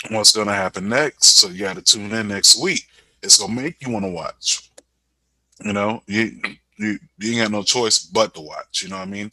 what's 0.09 0.31
going 0.31 0.47
to 0.47 0.53
happen 0.53 0.89
next. 0.89 1.37
So 1.37 1.49
you 1.49 1.59
got 1.59 1.75
to 1.75 1.81
tune 1.81 2.11
in 2.11 2.27
next 2.27 2.61
week. 2.61 2.85
It's 3.21 3.37
gonna 3.37 3.53
make 3.53 3.75
you 3.85 3.91
want 3.91 4.05
to 4.05 4.11
watch. 4.11 4.69
You 5.63 5.73
know, 5.73 6.01
you 6.07 6.39
you 6.77 6.97
you 7.17 7.33
ain't 7.33 7.41
got 7.41 7.51
no 7.51 7.63
choice 7.63 7.99
but 7.99 8.33
to 8.33 8.41
watch. 8.41 8.81
You 8.81 8.89
know 8.89 8.97
what 8.97 9.07
I 9.07 9.11
mean? 9.11 9.31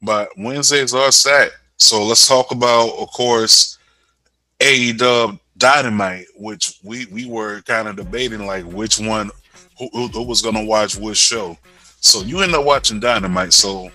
But 0.00 0.28
Wednesdays 0.36 0.94
are 0.94 1.10
set. 1.10 1.50
So 1.76 2.04
let's 2.04 2.28
talk 2.28 2.52
about, 2.52 2.90
of 2.90 3.10
course, 3.10 3.78
AEW 4.60 5.40
Dynamite, 5.58 6.26
which 6.36 6.78
we 6.84 7.06
we 7.06 7.26
were 7.26 7.62
kind 7.62 7.88
of 7.88 7.96
debating 7.96 8.46
like 8.46 8.64
which 8.64 9.00
one 9.00 9.30
who, 9.78 9.88
who, 10.08 10.22
was 10.22 10.40
gonna 10.40 10.64
watch 10.64 10.96
which 10.96 11.18
show. 11.18 11.58
So 12.04 12.20
you 12.20 12.42
end 12.42 12.54
up 12.54 12.66
watching 12.66 13.00
Dynamite. 13.00 13.54
So, 13.54 13.90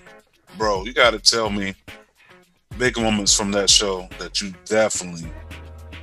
bro, 0.57 0.83
you 0.83 0.93
got 0.93 1.11
to 1.11 1.19
tell 1.19 1.51
me 1.51 1.75
big 2.79 2.97
moments 2.97 3.37
from 3.37 3.51
that 3.51 3.69
show 3.69 4.09
that 4.17 4.41
you 4.41 4.51
definitely, 4.65 5.29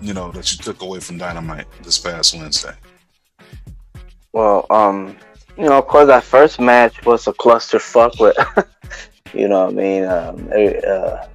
you 0.00 0.14
know, 0.14 0.30
that 0.30 0.52
you 0.52 0.58
took 0.58 0.82
away 0.82 1.00
from 1.00 1.18
Dynamite 1.18 1.66
this 1.82 1.98
past 1.98 2.36
Wednesday. 2.36 2.74
Well, 4.32 4.66
um, 4.70 5.16
you 5.58 5.64
know, 5.64 5.78
of 5.78 5.88
course, 5.88 6.06
that 6.06 6.22
first 6.22 6.60
match 6.60 7.04
was 7.04 7.26
a 7.26 7.32
clusterfuck 7.32 8.20
with, 8.20 8.36
you 9.34 9.48
know 9.48 9.64
what 9.64 9.72
I 9.72 9.76
mean, 9.76 10.04
um, 10.04 10.48
eh, 10.54 10.78
uh, 10.86 11.26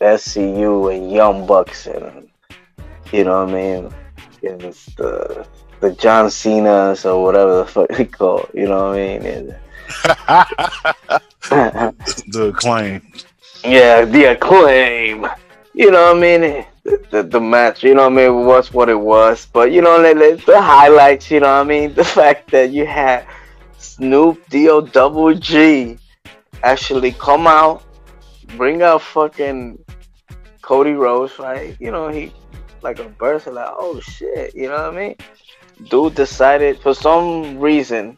SCU 0.00 0.96
and 0.96 1.12
Young 1.12 1.46
Bucks 1.46 1.86
and, 1.86 2.26
you 3.12 3.24
know 3.24 3.44
what 3.44 3.54
I 3.54 3.80
mean, 3.82 3.94
against 4.42 4.96
the, 4.96 5.46
the 5.86 5.94
John 5.94 6.30
Cena's 6.30 7.04
or 7.04 7.22
whatever 7.22 7.58
the 7.58 7.66
fuck 7.66 7.88
they 7.90 8.04
call, 8.06 8.48
you 8.52 8.66
know 8.66 8.88
what 8.90 8.98
I 8.98 9.18
mean? 9.18 9.54
The 12.28 12.52
acclaim. 12.52 13.02
yeah, 13.64 14.04
the 14.04 14.24
acclaim. 14.32 15.26
You 15.74 15.90
know 15.92 16.08
what 16.12 16.16
I 16.16 16.20
mean? 16.20 16.64
The, 16.82 17.00
the, 17.10 17.22
the 17.22 17.40
match, 17.40 17.84
you 17.84 17.94
know 17.94 18.02
what 18.10 18.12
I 18.12 18.28
mean, 18.28 18.46
was 18.46 18.72
what 18.72 18.88
it 18.88 18.98
was. 18.98 19.46
But 19.52 19.70
you 19.70 19.80
know, 19.80 20.02
the, 20.02 20.42
the- 20.44 20.60
highlights, 20.60 21.30
you 21.30 21.38
know 21.40 21.46
what 21.58 21.66
I 21.66 21.68
mean? 21.68 21.94
The 22.00 22.04
fact 22.04 22.50
that 22.50 22.70
you 22.70 22.84
had 22.84 23.26
Snoop 23.78 24.48
D-O 24.48 24.80
double 24.80 25.34
G 25.34 25.98
actually 26.64 27.12
come 27.12 27.46
out, 27.46 27.84
bring 28.56 28.82
out 28.82 29.02
fucking 29.02 29.78
Cody 30.62 30.92
Rhodes, 30.92 31.38
right? 31.38 31.76
You 31.78 31.92
know, 31.92 32.08
he 32.08 32.32
like 32.82 32.98
a 32.98 33.04
burst, 33.08 33.46
like, 33.46 33.68
oh 33.70 34.00
shit, 34.00 34.54
you 34.54 34.68
know 34.68 34.90
what 34.90 34.94
I 34.94 35.08
mean? 35.08 35.16
Dude 35.84 36.14
decided 36.14 36.80
for 36.80 36.94
some 36.94 37.58
reason, 37.58 38.16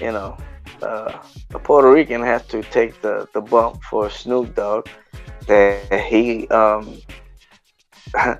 you 0.00 0.12
know, 0.12 0.36
uh, 0.82 1.18
a 1.54 1.58
Puerto 1.58 1.90
Rican 1.90 2.22
has 2.22 2.46
to 2.46 2.62
take 2.62 3.00
the, 3.02 3.28
the 3.34 3.40
bump 3.40 3.82
for 3.82 4.08
Snoop 4.08 4.54
Dogg. 4.54 4.88
That 5.46 6.04
he 6.10 6.46
um, 6.48 6.98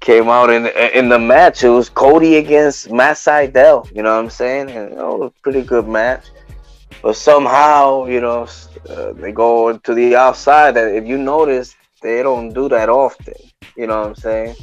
came 0.00 0.28
out 0.28 0.50
in 0.50 0.66
in 0.94 1.08
the 1.08 1.18
match. 1.18 1.64
It 1.64 1.70
was 1.70 1.88
Cody 1.88 2.36
against 2.36 2.90
Matt 2.90 3.16
Sydal. 3.16 3.90
You 3.94 4.02
know 4.02 4.14
what 4.14 4.24
I'm 4.24 4.30
saying? 4.30 4.70
And 4.70 4.90
you 4.90 4.96
know, 4.96 5.14
it 5.14 5.18
was 5.18 5.32
a 5.36 5.42
pretty 5.42 5.62
good 5.62 5.88
match. 5.88 6.26
But 7.02 7.16
somehow, 7.16 8.06
you 8.06 8.20
know, 8.20 8.46
uh, 8.88 9.12
they 9.12 9.32
go 9.32 9.76
to 9.76 9.94
the 9.94 10.16
outside. 10.16 10.76
And 10.76 10.96
if 10.96 11.06
you 11.06 11.18
notice, 11.18 11.74
they 12.02 12.22
don't 12.22 12.52
do 12.52 12.68
that 12.68 12.88
often. 12.88 13.34
You 13.76 13.86
know 13.86 14.00
what 14.00 14.08
I'm 14.08 14.14
saying? 14.14 14.56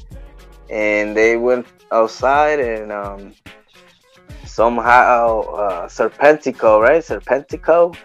And 0.70 1.16
they 1.16 1.38
went 1.38 1.66
outside 1.94 2.60
and 2.60 2.92
um, 2.92 3.34
somehow 4.46 5.42
uh, 5.42 5.88
Serpentico, 5.88 6.82
right? 6.82 7.04
Serpentico, 7.04 7.96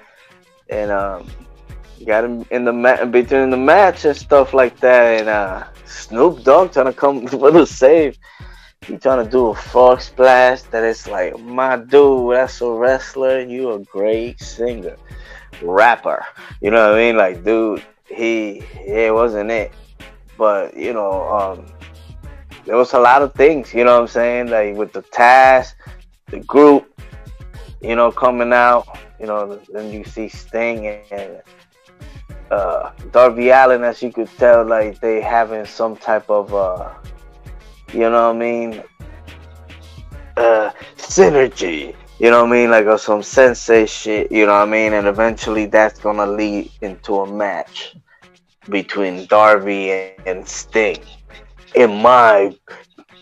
and 0.68 0.90
um, 0.90 1.26
got 2.04 2.24
him 2.24 2.44
in 2.50 2.64
the 2.64 2.72
ma- 2.72 3.04
between 3.04 3.50
the 3.50 3.56
match 3.56 4.04
and 4.04 4.16
stuff 4.16 4.54
like 4.54 4.78
that. 4.80 5.20
And 5.20 5.28
uh, 5.28 5.66
Snoop 5.84 6.44
Dogg 6.44 6.72
trying 6.72 6.86
to 6.86 6.92
come 6.92 7.26
for 7.28 7.50
the 7.50 7.66
save. 7.66 8.18
He 8.86 8.96
trying 8.96 9.24
to 9.24 9.30
do 9.30 9.48
a 9.48 9.54
frog 9.54 10.00
splash 10.00 10.62
that 10.62 10.84
is 10.84 11.06
like, 11.08 11.38
my 11.40 11.76
dude, 11.76 12.34
that's 12.34 12.60
a 12.60 12.70
wrestler. 12.70 13.40
You 13.40 13.72
a 13.72 13.80
great 13.80 14.40
singer, 14.40 14.96
rapper. 15.60 16.24
You 16.62 16.70
know 16.70 16.90
what 16.90 16.98
I 16.98 17.02
mean? 17.02 17.16
Like, 17.16 17.44
dude, 17.44 17.82
he 18.06 18.62
it 18.86 19.12
wasn't 19.12 19.50
it. 19.50 19.72
But 20.38 20.76
you 20.76 20.92
know, 20.92 21.22
um, 21.28 21.66
there 22.68 22.76
was 22.76 22.92
a 22.92 22.98
lot 22.98 23.22
of 23.22 23.32
things. 23.32 23.72
You 23.72 23.84
know 23.84 23.94
what 23.94 24.02
I'm 24.02 24.08
saying? 24.08 24.48
Like 24.48 24.76
with 24.76 24.92
the 24.92 25.00
task, 25.00 25.74
the 26.26 26.40
group, 26.40 27.00
you 27.80 27.96
know, 27.96 28.12
coming 28.12 28.52
out. 28.52 28.86
You 29.18 29.26
know, 29.26 29.58
then 29.72 29.90
you 29.90 30.04
see 30.04 30.28
Sting 30.28 30.86
and 31.10 31.42
uh, 32.50 32.90
Darby 33.10 33.48
Allin, 33.48 33.82
as 33.84 34.02
you 34.02 34.12
could 34.12 34.28
tell, 34.36 34.66
like 34.66 35.00
they 35.00 35.22
having 35.22 35.64
some 35.64 35.96
type 35.96 36.28
of, 36.28 36.54
uh, 36.54 36.92
you 37.94 38.00
know 38.00 38.28
what 38.28 38.36
I 38.36 38.38
mean, 38.38 38.82
uh, 40.36 40.70
synergy. 40.98 41.96
You 42.18 42.30
know 42.30 42.42
what 42.42 42.52
I 42.52 42.52
mean, 42.52 42.70
like 42.70 42.84
or 42.84 42.98
some 42.98 43.22
sensei 43.22 43.86
shit. 43.86 44.30
You 44.30 44.44
know 44.44 44.52
what 44.52 44.68
I 44.68 44.70
mean, 44.70 44.92
and 44.92 45.06
eventually 45.06 45.64
that's 45.66 45.98
gonna 46.00 46.26
lead 46.26 46.70
into 46.82 47.20
a 47.20 47.32
match 47.32 47.96
between 48.68 49.24
Darby 49.26 49.90
and, 49.90 50.26
and 50.26 50.46
Sting 50.46 50.98
in 51.74 52.02
my 52.02 52.56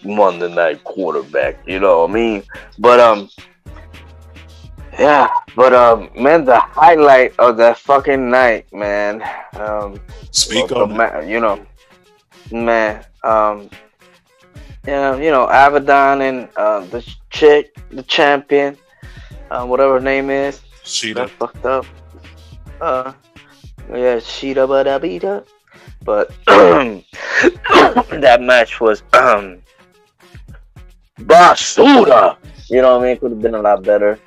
Monday 0.04 0.52
Night 0.54 0.82
Quarterback. 0.84 1.58
You 1.66 1.80
know 1.80 2.02
what 2.02 2.10
I 2.10 2.14
mean? 2.14 2.42
But 2.78 3.00
um, 3.00 3.28
yeah. 4.98 5.28
But 5.54 5.72
um, 5.74 6.10
man, 6.16 6.44
the 6.44 6.58
highlight 6.58 7.38
of 7.38 7.56
that 7.58 7.78
fucking 7.78 8.30
night, 8.30 8.72
man. 8.72 9.22
Um, 9.54 10.00
Speak 10.30 10.70
of, 10.72 10.92
on 10.92 11.28
you 11.28 11.40
know, 11.40 11.64
man. 12.50 13.04
Um, 13.24 13.70
yeah, 14.86 15.16
you 15.16 15.30
know, 15.30 15.44
Abaddon 15.44 16.22
and 16.22 16.48
uh, 16.56 16.80
the 16.80 17.02
chick, 17.30 17.76
the 17.90 18.02
champion, 18.04 18.76
uh, 19.50 19.66
whatever 19.66 19.94
her 19.94 20.00
name 20.00 20.30
is, 20.30 20.60
Sheeta. 20.84 21.22
that 21.22 21.30
fucked 21.30 21.64
up. 21.64 21.86
Uh, 22.80 23.12
yeah, 23.92 24.20
Sheeta 24.20 24.66
Bada 24.66 25.00
Bida. 25.00 25.44
But 26.06 26.30
that 26.46 28.38
match 28.40 28.80
was 28.80 29.02
um 29.12 29.60
basura. 31.20 32.36
You 32.70 32.80
know 32.82 32.96
what 32.98 33.04
I 33.04 33.08
mean? 33.08 33.18
Could 33.18 33.32
have 33.32 33.42
been 33.42 33.54
a 33.54 33.60
lot 33.62 33.82
better. 33.82 34.18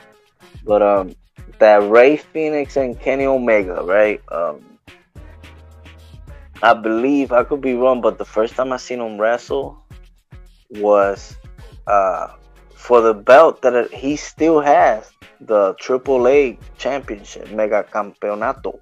But 0.65 0.81
um, 0.81 1.15
that 1.59 1.81
Rey 1.89 2.17
Fénix 2.17 2.77
and 2.77 2.99
Kenny 2.99 3.25
Omega, 3.25 3.81
right? 3.83 4.21
Um, 4.31 4.61
I 6.61 6.73
believe 6.73 7.31
I 7.31 7.43
could 7.43 7.61
be 7.61 7.73
wrong, 7.73 8.01
but 8.01 8.17
the 8.17 8.25
first 8.25 8.55
time 8.55 8.73
I 8.73 8.77
seen 8.77 8.99
him 8.99 9.17
wrestle 9.19 9.81
was 10.71 11.35
uh 11.87 12.27
for 12.75 13.01
the 13.01 13.13
belt 13.13 13.61
that 13.61 13.73
it- 13.73 13.93
he 13.93 14.15
still 14.15 14.59
has, 14.59 15.11
the 15.41 15.73
Triple 15.79 16.27
A 16.27 16.57
championship, 16.77 17.49
Mega 17.51 17.83
Campeonato. 17.83 18.79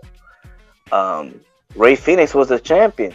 Um, 0.92 1.40
Rey 1.78 1.96
Fénix 1.96 2.34
was 2.34 2.50
the 2.50 2.60
champion, 2.60 3.14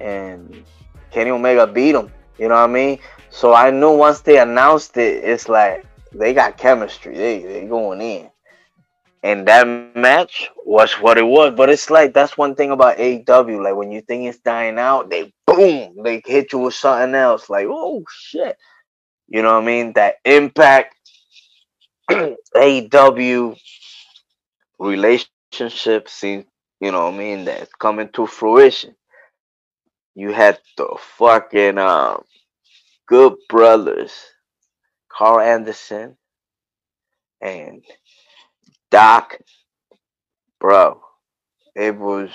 and 0.00 0.64
Kenny 1.12 1.30
Omega 1.30 1.66
beat 1.66 1.94
him. 1.94 2.10
You 2.36 2.48
know 2.48 2.56
what 2.56 2.70
I 2.70 2.72
mean? 2.72 2.98
So 3.30 3.54
I 3.54 3.70
knew 3.70 3.96
once 3.96 4.20
they 4.20 4.38
announced 4.38 4.96
it, 4.96 5.22
it's 5.24 5.48
like 5.48 5.86
they 6.12 6.34
got 6.34 6.58
chemistry. 6.58 7.16
They 7.16 7.42
they 7.42 7.66
going 7.66 8.00
in. 8.00 8.30
And 9.22 9.46
that 9.48 9.66
match 9.96 10.48
was 10.64 10.92
what 10.94 11.18
it 11.18 11.26
was. 11.26 11.54
But 11.54 11.70
it's 11.70 11.90
like 11.90 12.12
that's 12.12 12.36
one 12.36 12.54
thing 12.54 12.70
about 12.70 12.98
AEW. 12.98 13.62
Like 13.62 13.76
when 13.76 13.92
you 13.92 14.00
think 14.00 14.28
it's 14.28 14.38
dying 14.38 14.78
out, 14.78 15.10
they 15.10 15.32
boom, 15.46 16.02
they 16.02 16.22
hit 16.24 16.52
you 16.52 16.58
with 16.58 16.74
something 16.74 17.14
else. 17.14 17.48
Like, 17.48 17.66
oh 17.68 18.04
shit. 18.10 18.56
You 19.28 19.42
know 19.42 19.54
what 19.54 19.62
I 19.62 19.66
mean? 19.66 19.92
That 19.92 20.16
impact 20.24 20.96
AEW 22.10 23.56
relationship 24.78 26.08
seems, 26.08 26.46
you 26.80 26.92
know 26.92 27.06
what 27.06 27.14
I 27.14 27.18
mean, 27.18 27.44
that's 27.46 27.72
coming 27.74 28.10
to 28.14 28.26
fruition. 28.26 28.96
You 30.16 30.32
had 30.32 30.58
the 30.76 30.96
fucking 31.18 31.78
um 31.78 32.24
good 33.08 33.34
brothers 33.48 34.26
Karl 35.10 35.40
Anderson, 35.40 36.18
and 37.42 37.84
Doc, 38.90 39.38
bro, 40.60 41.02
it 41.76 41.96
was 41.96 42.30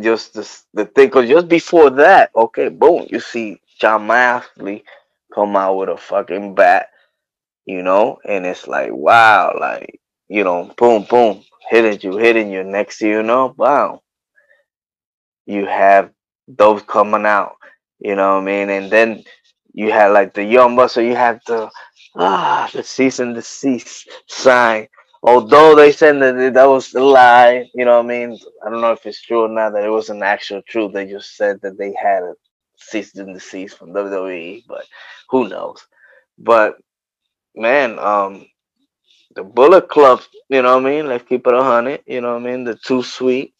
just 0.00 0.34
the, 0.34 0.62
the 0.74 0.86
thing. 0.86 1.10
Cause 1.10 1.28
just 1.28 1.48
before 1.48 1.90
that, 1.90 2.30
okay, 2.36 2.68
boom, 2.70 3.06
you 3.10 3.20
see 3.20 3.60
Jon 3.80 4.06
Moxley 4.08 4.84
come 5.34 5.56
out 5.56 5.76
with 5.76 5.88
a 5.90 5.96
fucking 5.96 6.54
bat, 6.54 6.88
you 7.66 7.82
know, 7.82 8.18
and 8.26 8.46
it's 8.46 8.68
like, 8.68 8.92
wow, 8.92 9.56
like, 9.60 10.00
you 10.34 10.44
know, 10.44 10.72
boom, 10.78 11.04
boom, 11.10 11.44
hitting 11.70 12.00
you, 12.02 12.18
hitting 12.18 12.50
you. 12.52 12.64
Next 12.64 12.98
thing 12.98 13.10
you 13.10 13.22
know, 13.22 13.54
wow, 13.56 14.02
you 15.46 15.66
have 15.66 16.10
those 16.48 16.82
coming 16.82 17.26
out, 17.26 17.56
you 18.00 18.14
know 18.16 18.34
what 18.34 18.42
I 18.42 18.44
mean? 18.44 18.70
And 18.70 18.90
then 18.90 19.24
you 19.72 19.90
had 19.92 20.08
like 20.08 20.34
the 20.34 20.44
Young 20.44 20.88
so 20.88 21.00
you 21.00 21.16
had 21.16 21.40
the 21.46 21.70
ah 22.16 22.70
the 22.72 22.82
cease 22.82 23.18
and 23.18 23.34
desist 23.34 24.08
sign. 24.28 24.88
Although 25.22 25.74
they 25.74 25.90
said 25.92 26.20
that 26.20 26.54
that 26.54 26.64
was 26.68 26.94
a 26.94 27.00
lie, 27.00 27.66
you 27.74 27.84
know 27.84 27.96
what 27.98 28.04
I 28.06 28.08
mean? 28.08 28.38
I 28.64 28.70
don't 28.70 28.82
know 28.82 28.92
if 28.92 29.06
it's 29.06 29.22
true 29.22 29.44
or 29.44 29.48
not 29.48 29.72
that 29.72 29.84
it 29.84 29.88
was 29.90 30.10
an 30.10 30.22
actual 30.22 30.62
truth. 30.68 30.92
They 30.92 31.06
just 31.06 31.36
said 31.36 31.60
that 31.62 31.78
they 31.78 31.94
had 32.00 32.22
a 32.22 32.34
cease 32.78 33.14
and 33.16 33.34
desist 33.34 33.78
from 33.78 33.92
WWE, 33.94 34.64
but 34.68 34.84
who 35.30 35.48
knows? 35.48 35.86
But 36.38 36.76
man, 37.56 37.98
um 37.98 38.46
the 39.34 39.42
Bullet 39.42 39.88
Club, 39.88 40.20
you 40.48 40.62
know 40.62 40.76
what 40.76 40.86
I 40.86 40.90
mean? 40.90 41.08
Let's 41.08 41.28
keep 41.28 41.46
it 41.46 41.54
a 41.54 41.62
hundred, 41.62 42.02
you 42.06 42.20
know 42.20 42.34
what 42.34 42.42
I 42.42 42.50
mean? 42.50 42.64
The 42.64 42.76
Too 42.76 43.02
Sweet. 43.02 43.54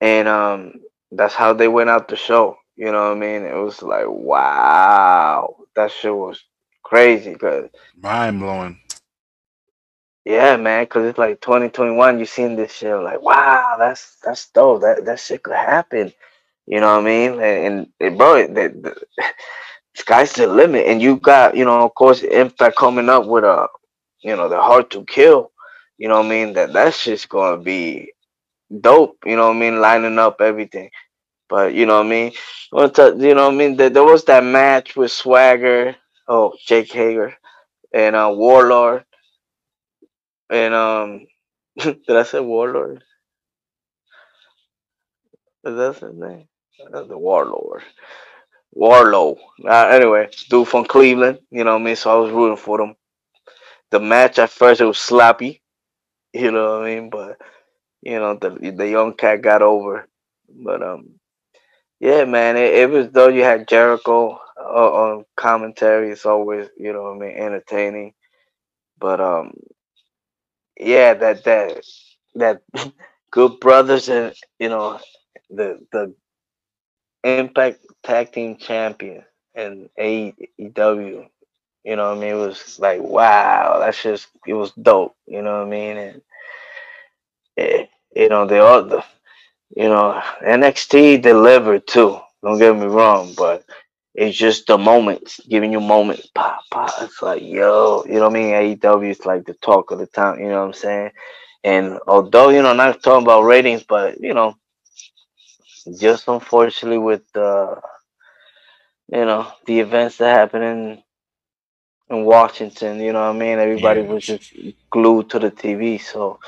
And 0.00 0.28
um 0.28 0.74
that's 1.10 1.34
how 1.34 1.52
they 1.52 1.68
went 1.68 1.90
out 1.90 2.08
the 2.08 2.16
show. 2.16 2.56
You 2.76 2.92
know 2.92 3.08
what 3.08 3.16
I 3.16 3.20
mean? 3.20 3.42
It 3.44 3.54
was 3.54 3.82
like, 3.82 4.06
wow, 4.08 5.56
that 5.74 5.90
shit 5.90 6.14
was 6.14 6.42
crazy. 6.82 7.34
Cause 7.34 7.70
mind 7.96 8.40
blowing. 8.40 8.80
Yeah, 10.24 10.56
man, 10.56 10.86
cause 10.86 11.04
it's 11.06 11.18
like 11.18 11.40
2021. 11.40 12.18
You 12.18 12.26
seen 12.26 12.56
this 12.56 12.72
shit, 12.72 12.96
like, 12.96 13.22
wow, 13.22 13.76
that's 13.78 14.16
that's 14.24 14.50
dope. 14.50 14.82
That 14.82 15.04
that 15.04 15.20
shit 15.20 15.42
could 15.42 15.54
happen. 15.54 16.12
You 16.66 16.80
know 16.80 16.92
what 16.94 17.02
I 17.02 17.04
mean? 17.04 17.32
And, 17.34 17.42
and, 17.42 17.88
and 18.00 18.18
bro, 18.18 18.46
the, 18.48 18.68
the, 18.68 19.24
sky's 19.94 20.32
the 20.32 20.46
limit. 20.46 20.86
And 20.86 21.00
you 21.00 21.16
got, 21.16 21.56
you 21.56 21.64
know, 21.64 21.82
of 21.82 21.94
course, 21.94 22.22
Impact 22.22 22.76
coming 22.76 23.08
up 23.08 23.26
with 23.26 23.44
a, 23.44 23.68
you 24.26 24.36
know, 24.36 24.50
the 24.50 24.60
hard 24.60 24.90
to 24.92 25.04
kill. 25.06 25.52
You 25.98 26.08
know 26.08 26.18
what 26.18 26.26
I 26.26 26.30
mean? 26.30 26.54
That 26.54 26.74
that's 26.74 27.04
just 27.04 27.30
gonna 27.30 27.58
be 27.62 28.12
dope. 28.80 29.18
You 29.26 29.36
know 29.36 29.48
what 29.48 29.56
I 29.56 29.60
mean? 29.60 29.80
Lining 29.80 30.18
up 30.18 30.40
everything. 30.42 30.90
But 31.48 31.74
you 31.74 31.86
know 31.86 31.98
what 31.98 32.06
I 32.06 32.10
mean? 32.10 32.32
You 32.72 33.34
know 33.34 33.46
what 33.46 33.54
I 33.54 33.56
mean? 33.56 33.76
There, 33.76 33.90
there 33.90 34.04
was 34.04 34.24
that 34.26 34.44
match 34.44 34.96
with 34.96 35.12
Swagger, 35.12 35.96
oh 36.28 36.54
Jake 36.66 36.92
Hager, 36.92 37.34
and 37.94 38.16
uh, 38.16 38.30
Warlord, 38.34 39.04
and 40.50 40.74
um, 40.74 41.26
did 41.78 42.10
I 42.10 42.24
say 42.24 42.40
Warlord? 42.40 43.04
Is 45.64 45.76
that 45.76 45.96
his 45.98 46.14
name? 46.14 46.48
That's 46.92 47.08
the 47.08 47.18
Warlord. 47.18 47.82
Wardlow. 48.76 49.38
Uh, 49.68 49.88
anyway, 49.88 50.30
dude 50.50 50.68
from 50.68 50.86
Cleveland, 50.86 51.40
you 51.50 51.64
know 51.64 51.74
what 51.74 51.82
I 51.82 51.84
mean? 51.84 51.96
So 51.96 52.10
I 52.12 52.20
was 52.20 52.32
rooting 52.32 52.56
for 52.58 52.78
them. 52.78 52.96
The 53.90 54.00
match 54.00 54.38
at 54.38 54.50
first 54.50 54.80
it 54.80 54.86
was 54.86 54.98
sloppy, 54.98 55.62
you 56.34 56.50
know 56.52 56.80
what 56.80 56.88
I 56.88 56.94
mean? 56.96 57.10
But 57.10 57.38
you 58.02 58.18
know 58.18 58.36
the 58.36 58.50
the 58.76 58.88
young 58.88 59.14
cat 59.14 59.42
got 59.42 59.62
over. 59.62 60.08
But 60.48 60.82
um, 60.82 61.20
yeah, 62.00 62.24
man, 62.24 62.56
it, 62.56 62.74
it 62.74 62.90
was 62.90 63.10
though 63.10 63.28
you 63.28 63.42
had 63.44 63.68
Jericho 63.68 64.38
uh, 64.60 64.92
on 64.92 65.24
commentary. 65.36 66.10
It's 66.12 66.26
always 66.26 66.68
you 66.78 66.92
know 66.92 67.04
what 67.04 67.16
I 67.16 67.18
mean 67.18 67.36
entertaining. 67.38 68.14
But 68.98 69.20
um, 69.20 69.54
yeah, 70.78 71.14
that 71.14 71.44
that 71.44 71.84
that 72.36 72.62
good 73.32 73.60
brothers 73.60 74.08
and 74.08 74.34
you 74.58 74.68
know 74.70 75.00
the 75.50 75.80
the 75.92 76.14
Impact 77.24 77.80
Tag 78.02 78.32
Team 78.32 78.56
Champion 78.56 79.24
and 79.54 79.90
AEW. 79.98 81.28
You 81.86 81.96
know 81.96 82.10
what 82.10 82.18
I 82.18 82.22
mean? 82.22 82.32
It 82.32 82.48
was 82.48 82.80
like 82.80 83.02
wow, 83.02 83.80
that's 83.80 84.02
just 84.02 84.28
it 84.46 84.54
was 84.54 84.72
dope. 84.72 85.16
You 85.28 85.42
know 85.42 85.60
what 85.60 85.68
I 85.68 85.70
mean? 85.70 85.98
And 85.98 86.22
it, 87.56 87.90
you 88.16 88.28
know 88.30 88.46
they 88.46 88.58
all 88.60 88.84
the 88.84 89.04
you 89.76 89.88
know 89.88 90.22
NXT 90.42 91.22
delivered 91.22 91.86
too. 91.86 92.20
Don't 92.44 92.58
get 92.58 92.76
me 92.76 92.86
wrong, 92.86 93.34
but 93.36 93.64
it's 94.14 94.36
just 94.36 94.66
the 94.66 94.78
moments, 94.78 95.40
giving 95.48 95.72
you 95.72 95.80
moments. 95.80 96.26
Pop, 96.34 96.60
pop. 96.70 96.90
It's 97.00 97.22
like, 97.22 97.42
yo, 97.42 98.04
you 98.06 98.14
know 98.14 98.28
what 98.28 98.32
I 98.32 98.34
mean? 98.34 98.78
AEW 98.78 99.10
is 99.10 99.24
like 99.26 99.46
the 99.46 99.54
talk 99.54 99.90
of 99.90 99.98
the 99.98 100.06
town, 100.06 100.38
you 100.40 100.48
know 100.48 100.60
what 100.60 100.66
I'm 100.68 100.72
saying? 100.74 101.10
And 101.64 101.98
although, 102.06 102.50
you 102.50 102.62
know, 102.62 102.74
not 102.74 103.02
talking 103.02 103.24
about 103.26 103.42
ratings, 103.44 103.84
but, 103.84 104.20
you 104.20 104.34
know, 104.34 104.56
just 106.00 106.28
unfortunately 106.28 106.98
with, 106.98 107.24
uh, 107.36 107.76
you 109.12 109.24
know, 109.24 109.52
the 109.66 109.80
events 109.80 110.18
that 110.18 110.36
happen 110.38 110.62
in, 110.62 111.02
in 112.08 112.24
Washington, 112.24 113.00
you 113.00 113.12
know 113.12 113.26
what 113.26 113.36
I 113.36 113.38
mean? 113.38 113.58
Everybody 113.58 114.02
was 114.02 114.24
just 114.24 114.52
glued 114.90 115.30
to 115.30 115.38
the 115.38 115.50
TV. 115.50 116.00
So 116.00 116.38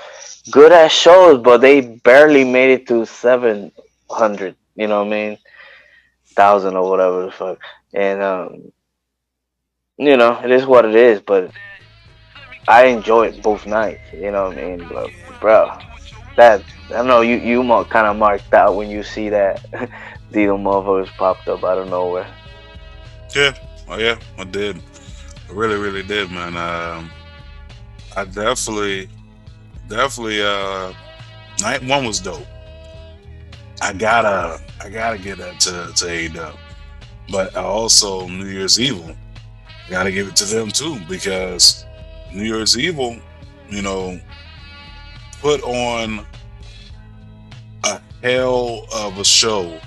good 0.50 0.72
at 0.72 0.88
shows, 0.88 1.42
but 1.42 1.58
they 1.58 1.80
barely 1.80 2.44
made 2.44 2.70
it 2.70 2.86
to 2.88 3.04
700, 3.04 4.56
you 4.76 4.86
know 4.86 4.98
what 5.00 5.06
I 5.06 5.10
mean? 5.10 5.38
thousand 6.38 6.76
or 6.76 6.88
whatever 6.88 7.26
the 7.26 7.32
fuck. 7.32 7.58
And 7.92 8.22
um, 8.22 8.72
you 9.96 10.16
know, 10.16 10.40
it 10.44 10.52
is 10.52 10.64
what 10.64 10.84
it 10.84 10.94
is. 10.94 11.20
But 11.20 11.50
I 12.68 12.86
enjoyed 12.86 13.42
both 13.42 13.66
nights. 13.66 14.06
You 14.12 14.30
know 14.30 14.48
what 14.48 14.58
I 14.58 14.62
mean, 14.62 14.88
but, 14.88 15.10
bro? 15.40 15.76
That 16.36 16.62
I 16.94 17.02
know 17.02 17.20
you 17.22 17.36
you 17.50 17.58
kind 17.96 18.06
of 18.06 18.16
marked 18.16 18.54
out 18.54 18.76
when 18.76 18.88
you 18.88 19.02
see 19.02 19.28
that 19.30 19.54
deal 20.32 20.56
motherfuckers 20.56 21.10
popped 21.18 21.48
up 21.48 21.64
out 21.64 21.78
of 21.78 21.88
nowhere. 21.88 22.28
Yeah, 23.34 23.52
oh 23.88 23.98
yeah, 23.98 24.16
I 24.38 24.44
did. 24.44 24.80
Really, 25.50 25.76
really 25.76 26.02
did, 26.02 26.30
man. 26.30 26.56
Um, 26.56 27.10
I 28.16 28.24
definitely, 28.24 29.08
definitely. 29.88 30.42
Uh, 30.42 30.92
night 31.60 31.82
one 31.84 32.04
was 32.04 32.20
dope. 32.20 32.46
I 33.80 33.92
gotta 33.92 34.60
I 34.82 34.88
gotta 34.88 35.18
get 35.18 35.38
that 35.38 35.60
to 35.60 35.92
to 35.94 36.04
AEW. 36.04 36.56
But 37.30 37.54
also 37.56 38.26
New 38.26 38.46
Year's 38.46 38.80
Evil, 38.80 39.14
gotta 39.88 40.10
give 40.10 40.28
it 40.28 40.36
to 40.36 40.44
them 40.44 40.68
too 40.68 40.98
because 41.08 41.84
New 42.32 42.44
Year's 42.44 42.78
Evil, 42.78 43.18
you 43.68 43.82
know, 43.82 44.18
put 45.40 45.62
on 45.62 46.26
a 47.84 48.00
hell 48.22 48.86
of 48.94 49.18
a 49.18 49.24
show 49.24 49.78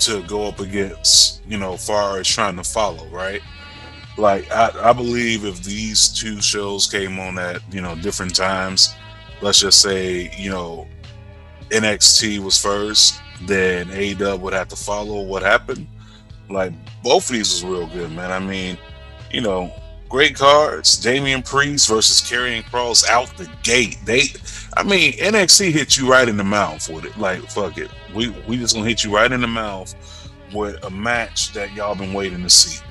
to 0.00 0.22
go 0.24 0.46
up 0.46 0.60
against, 0.60 1.42
you 1.46 1.58
know, 1.58 1.76
far 1.76 2.18
as 2.18 2.28
trying 2.28 2.56
to 2.56 2.64
follow, 2.64 3.06
right? 3.08 3.40
Like 4.16 4.50
I, 4.50 4.90
I 4.90 4.92
believe 4.92 5.44
if 5.44 5.62
these 5.62 6.08
two 6.08 6.40
shows 6.40 6.86
came 6.86 7.18
on 7.18 7.38
at, 7.38 7.60
you 7.72 7.80
know, 7.80 7.96
different 7.96 8.34
times, 8.34 8.94
let's 9.42 9.60
just 9.60 9.80
say, 9.80 10.30
you 10.36 10.50
know, 10.50 10.86
NXT 11.70 12.38
was 12.38 12.60
first 12.60 13.20
then 13.42 13.88
AEW 13.88 14.40
would 14.40 14.52
have 14.52 14.68
to 14.68 14.76
follow 14.76 15.22
what 15.22 15.42
happened. 15.42 15.86
Like 16.48 16.72
both 17.02 17.28
of 17.28 17.36
these 17.36 17.52
was 17.52 17.64
real 17.64 17.86
good, 17.88 18.12
man. 18.12 18.30
I 18.30 18.38
mean, 18.38 18.78
you 19.30 19.40
know, 19.40 19.72
great 20.08 20.36
cards. 20.36 20.96
Damian 20.96 21.42
Priest 21.42 21.88
versus 21.88 22.20
Karrion 22.20 22.62
Kross 22.64 23.08
out 23.08 23.34
the 23.36 23.50
gate. 23.62 23.98
They, 24.04 24.22
I 24.76 24.82
mean, 24.82 25.12
NXT 25.14 25.72
hit 25.72 25.96
you 25.96 26.10
right 26.10 26.28
in 26.28 26.36
the 26.36 26.44
mouth 26.44 26.88
with 26.88 27.04
it. 27.04 27.16
Like 27.18 27.40
fuck 27.50 27.78
it, 27.78 27.90
we 28.14 28.30
we 28.46 28.56
just 28.56 28.74
gonna 28.74 28.88
hit 28.88 29.04
you 29.04 29.14
right 29.14 29.30
in 29.30 29.40
the 29.40 29.46
mouth 29.46 29.94
with 30.52 30.82
a 30.84 30.90
match 30.90 31.52
that 31.52 31.72
y'all 31.72 31.94
been 31.94 32.12
waiting 32.12 32.42
to 32.42 32.50
see. 32.50 32.82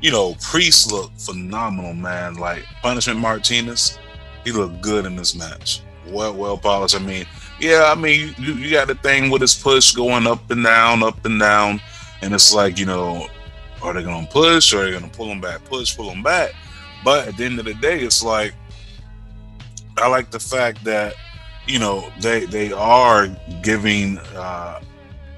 You 0.00 0.10
know, 0.10 0.34
Priest 0.42 0.92
looked 0.92 1.20
phenomenal, 1.20 1.94
man. 1.94 2.34
Like 2.34 2.64
Punishment 2.82 3.18
Martinez, 3.18 3.98
he 4.44 4.52
looked 4.52 4.80
good 4.80 5.06
in 5.06 5.16
this 5.16 5.34
match. 5.34 5.82
Well, 6.08 6.34
well 6.34 6.56
polished. 6.56 6.94
I 6.94 6.98
mean, 6.98 7.26
yeah, 7.58 7.92
I 7.92 7.94
mean, 7.94 8.34
you, 8.38 8.54
you 8.54 8.70
got 8.70 8.88
the 8.88 8.94
thing 8.94 9.30
with 9.30 9.40
his 9.40 9.54
push 9.54 9.92
going 9.92 10.26
up 10.26 10.50
and 10.50 10.62
down, 10.62 11.02
up 11.02 11.24
and 11.24 11.40
down, 11.40 11.80
and 12.22 12.34
it's 12.34 12.54
like, 12.54 12.78
you 12.78 12.86
know, 12.86 13.26
are 13.82 13.92
they 13.92 14.02
gonna 14.02 14.26
push 14.26 14.72
or 14.72 14.82
are 14.82 14.84
they 14.84 14.92
gonna 14.92 15.08
pull 15.08 15.26
him 15.26 15.40
back, 15.40 15.64
push, 15.64 15.96
pull 15.96 16.10
him 16.10 16.22
back? 16.22 16.52
But 17.04 17.28
at 17.28 17.36
the 17.36 17.44
end 17.44 17.58
of 17.58 17.64
the 17.64 17.74
day, 17.74 18.00
it's 18.00 18.22
like 18.22 18.54
I 19.98 20.08
like 20.08 20.30
the 20.30 20.40
fact 20.40 20.84
that 20.84 21.14
you 21.66 21.78
know 21.78 22.10
they 22.20 22.44
they 22.46 22.72
are 22.72 23.28
giving 23.62 24.18
uh, 24.36 24.80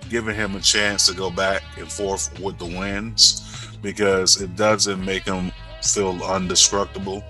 giving 0.09 0.35
him 0.35 0.57
a 0.57 0.61
chance 0.61 1.07
to 1.07 1.15
go 1.15 1.31
back 1.31 1.63
and 1.77 1.91
forth 1.91 2.39
with 2.41 2.59
the 2.59 2.65
wins 2.65 3.48
because 3.83 4.41
it 4.41 4.57
doesn't 4.57 5.05
make 5.05 5.25
him 5.25 5.53
feel 5.83 6.15
undestructible. 6.15 7.23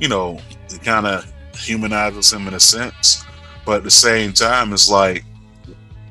You 0.00 0.08
know, 0.08 0.40
it 0.70 0.82
kind 0.82 1.06
of 1.06 1.30
humanizes 1.54 2.32
him 2.32 2.46
in 2.46 2.54
a 2.54 2.60
sense 2.60 3.24
but 3.68 3.76
at 3.76 3.84
the 3.84 3.90
same 3.90 4.32
time 4.32 4.72
it's 4.72 4.88
like 4.88 5.26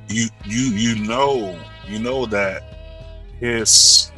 you 0.09 0.27
you 0.45 0.65
you 0.75 1.07
know 1.07 1.59
you 1.87 1.97
know 1.97 2.27
that 2.27 2.61
his 3.39 4.11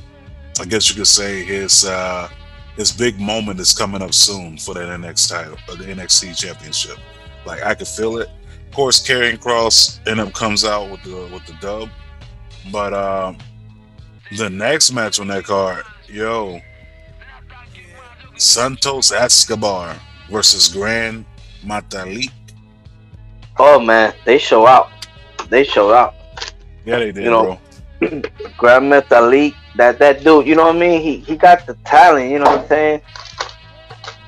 I 0.59 0.65
guess 0.65 0.89
you 0.89 0.95
could 0.97 1.07
say 1.07 1.45
his 1.45 1.86
uh 1.86 2.28
his 2.76 2.91
big 2.91 3.17
moment 3.17 3.61
is 3.61 3.72
coming 3.72 4.01
up 4.01 4.13
soon 4.13 4.57
for 4.57 4.74
that 4.74 4.89
NXT 4.89 5.30
title, 5.30 5.57
uh, 5.70 5.76
the 5.76 5.86
NXT 5.86 6.38
championship. 6.38 6.97
Like 7.45 7.63
I 7.63 7.76
could 7.76 7.88
feel 7.88 8.17
it. 8.17 8.28
Of 8.67 8.76
course, 8.76 9.01
Karrion 9.07 9.38
Kross 9.38 10.05
end 10.05 10.20
up 10.20 10.34
comes 10.34 10.65
out 10.65 10.91
with 10.91 11.01
the 11.03 11.30
with 11.32 11.45
the 11.45 11.53
dub, 11.61 11.89
but 12.74 12.93
um, 12.93 13.38
the 14.38 14.49
next 14.49 14.91
match 14.91 15.19
on 15.19 15.27
that 15.27 15.43
card, 15.45 15.84
yo, 16.07 16.61
Santos 18.38 19.11
Escobar 19.11 19.95
versus 20.30 20.67
Gran 20.67 21.25
Metalik. 21.63 22.32
Oh 23.57 23.80
man, 23.80 24.13
they 24.25 24.38
show 24.38 24.65
out. 24.65 24.89
They 25.49 25.63
show 25.63 25.93
out. 25.93 26.15
Yeah, 26.86 26.99
they 26.99 27.11
did, 27.11 27.23
You 27.23 27.30
know, 27.30 27.59
bro. 27.99 28.09
Gran 28.57 28.84
Metalik, 28.89 29.55
that 29.75 29.99
that 29.99 30.23
dude, 30.23 30.47
you 30.47 30.55
know 30.55 30.67
what 30.67 30.75
I 30.75 30.80
mean? 30.80 31.01
He 31.01 31.17
he 31.17 31.36
got 31.36 31.65
the 31.65 31.73
talent, 31.86 32.32
you 32.32 32.39
know 32.39 32.45
what 32.45 32.61
I'm 32.61 32.67
saying? 32.67 33.01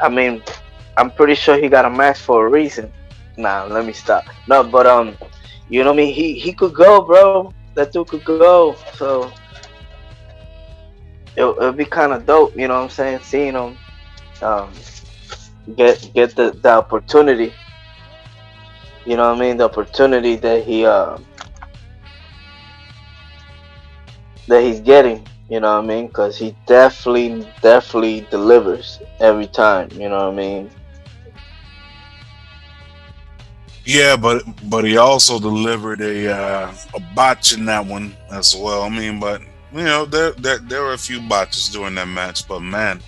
I 0.02 0.10
mean, 0.10 0.43
I'm 0.97 1.12
pretty 1.12 1.36
sure 1.36 1.58
he 1.58 1.70
got 1.70 1.86
a 1.86 1.89
match 1.89 2.18
for 2.18 2.47
a 2.47 2.49
reason. 2.49 2.91
Nah, 3.38 3.66
let 3.66 3.86
me 3.86 3.93
stop. 3.93 4.26
No, 4.47 4.64
but 4.64 4.86
um, 4.88 5.16
you 5.70 5.84
know 5.84 5.91
what 5.91 5.99
I 5.99 6.04
mean? 6.04 6.14
He 6.14 6.38
he 6.38 6.54
could 6.54 6.74
go, 6.74 7.02
bro. 7.02 7.54
That 7.76 7.93
dude 7.93 8.08
could 8.08 8.26
go. 8.26 8.76
So 8.95 9.32
it 11.36 11.44
it'd 11.44 11.78
be 11.78 11.86
kind 11.86 12.14
of 12.14 12.26
dope, 12.26 12.56
you 12.56 12.68
know 12.68 12.76
what 12.76 12.84
I'm 12.84 12.90
saying? 12.90 13.20
Seeing 13.24 13.54
him 13.54 13.78
um 14.42 14.72
get 15.76 16.12
get 16.14 16.36
the 16.36 16.52
the 16.52 16.70
opportunity. 16.70 17.54
You 19.06 19.18
know 19.18 19.30
what 19.30 19.38
I 19.38 19.40
mean? 19.40 19.58
The 19.58 19.66
opportunity 19.66 20.36
that 20.38 20.64
he 20.64 20.86
uh 20.86 21.18
that 24.48 24.64
he's 24.64 24.80
getting. 24.80 25.26
You 25.50 25.60
know 25.60 25.76
what 25.76 25.84
I 25.84 25.88
mean? 25.88 26.08
Because 26.08 26.38
he 26.38 26.56
definitely, 26.66 27.46
definitely 27.62 28.26
delivers 28.32 29.00
every 29.20 29.48
time. 29.48 29.90
You 29.92 30.08
know 30.08 30.30
what 30.30 30.34
I 30.34 30.36
mean? 30.36 30.72
Yeah, 33.84 34.16
but 34.16 34.44
but 34.70 34.86
he 34.86 34.98
also 34.98 35.40
delivered 35.40 36.02
a 36.02 36.34
uh, 36.34 36.74
a 36.94 37.00
botch 37.16 37.54
in 37.54 37.66
that 37.66 37.86
one 37.86 38.16
as 38.32 38.56
well. 38.56 38.84
I 38.84 38.90
mean, 38.90 39.20
but 39.20 39.42
you 39.74 39.84
know 39.84 40.06
there 40.06 40.32
there 40.32 40.58
there 40.60 40.82
were 40.84 40.94
a 40.94 40.98
few 40.98 41.22
botches 41.22 41.70
during 41.70 41.96
that 41.96 42.08
match, 42.08 42.48
but 42.48 42.60
man, 42.60 43.00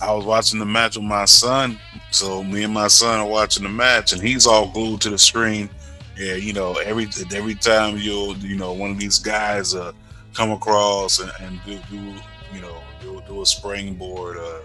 I 0.00 0.12
was 0.12 0.24
watching 0.24 0.58
the 0.58 0.66
match 0.66 0.96
with 0.96 1.04
my 1.04 1.24
son, 1.24 1.78
so 2.10 2.42
me 2.42 2.64
and 2.64 2.74
my 2.74 2.88
son 2.88 3.20
are 3.20 3.28
watching 3.28 3.62
the 3.62 3.68
match, 3.68 4.12
and 4.12 4.20
he's 4.20 4.46
all 4.46 4.68
glued 4.68 5.00
to 5.02 5.10
the 5.10 5.18
screen. 5.18 5.68
Yeah, 6.16 6.34
you 6.34 6.52
know 6.52 6.74
every 6.74 7.08
every 7.34 7.54
time 7.54 7.96
you 7.96 8.34
you 8.36 8.56
know 8.56 8.72
one 8.72 8.90
of 8.90 8.98
these 8.98 9.18
guys 9.18 9.74
uh, 9.74 9.92
come 10.34 10.50
across 10.50 11.20
and, 11.20 11.32
and 11.40 11.60
do, 11.64 11.78
do 11.90 11.96
you 12.54 12.60
know 12.60 12.76
do, 13.00 13.22
do 13.26 13.42
a 13.42 13.46
springboard, 13.46 14.36
uh, 14.36 14.60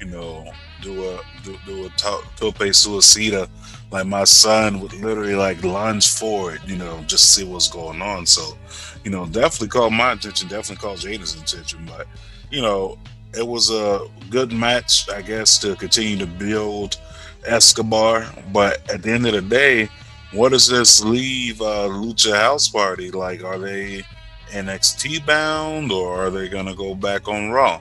you 0.00 0.06
know 0.06 0.50
do 0.80 1.04
a 1.04 1.20
do, 1.42 1.56
do 1.66 1.86
a 1.86 1.88
to- 1.90 2.24
tope 2.36 2.58
suicida 2.58 3.48
like 3.92 4.06
my 4.06 4.24
son 4.24 4.80
would 4.80 4.94
literally 4.94 5.34
like 5.34 5.62
lunge 5.62 6.10
forward, 6.10 6.60
you 6.64 6.76
know, 6.76 7.04
just 7.06 7.34
see 7.34 7.44
what's 7.44 7.68
going 7.68 8.00
on. 8.00 8.24
So, 8.24 8.56
you 9.04 9.10
know, 9.10 9.26
definitely 9.26 9.68
caught 9.68 9.90
my 9.92 10.12
attention, 10.12 10.48
definitely 10.48 10.76
caught 10.76 10.98
Jada's 10.98 11.40
attention. 11.40 11.84
But, 11.86 12.06
you 12.50 12.62
know, 12.62 12.98
it 13.36 13.46
was 13.46 13.70
a 13.70 14.06
good 14.30 14.52
match, 14.52 15.08
I 15.10 15.22
guess, 15.22 15.58
to 15.60 15.74
continue 15.76 16.18
to 16.18 16.26
build 16.26 16.98
Escobar. 17.44 18.26
But 18.52 18.88
at 18.90 19.02
the 19.02 19.10
end 19.12 19.26
of 19.26 19.32
the 19.32 19.42
day, 19.42 19.88
what 20.32 20.52
does 20.52 20.68
this 20.68 21.02
leave 21.04 21.60
uh, 21.60 21.88
Lucha 21.88 22.34
House 22.34 22.68
Party? 22.68 23.10
Like, 23.10 23.42
are 23.44 23.58
they 23.58 24.02
NXT 24.50 25.26
bound 25.26 25.90
or 25.92 26.26
are 26.26 26.30
they 26.30 26.48
gonna 26.48 26.74
go 26.74 26.94
back 26.94 27.28
on 27.28 27.50
Raw? 27.50 27.80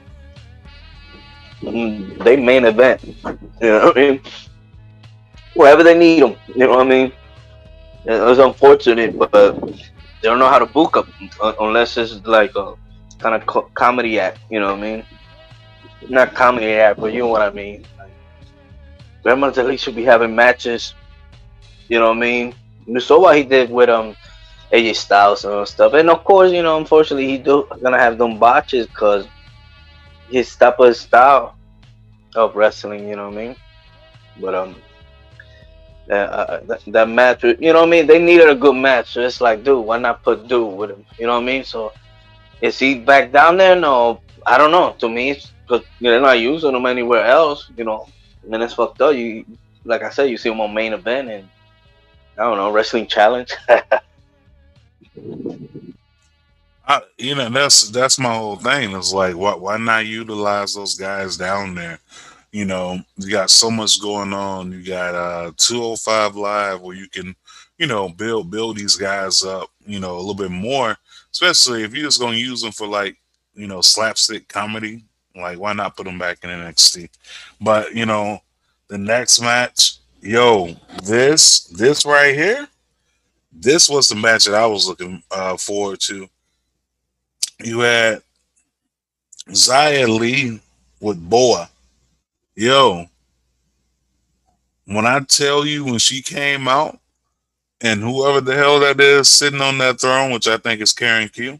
Mm, 1.62 2.24
They 2.24 2.38
main 2.38 2.66
event. 2.66 3.04
You 3.04 3.16
know 3.62 3.86
what 3.86 3.98
I 3.98 4.02
mean? 4.12 4.22
Wherever 5.54 5.84
they 5.84 5.98
need 5.98 6.24
them. 6.24 6.36
You 6.48 6.60
know 6.60 6.70
what 6.72 6.88
I 6.88 6.90
mean? 6.90 7.12
It 8.06 8.20
was 8.20 8.40
unfortunate, 8.40 9.18
but 9.18 9.32
they 10.22 10.30
don't 10.30 10.40
know 10.40 10.50
how 10.50 10.60
to 10.60 10.66
book 10.66 10.94
them 10.94 11.14
unless 11.60 11.98
it's 11.98 12.26
like 12.26 12.56
a 12.56 12.76
kind 13.20 13.36
of 13.36 13.46
co- 13.46 13.70
comedy 13.74 14.20
act. 14.20 14.40
You 14.50 14.60
know 14.60 14.68
what 14.76 14.80
I 14.80 14.82
mean? 14.82 15.06
Not 16.10 16.34
comedy 16.34 16.74
act, 16.74 17.00
but 17.00 17.14
you 17.14 17.20
know 17.20 17.28
what 17.28 17.42
I 17.42 17.52
mean. 17.52 17.86
Like, 17.98 18.12
Grandma's 19.24 19.58
at 19.58 19.68
least 19.68 19.84
should 19.84 19.96
be 19.96 20.04
having 20.04 20.36
matches. 20.36 20.94
You 21.88 22.00
know 22.00 22.10
what 22.10 22.18
I 22.18 22.22
mean? 22.22 22.56
You 22.86 23.00
saw 23.00 23.20
what 23.20 23.38
he 23.38 23.44
did 23.44 23.70
with 23.70 23.90
um 23.90 24.16
AJ 24.72 24.96
Styles 24.96 25.46
and 25.46 25.68
stuff, 25.68 25.94
and 25.94 26.10
of 26.10 26.24
course, 26.24 26.52
you 26.52 26.64
know, 26.64 26.78
unfortunately, 26.78 27.28
he 27.28 27.38
do 27.38 27.68
gonna 27.82 28.00
have 28.00 28.18
them 28.18 28.40
botches 28.40 28.88
because 28.88 29.28
his 30.30 30.56
type 30.56 30.80
of 30.80 30.96
style 30.96 31.56
of 32.36 32.56
wrestling. 32.56 33.08
You 33.08 33.16
know 33.16 33.30
what 33.30 33.38
I 33.38 33.48
mean? 33.48 33.56
But 34.38 34.56
um, 34.56 34.76
uh, 36.10 36.60
that 36.66 36.82
that 36.88 37.10
match, 37.10 37.44
you 37.44 37.56
know 37.74 37.82
what 37.82 37.88
I 37.88 37.92
mean? 37.92 38.08
They 38.08 38.20
needed 38.20 38.50
a 38.50 38.56
good 38.56 38.76
match, 38.76 39.14
so 39.14 39.22
it's 39.22 39.42
like, 39.42 39.64
dude, 39.64 39.86
why 39.86 39.98
not 39.98 40.24
put 40.24 40.48
dude 40.48 40.76
with 40.76 40.92
him? 40.92 41.06
You 41.18 41.28
know 41.28 41.36
what 41.36 41.44
I 41.44 41.46
mean? 41.46 41.64
So 41.64 41.94
is 42.62 42.78
he 42.80 42.96
back 42.96 43.32
down 43.32 43.58
there? 43.58 43.76
No, 43.76 44.22
I 44.46 44.58
don't 44.58 44.72
know. 44.72 44.96
To 45.00 45.10
me, 45.10 45.32
it's 45.32 45.52
because 45.68 45.86
they're 46.00 46.20
not 46.20 46.40
using 46.40 46.76
him 46.76 46.86
anywhere 46.86 47.26
else. 47.26 47.70
You 47.78 47.84
know, 47.84 48.08
and 48.44 48.54
then 48.54 48.62
it's 48.62 48.74
fucked 48.74 49.02
up. 49.02 49.16
You, 49.16 49.46
like 49.86 50.04
I 50.04 50.10
said, 50.10 50.30
you 50.30 50.38
see 50.38 50.50
him 50.50 50.62
on 50.62 50.74
main 50.74 50.94
event 50.94 51.30
and 51.30 51.48
I 52.38 52.44
don't 52.44 52.58
know 52.58 52.72
wrestling 52.72 53.08
challenge. 53.08 53.54
I, 56.88 57.02
you 57.18 57.36
know 57.36 57.50
that's 57.50 57.90
that's 57.90 58.20
my 58.20 58.34
whole 58.34 58.58
thing. 58.58 58.96
It's 58.96 59.14
like 59.14 59.36
why 59.36 59.56
why 59.56 59.78
not 59.78 60.06
utilize 60.06 60.74
those 60.74 60.96
guys 60.96 61.38
down 61.38 61.76
there? 61.76 62.00
You 62.52 62.66
know, 62.66 63.00
you 63.18 63.32
got 63.32 63.50
so 63.50 63.72
much 63.72 64.02
going 64.02 64.34
on. 64.34 64.72
You 64.72 64.84
got 64.84 65.16
uh 65.16 65.52
205 65.58 66.36
live 66.36 66.82
where 66.82 66.96
you 66.96 67.08
can, 67.08 67.36
you 67.78 67.88
know, 67.88 68.10
build 68.10 68.52
build 68.52 68.78
these 68.78 68.96
guys 68.96 69.44
up, 69.44 69.70
you 69.86 70.00
know, 70.00 70.16
a 70.16 70.20
little 70.20 70.36
bit 70.36 70.52
more. 70.52 70.98
Especially 71.32 71.84
if 71.84 71.94
you're 71.94 72.06
just 72.06 72.20
gonna 72.20 72.36
use 72.36 72.62
them 72.62 72.72
for 72.72 72.88
like, 72.88 73.18
you 73.56 73.68
know, 73.68 73.82
slapstick 73.82 74.48
comedy. 74.48 75.04
Like 75.36 75.60
why 75.60 75.74
not 75.74 75.96
put 75.96 76.06
them 76.06 76.20
back 76.20 76.44
in 76.44 76.50
NXT? 76.50 77.10
But 77.62 77.96
you 77.96 78.06
know, 78.06 78.40
the 78.90 78.98
next 78.98 79.40
match, 79.40 79.96
yo, 80.22 80.76
this 81.04 81.66
this 81.66 82.06
right 82.06 82.36
here, 82.36 82.68
this 83.54 83.90
was 83.90 84.10
the 84.10 84.16
match 84.16 84.44
that 84.46 84.56
I 84.56 84.66
was 84.66 84.88
looking 84.88 85.24
uh, 85.32 85.56
forward 85.56 86.02
to 86.02 86.28
you 87.64 87.80
had 87.80 88.22
Xia 89.50 90.08
Li 90.08 90.60
with 91.00 91.30
Boa. 91.30 91.70
Yo, 92.56 93.06
when 94.86 95.06
I 95.06 95.22
tell 95.22 95.66
you 95.66 95.86
when 95.86 96.00
she 96.00 96.22
came 96.22 96.68
out, 96.68 97.00
and 97.80 98.02
whoever 98.02 98.42
the 98.42 98.56
hell 98.56 98.80
that 98.82 99.00
is 99.00 99.30
sitting 99.30 99.62
on 99.62 99.78
that 99.78 100.02
throne, 100.02 100.32
which 100.32 100.48
I 100.48 100.58
think 100.58 100.82
is 100.82 100.94
Karen 100.94 101.30
Q, 101.30 101.60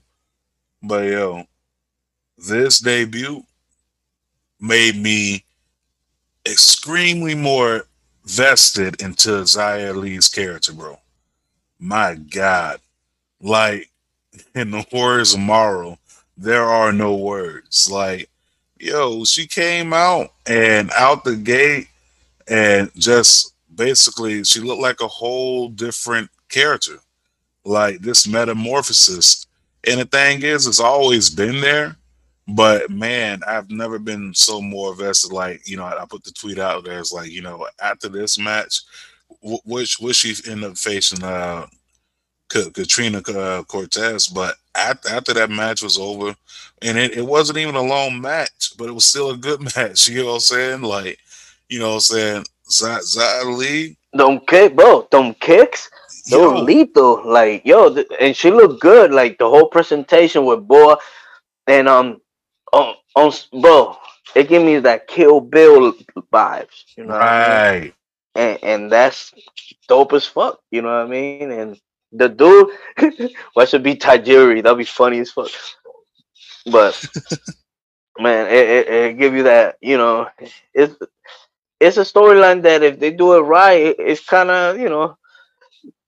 but 0.84 1.06
yo, 1.06 1.46
this 2.38 2.80
debut 2.80 3.44
made 4.60 4.96
me 4.96 5.46
extremely 6.46 7.36
more 7.36 7.86
vested 8.26 9.02
into 9.02 9.30
Xia 9.30 9.96
Li's 9.96 10.28
character, 10.28 10.74
bro. 10.74 11.00
My 11.80 12.16
God. 12.16 12.80
Like, 13.40 13.90
in 14.56 14.72
the 14.72 14.86
horrors 14.92 15.34
of 15.34 15.40
Morrow, 15.40 15.98
there 16.38 16.66
are 16.66 16.92
no 16.92 17.16
words. 17.16 17.90
Like, 17.90 18.30
yo, 18.82 19.24
she 19.24 19.48
came 19.48 19.94
out 19.94 20.34
and 20.48 20.92
out 20.92 21.24
the 21.24 21.36
gate 21.36 21.88
and 22.48 22.92
just 22.96 23.54
basically 23.76 24.44
she 24.44 24.60
looked 24.60 24.82
like 24.82 25.02
a 25.02 25.08
whole 25.08 25.70
different 25.70 26.30
character. 26.50 26.98
Like 27.64 28.00
this 28.00 28.28
metamorphosis. 28.28 29.46
And 29.88 30.00
the 30.00 30.06
thing 30.06 30.42
is, 30.44 30.66
it's 30.66 30.80
always 30.80 31.30
been 31.30 31.62
there. 31.62 31.96
But 32.48 32.90
man, 32.90 33.42
I've 33.48 33.70
never 33.70 34.00
been 34.00 34.34
so 34.34 34.62
more 34.62 34.96
vested. 34.96 35.32
Like, 35.32 35.68
you 35.68 35.78
know, 35.78 35.84
I, 35.84 36.02
I 36.02 36.06
put 36.10 36.24
the 36.24 36.32
tweet 36.32 36.58
out 36.58 36.84
there. 36.84 37.00
It's 37.00 37.14
like, 37.14 37.30
you 37.30 37.42
know, 37.42 37.68
after 37.82 38.10
this 38.10 38.40
match, 38.40 38.82
which 39.42 40.00
which 40.00 40.18
she 40.18 40.36
end 40.50 40.64
up 40.64 40.78
facing 40.78 41.24
uh 41.24 41.68
Katrina 42.52 43.20
uh, 43.20 43.64
Cortez. 43.64 44.28
But 44.28 44.56
after, 44.76 45.10
after 45.10 45.34
that 45.34 45.50
match 45.50 45.82
was 45.82 45.98
over, 45.98 46.36
and 46.82 46.98
it, 46.98 47.18
it 47.18 47.26
wasn't 47.26 47.60
even 47.60 47.76
a 47.76 47.82
long 47.82 48.22
match, 48.22 48.74
but 48.78 48.90
it 48.90 48.94
was 48.94 49.06
still 49.06 49.32
a 49.32 49.38
good 49.38 49.62
match. 49.76 50.08
You 50.08 50.20
know 50.20 50.26
what 50.28 50.34
I'm 50.36 50.40
saying? 50.42 50.82
Like, 50.82 51.20
you 51.70 51.80
know 51.80 51.90
what 51.90 51.96
I'm 51.96 52.00
saying? 52.02 52.46
Z- 52.70 52.86
Xia 53.20 53.58
Li, 53.58 53.98
Them 54.14 54.40
kick, 54.48 54.76
bro. 54.76 55.08
Don't 55.12 55.40
kicks, 55.40 55.90
yo, 56.26 56.54
lethal. 56.64 57.22
Like 57.26 57.66
yo, 57.66 57.94
th- 57.94 58.08
and 58.20 58.36
she 58.36 58.52
looked 58.52 58.82
good. 58.82 59.12
Like 59.12 59.38
the 59.38 59.50
whole 59.50 59.68
presentation 59.68 60.46
with 60.46 60.68
Boa, 60.68 60.98
and 61.68 61.88
um, 61.88 62.22
on 62.74 62.96
on 63.16 63.32
bro, 63.62 63.98
it 64.36 64.48
gave 64.50 64.64
me 64.66 64.80
that 64.80 65.08
Kill 65.08 65.42
Bill 65.42 65.94
vibes. 66.34 66.86
You 66.98 67.06
know 67.06 67.18
what 67.20 67.28
I 67.28 67.36
mean? 67.36 67.64
right. 67.84 67.94
And 68.36 68.60
and 68.64 68.92
that's 68.92 69.34
dope 69.88 70.14
as 70.14 70.26
fuck. 70.26 70.60
You 70.72 70.82
know 70.82 70.90
what 70.90 71.08
I 71.08 71.10
mean? 71.10 71.52
And 71.52 71.80
the 72.12 72.30
dude, 72.30 73.32
what 73.54 73.70
should 73.70 73.84
be 73.84 73.96
Tajiri? 73.96 74.64
That'd 74.64 74.78
be 74.78 74.84
funny 74.86 75.20
as 75.20 75.32
fuck. 75.32 75.50
But 76.66 77.04
man, 78.20 78.48
it, 78.48 78.70
it, 78.70 78.88
it 78.90 79.18
give 79.18 79.34
you 79.34 79.44
that, 79.44 79.78
you 79.82 79.98
know, 79.98 80.28
it's 80.74 80.96
it's 81.80 81.98
a 81.98 82.02
storyline 82.02 82.62
that 82.62 82.84
if 82.84 83.00
they 83.00 83.12
do 83.12 83.34
it 83.34 83.42
right, 83.42 83.82
it, 83.82 83.96
it's 84.00 84.24
kind 84.24 84.52
of, 84.52 84.80
you 84.80 84.90
know, 84.90 85.18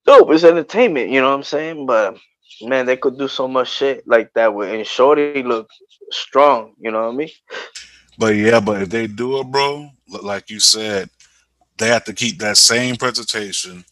dope. 0.05 0.31
It's 0.31 0.43
entertainment, 0.43 1.09
you 1.09 1.21
know 1.21 1.29
what 1.29 1.37
I'm 1.37 1.43
saying? 1.43 1.85
But 1.85 2.17
man, 2.61 2.85
they 2.85 2.97
could 2.97 3.17
do 3.17 3.27
so 3.27 3.47
much 3.47 3.71
shit 3.71 4.07
like 4.07 4.31
that 4.33 4.53
with 4.53 4.69
and 4.69 4.85
Shorty 4.85 5.41
look 5.41 5.67
strong, 6.11 6.73
you 6.79 6.91
know 6.91 7.05
what 7.05 7.13
I 7.13 7.17
mean? 7.17 7.29
But 8.17 8.35
yeah, 8.35 8.59
but 8.59 8.83
if 8.83 8.89
they 8.89 9.07
do 9.07 9.39
it, 9.39 9.45
bro, 9.51 9.89
like 10.21 10.49
you 10.49 10.59
said, 10.59 11.09
they 11.77 11.87
have 11.87 12.03
to 12.05 12.13
keep 12.13 12.37
that 12.39 12.57
same 12.57 12.95
presentation, 12.95 13.83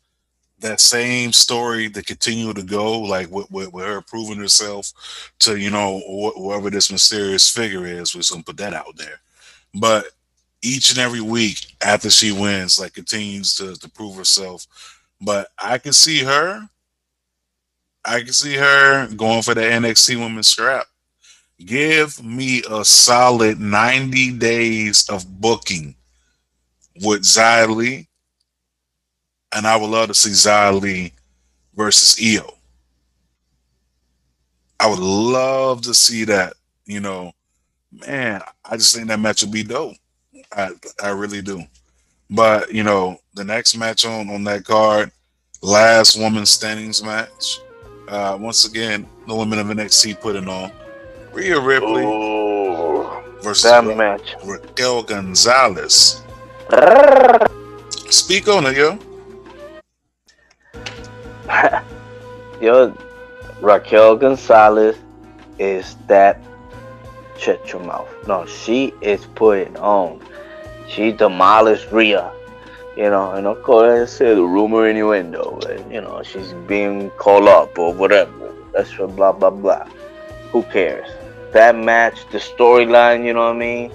that 0.61 0.79
same 0.79 1.33
story 1.33 1.89
to 1.89 2.01
continue 2.01 2.53
to 2.53 2.63
go, 2.63 2.99
like 2.99 3.29
with, 3.29 3.51
with, 3.51 3.73
with 3.73 3.85
her 3.85 4.01
proving 4.01 4.37
herself 4.37 5.31
to, 5.39 5.57
you 5.57 5.69
know, 5.69 5.99
wh- 5.99 6.37
whoever 6.37 6.69
this 6.69 6.91
mysterious 6.91 7.49
figure 7.49 7.85
is. 7.85 8.15
We're 8.15 8.21
gonna 8.29 8.43
put 8.43 8.57
that 8.57 8.73
out 8.73 8.95
there. 8.97 9.19
But 9.73 10.05
each 10.61 10.89
and 10.91 10.99
every 10.99 11.21
week 11.21 11.75
after 11.83 12.09
she 12.09 12.31
wins, 12.31 12.79
like 12.79 12.93
continues 12.93 13.55
to, 13.55 13.75
to 13.75 13.89
prove 13.89 14.15
herself. 14.15 14.67
But 15.19 15.49
I 15.57 15.77
can 15.77 15.93
see 15.93 16.23
her, 16.23 16.67
I 18.05 18.21
can 18.21 18.33
see 18.33 18.55
her 18.55 19.07
going 19.15 19.41
for 19.41 19.53
the 19.53 19.61
NXT 19.61 20.19
women's 20.19 20.47
scrap. 20.47 20.87
Give 21.63 22.23
me 22.23 22.63
a 22.69 22.83
solid 22.83 23.59
90 23.59 24.33
days 24.33 25.07
of 25.09 25.39
booking 25.39 25.95
with 27.03 27.25
Li, 27.69 28.07
and 29.53 29.67
I 29.67 29.75
would 29.75 29.89
love 29.89 30.07
to 30.07 30.13
see 30.13 30.29
Xia 30.29 30.79
Li 30.79 31.13
versus 31.75 32.17
Io. 32.21 32.53
I 34.79 34.87
would 34.87 34.99
love 34.99 35.81
to 35.83 35.93
see 35.93 36.23
that. 36.25 36.53
You 36.85 36.99
know, 36.99 37.31
man, 38.07 38.41
I 38.65 38.77
just 38.77 38.95
think 38.95 39.07
that 39.07 39.19
match 39.19 39.43
would 39.43 39.51
be 39.51 39.63
dope. 39.63 39.95
I 40.51 40.71
I 41.03 41.09
really 41.09 41.41
do. 41.41 41.63
But 42.29 42.73
you 42.73 42.83
know, 42.83 43.17
the 43.35 43.43
next 43.43 43.75
match 43.77 44.05
on 44.05 44.29
on 44.29 44.43
that 44.45 44.65
card, 44.65 45.11
last 45.61 46.19
woman 46.19 46.45
standings 46.45 47.03
match. 47.03 47.59
Uh, 48.07 48.37
once 48.39 48.65
again, 48.65 49.07
the 49.27 49.35
women 49.35 49.59
of 49.59 49.67
NXT 49.67 50.19
putting 50.19 50.49
on 50.49 50.71
Rhea 51.31 51.59
Ripley 51.59 52.03
Ooh, 52.03 53.07
versus 53.41 53.63
that 53.63 53.85
Ra- 53.85 53.95
match. 53.95 54.35
Raquel 54.43 55.03
Gonzalez. 55.03 56.21
Speak 58.09 58.49
on 58.49 58.65
it, 58.65 58.75
yo. 58.75 58.97
Yo, 62.61 62.95
Raquel 63.61 64.15
Gonzalez 64.15 64.97
is 65.59 65.95
that 66.07 66.39
shut 67.37 67.71
your 67.71 67.83
mouth. 67.83 68.07
No, 68.27 68.45
she 68.45 68.93
is 69.01 69.25
putting 69.35 69.75
on. 69.77 70.21
She 70.87 71.11
demolished 71.11 71.91
Rhea. 71.91 72.31
You 72.97 73.09
know, 73.09 73.31
and 73.31 73.47
of 73.47 73.63
course, 73.63 74.01
I 74.01 74.05
said 74.05 74.37
the 74.37 74.43
rumor 74.43 74.87
innuendo, 74.87 75.59
but 75.61 75.91
you 75.91 76.01
know, 76.01 76.21
she's 76.23 76.53
being 76.67 77.09
called 77.11 77.47
up 77.47 77.77
or 77.79 77.93
whatever. 77.93 78.53
That's 78.73 78.91
for 78.91 79.07
blah 79.07 79.31
blah 79.31 79.49
blah. 79.49 79.87
Who 80.51 80.63
cares? 80.63 81.09
That 81.53 81.75
match, 81.75 82.27
the 82.31 82.37
storyline, 82.37 83.25
you 83.25 83.33
know 83.33 83.47
what 83.47 83.55
I 83.55 83.59
mean, 83.59 83.91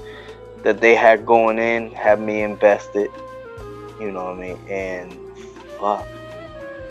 that 0.63 0.81
they 0.81 0.95
had 0.95 1.27
going 1.27 1.59
in, 1.59 1.91
had 1.93 2.21
me 2.21 2.43
invested. 2.43 3.11
You 4.01 4.13
know 4.13 4.25
what 4.25 4.37
I 4.37 4.41
mean? 4.41 4.59
And 4.69 5.13
fuck, 5.79 6.07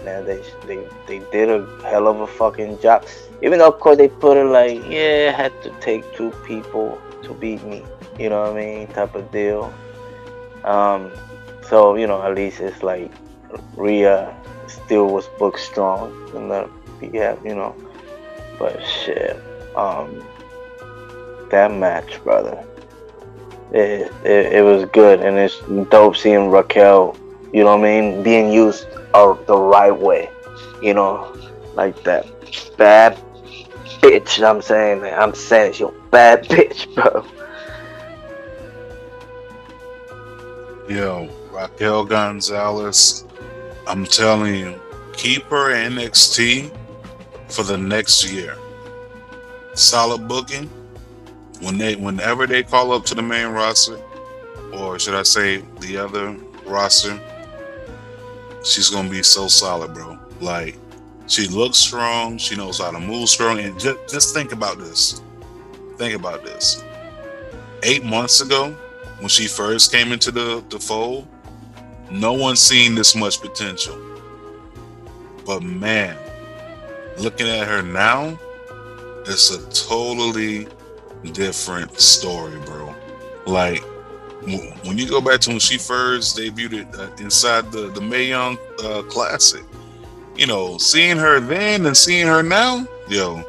man, 0.06 0.26
they 0.26 0.42
they 0.66 0.88
they 1.08 1.20
did 1.32 1.50
a 1.50 1.66
hell 1.84 2.08
of 2.08 2.22
a 2.22 2.28
fucking 2.28 2.80
job. 2.80 3.06
Even 3.42 3.60
though, 3.60 3.68
of 3.68 3.80
course, 3.80 3.98
they 3.98 4.08
put 4.08 4.38
it 4.38 4.46
like, 4.46 4.82
yeah, 4.88 5.34
I 5.34 5.42
had 5.42 5.64
to 5.64 5.70
take 5.82 6.04
two 6.16 6.32
people 6.46 7.02
to 7.24 7.34
beat 7.34 7.64
me. 7.64 7.84
You 8.18 8.30
know 8.30 8.42
what 8.42 8.52
I 8.52 8.56
mean? 8.56 8.88
Type 8.88 9.16
of 9.16 9.30
deal. 9.32 9.74
Um, 10.64 11.12
so 11.68 11.96
you 11.96 12.08
know, 12.08 12.22
at 12.22 12.36
least 12.36 12.60
it's 12.62 12.82
like 12.84 13.12
Rhea 13.76 14.36
still 14.68 15.08
was 15.08 15.28
booked 15.40 15.60
strong, 15.60 16.12
and 16.36 16.50
the 16.50 16.70
yeah, 17.12 17.36
you 17.44 17.56
know. 17.56 17.76
But 18.58 18.82
shit, 18.86 19.36
um, 19.76 20.24
that 21.50 21.72
match, 21.72 22.24
brother, 22.24 22.64
it, 23.72 24.12
it 24.24 24.54
it 24.54 24.64
was 24.64 24.86
good, 24.86 25.20
and 25.20 25.38
it's 25.38 25.60
dope 25.90 26.16
seeing 26.16 26.50
Raquel. 26.50 27.18
You 27.56 27.64
know 27.64 27.78
what 27.78 27.88
I 27.88 28.02
mean? 28.02 28.22
Being 28.22 28.52
used 28.52 28.86
uh, 29.14 29.34
the 29.46 29.56
right 29.56 29.98
way. 29.98 30.30
You 30.82 30.94
know, 30.94 31.34
like 31.74 32.04
that 32.04 32.28
bad 32.76 33.18
bitch. 34.02 34.44
I'm 34.46 34.62
saying, 34.62 35.06
I'm 35.06 35.34
saying, 35.34 35.72
she 35.72 35.86
a 35.86 35.92
bad 36.12 36.44
bitch, 36.50 36.94
bro. 36.94 37.26
Yo, 40.90 41.30
Raquel 41.50 42.04
Gonzalez, 42.04 43.24
I'm 43.88 44.04
telling 44.04 44.56
you, 44.56 44.78
keep 45.14 45.44
her 45.44 45.74
NXT 45.74 46.76
for 47.48 47.64
the 47.64 47.78
next 47.78 48.30
year. 48.30 48.58
Solid 49.76 50.28
booking. 50.28 50.70
When 51.62 51.78
they 51.78 51.96
whenever 51.96 52.48
they 52.48 52.64
call 52.64 52.92
up 52.92 53.06
to 53.06 53.16
the 53.16 53.22
main 53.22 53.48
roster, 53.48 53.98
or 54.74 55.00
should 55.00 55.16
I 55.16 55.24
say 55.24 55.64
the 55.80 55.96
other 55.96 56.36
roster, 56.66 57.18
she's 58.66 58.90
gonna 58.90 59.10
be 59.10 59.24
so 59.24 59.48
solid, 59.48 59.94
bro. 59.94 60.20
Like 60.42 60.78
she 61.28 61.48
looks 61.48 61.78
strong, 61.78 62.38
she 62.38 62.56
knows 62.56 62.80
how 62.80 62.92
to 62.92 63.00
move 63.00 63.30
strong, 63.30 63.60
and 63.60 63.80
just, 63.80 63.98
just 64.10 64.34
think 64.34 64.52
about 64.52 64.78
this. 64.78 65.22
Think 65.98 66.16
about 66.16 66.44
this. 66.44 66.84
Eight 67.84 68.04
months 68.04 68.42
ago, 68.42 68.72
when 69.20 69.30
she 69.30 69.48
first 69.48 69.92
came 69.92 70.12
into 70.12 70.32
the, 70.32 70.64
the 70.70 70.80
fold, 70.80 71.28
no 72.12 72.34
one 72.34 72.56
seen 72.56 72.96
this 72.96 73.16
much 73.16 73.42
potential. 73.42 74.00
But 75.46 75.64
man, 75.64 76.18
looking 77.18 77.48
at 77.48 77.68
her 77.68 77.82
now, 77.82 78.38
it's 79.28 79.52
a 79.52 79.70
totally 79.88 80.68
different 81.32 82.00
story, 82.00 82.60
bro. 82.62 82.94
Like 83.46 83.84
when 84.84 84.98
you 84.98 85.08
go 85.08 85.22
back 85.22 85.40
to 85.42 85.50
when 85.50 85.60
she 85.60 85.78
first 85.78 86.38
debuted 86.38 86.94
uh, 87.00 87.10
inside 87.24 87.72
the 87.72 87.90
the 87.90 88.02
Mae 88.02 88.28
Young 88.30 88.58
uh, 88.84 89.02
Classic, 89.04 89.64
you 90.36 90.46
know, 90.48 90.78
seeing 90.78 91.18
her 91.18 91.40
then 91.40 91.86
and 91.86 91.96
seeing 91.98 92.28
her 92.28 92.44
now, 92.44 92.88
yo, 93.10 93.44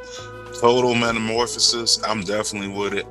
total 0.60 0.94
metamorphosis. 0.94 2.02
I'm 2.04 2.22
definitely 2.22 2.68
with 2.68 2.94
it. 2.94 3.06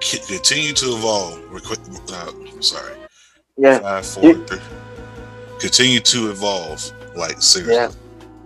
C- 0.00 0.18
continue 0.34 0.72
to 0.74 0.86
evolve. 0.96 1.38
Requ- 1.50 2.12
uh, 2.12 2.60
sorry, 2.62 2.94
Yeah, 3.56 3.78
five, 3.80 4.06
four, 4.06 4.24
You- 4.24 4.46
three. 4.46 4.58
Continue 5.60 6.00
to 6.00 6.30
evolve. 6.30 6.90
Like 7.14 7.40
seriously. 7.42 7.74
yeah. 7.74 7.90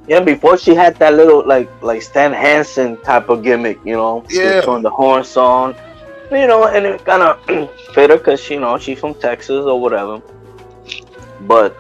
Yeah, 0.09 0.21
before 0.21 0.57
she 0.59 0.75
had 0.75 0.97
that 0.97 1.15
little 1.15 1.45
like 1.47 1.69
like 1.83 2.03
Stan 2.03 2.33
Hansen 2.33 2.97
type 3.03 3.29
of 3.29 3.43
gimmick, 3.43 3.79
you 3.85 3.95
know, 3.95 4.25
Yeah. 4.29 4.63
on 4.69 4.83
the 4.83 4.91
horn 4.91 5.25
song, 5.25 5.75
you 6.31 6.47
know, 6.47 6.67
and 6.67 6.87
it 6.87 7.05
kind 7.05 7.23
of 7.23 7.41
fit 7.95 8.11
her 8.11 8.19
because 8.19 8.49
you 8.51 8.61
know 8.61 8.79
she's 8.79 8.99
from 8.99 9.15
Texas 9.15 9.65
or 9.65 9.81
whatever. 9.81 10.21
But 11.43 11.77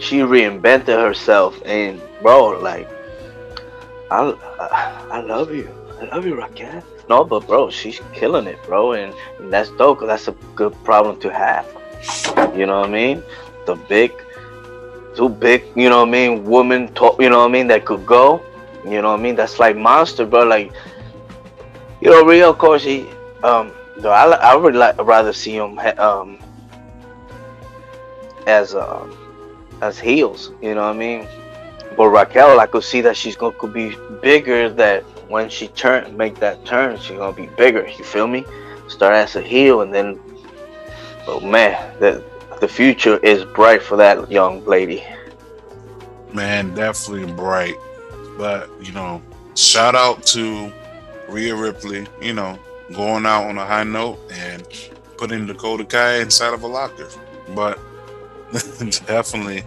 she 0.00 0.20
reinvented 0.20 0.86
herself, 0.98 1.60
and 1.64 2.00
bro, 2.22 2.58
like, 2.60 2.88
I 4.10 4.34
I 5.10 5.20
love 5.20 5.54
you, 5.54 5.68
I 6.00 6.04
love 6.06 6.26
you, 6.26 6.36
Raquel. 6.36 6.82
No, 7.08 7.24
but 7.24 7.46
bro, 7.46 7.68
she's 7.70 8.00
killing 8.14 8.46
it, 8.46 8.58
bro, 8.66 8.92
and 8.92 9.12
that's 9.52 9.70
dope. 9.70 9.98
'cause 9.98 10.08
that's 10.08 10.28
a 10.28 10.32
good 10.54 10.72
problem 10.84 11.20
to 11.20 11.30
have. 11.32 11.66
You 12.56 12.66
know 12.66 12.80
what 12.80 12.88
I 12.88 12.92
mean? 12.92 13.22
The 13.66 13.74
big 13.74 14.12
too 15.14 15.28
big, 15.28 15.64
you 15.76 15.88
know 15.88 16.00
what 16.00 16.08
I 16.08 16.10
mean, 16.10 16.44
woman 16.44 16.88
talk, 16.94 17.20
you 17.20 17.30
know 17.30 17.38
what 17.40 17.48
I 17.50 17.52
mean, 17.52 17.68
that 17.68 17.84
could 17.84 18.04
go. 18.04 18.40
You 18.84 19.00
know 19.00 19.10
what 19.12 19.20
I 19.20 19.22
mean? 19.22 19.36
That's 19.36 19.58
like 19.58 19.76
monster, 19.76 20.26
bro. 20.26 20.42
Like, 20.44 20.72
you 22.00 22.10
know, 22.10 22.24
Rio, 22.24 22.50
of 22.50 22.58
course, 22.58 22.82
he, 22.82 23.06
um, 23.44 23.72
though 23.98 24.10
I, 24.12 24.24
I 24.52 24.54
would 24.56 24.74
like 24.74 24.96
rather 25.04 25.32
see 25.32 25.56
ha- 25.58 25.94
um, 25.98 26.38
as, 28.46 28.74
um, 28.74 29.16
as 29.82 29.98
heels. 29.98 30.52
You 30.62 30.74
know 30.74 30.82
what 30.82 30.96
I 30.96 30.98
mean? 30.98 31.28
But 31.96 32.08
Raquel, 32.08 32.60
I 32.60 32.66
could 32.66 32.84
see 32.84 33.00
that 33.02 33.16
she's 33.16 33.36
gonna 33.36 33.54
could 33.56 33.72
be 33.72 33.96
bigger. 34.22 34.68
That 34.70 35.02
when 35.28 35.48
she 35.48 35.68
turn, 35.68 36.16
make 36.16 36.36
that 36.40 36.64
turn, 36.64 36.98
she's 36.98 37.16
gonna 37.18 37.36
be 37.36 37.46
bigger. 37.56 37.86
You 37.86 38.04
feel 38.04 38.26
me? 38.26 38.44
Start 38.88 39.14
as 39.14 39.36
a 39.36 39.42
heel, 39.42 39.82
and 39.82 39.94
then, 39.94 40.20
oh 41.26 41.40
man, 41.40 41.76
the 42.00 42.24
the 42.60 42.68
future 42.68 43.18
is 43.18 43.44
bright 43.44 43.82
for 43.82 43.96
that 43.98 44.30
young 44.30 44.64
lady. 44.66 45.04
man, 46.32 46.74
definitely 46.74 47.32
bright. 47.32 47.76
But 48.36 48.70
you 48.80 48.92
know, 48.92 49.22
shout 49.54 49.94
out 49.94 50.24
to 50.28 50.72
Rhea 51.28 51.54
Ripley. 51.54 52.06
You 52.20 52.34
know, 52.34 52.58
going 52.92 53.26
out 53.26 53.44
on 53.44 53.58
a 53.58 53.64
high 53.64 53.84
note 53.84 54.18
and 54.32 54.66
putting 55.16 55.46
Dakota 55.46 55.84
Kai 55.84 56.18
inside 56.18 56.54
of 56.54 56.62
a 56.62 56.66
locker. 56.66 57.08
But 57.54 57.78
definitely, 59.06 59.64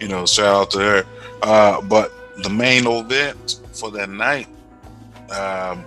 you 0.00 0.08
know, 0.08 0.26
shout 0.26 0.54
out 0.54 0.70
to 0.72 0.78
her. 0.78 1.04
Uh, 1.42 1.80
but 1.82 2.12
the 2.42 2.50
main 2.50 2.86
event 2.86 3.60
for 3.72 3.90
that 3.92 4.10
night, 4.10 4.48
um, 5.30 5.84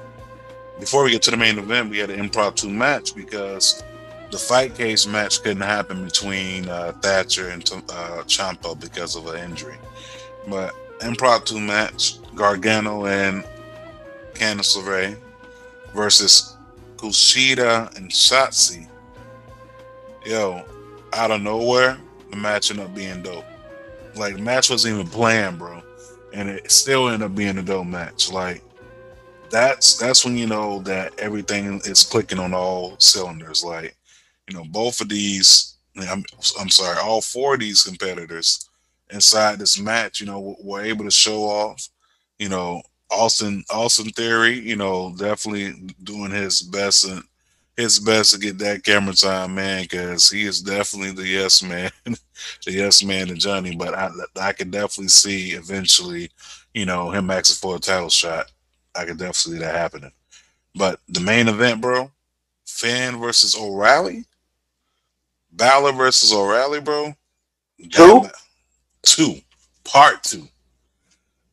before 0.80 1.04
we 1.04 1.12
get 1.12 1.22
to 1.24 1.32
the 1.32 1.38
main 1.38 1.60
event, 1.60 1.90
we 1.90 2.00
had 2.00 2.10
an 2.10 2.20
impromptu 2.20 2.70
match 2.70 3.16
because 3.16 3.84
the 4.32 4.38
fight 4.38 4.76
case 4.76 5.06
match 5.06 5.44
couldn't 5.44 5.62
happen 5.62 6.04
between 6.04 6.68
uh, 6.70 6.94
Thatcher 7.02 7.50
and 7.50 7.62
uh, 7.72 8.24
Ciampa 8.26 8.80
because 8.80 9.16
of 9.16 9.28
an 9.28 9.44
injury. 9.44 9.78
But 10.48 10.74
impromptu 11.02 11.60
match, 11.60 12.20
Gargano 12.36 13.06
and 13.06 13.44
Candice 14.34 14.78
LeRae 14.78 15.18
versus 15.94 16.56
Kushida 17.02 17.96
and 17.98 18.12
Shotzi. 18.12 18.88
Yo, 20.24 20.64
out 21.14 21.32
of 21.32 21.42
nowhere, 21.42 21.98
the 22.30 22.36
match 22.38 22.70
ended 22.70 22.86
up 22.86 22.94
being 22.94 23.24
dope. 23.24 23.44
Like 24.16 24.36
the 24.36 24.42
match 24.42 24.70
wasn't 24.70 24.94
even 24.94 25.08
planned, 25.08 25.58
bro, 25.58 25.82
and 26.34 26.48
it 26.48 26.70
still 26.70 27.08
ended 27.08 27.24
up 27.24 27.36
being 27.36 27.58
a 27.58 27.64
dope 27.64 27.88
match. 27.88 28.32
Like 28.32 28.62
that's 29.50 29.98
that's 29.98 30.24
when 30.24 30.38
you 30.38 30.46
know 30.46 30.80
that 30.84 31.18
everything 31.18 31.82
is 31.86 32.04
clicking 32.04 32.38
on 32.38 32.54
all 32.54 33.00
cylinders. 33.00 33.64
Like 33.64 33.96
you 34.48 34.56
know, 34.56 34.64
both 34.66 35.02
of 35.02 35.10
these, 35.10 35.78
I'm 35.98 36.24
I'm 36.60 36.70
sorry, 36.70 37.00
all 37.00 37.22
four 37.22 37.56
of 37.56 37.62
these 37.62 37.82
competitors 37.82 38.70
inside 39.10 39.58
this 39.58 39.80
match, 39.80 40.20
you 40.20 40.28
know, 40.28 40.56
were 40.62 40.82
able 40.82 41.06
to 41.06 41.12
show 41.12 41.46
off. 41.46 41.90
You 42.38 42.50
know, 42.50 42.84
Austin 43.12 43.64
Austin 43.70 44.10
Theory, 44.10 44.58
you 44.60 44.76
know, 44.76 45.14
definitely 45.18 45.94
doing 46.04 46.32
his 46.32 46.62
best 46.62 47.04
and 47.04 47.24
his 47.78 48.00
best 48.00 48.34
to 48.34 48.40
get 48.40 48.58
that 48.60 48.84
camera 48.84 49.14
time, 49.14 49.56
man, 49.56 49.84
because 49.84 50.30
he 50.30 50.44
is 50.44 50.62
definitely 50.62 51.12
the 51.12 51.28
yes 51.28 51.62
man, 51.62 51.92
the 52.06 52.72
yes 52.72 53.04
man 53.04 53.28
to 53.28 53.36
Johnny. 53.36 53.76
But 53.76 53.94
I 53.94 54.10
I 54.40 54.54
can 54.54 54.72
definitely 54.72 55.10
see 55.10 55.52
eventually, 55.52 56.30
you 56.74 56.86
know, 56.86 57.12
him 57.12 57.30
asking 57.30 57.56
for 57.56 57.76
a 57.76 57.80
title 57.80 58.10
shot. 58.10 58.52
I 58.96 59.06
could 59.06 59.18
definitely 59.18 59.54
see 59.54 59.60
that 59.60 59.76
happening. 59.76 60.12
But 60.76 61.00
the 61.10 61.20
main 61.20 61.48
event, 61.48 61.82
bro, 61.82 62.12
Finn 62.66 63.20
versus 63.20 63.56
O'Reilly, 63.56 64.26
Balor 65.52 65.94
versus 65.94 66.34
O'Reilly, 66.34 66.80
bro. 66.80 67.14
Two, 67.90 68.24
two, 69.02 69.36
part 69.84 70.24
two. 70.24 70.48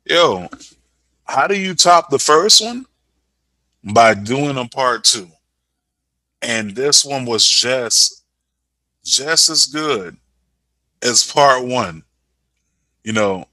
Yo, 0.05 0.49
how 1.29 1.47
do 1.47 1.59
you 1.59 1.75
top 1.75 2.09
the 2.09 2.19
first 2.19 2.65
one? 2.65 2.87
By 3.85 4.15
doing 4.15 4.57
a 4.57 4.67
part 4.67 5.05
two. 5.05 5.29
And 6.43 6.75
this 6.75 7.05
one 7.05 7.25
was 7.25 7.47
just 7.47 8.25
just 9.05 9.49
as 9.49 9.67
good 9.67 10.17
as 11.03 11.31
part 11.31 11.65
one. 11.65 12.03
You 13.05 13.13
know, 13.13 13.47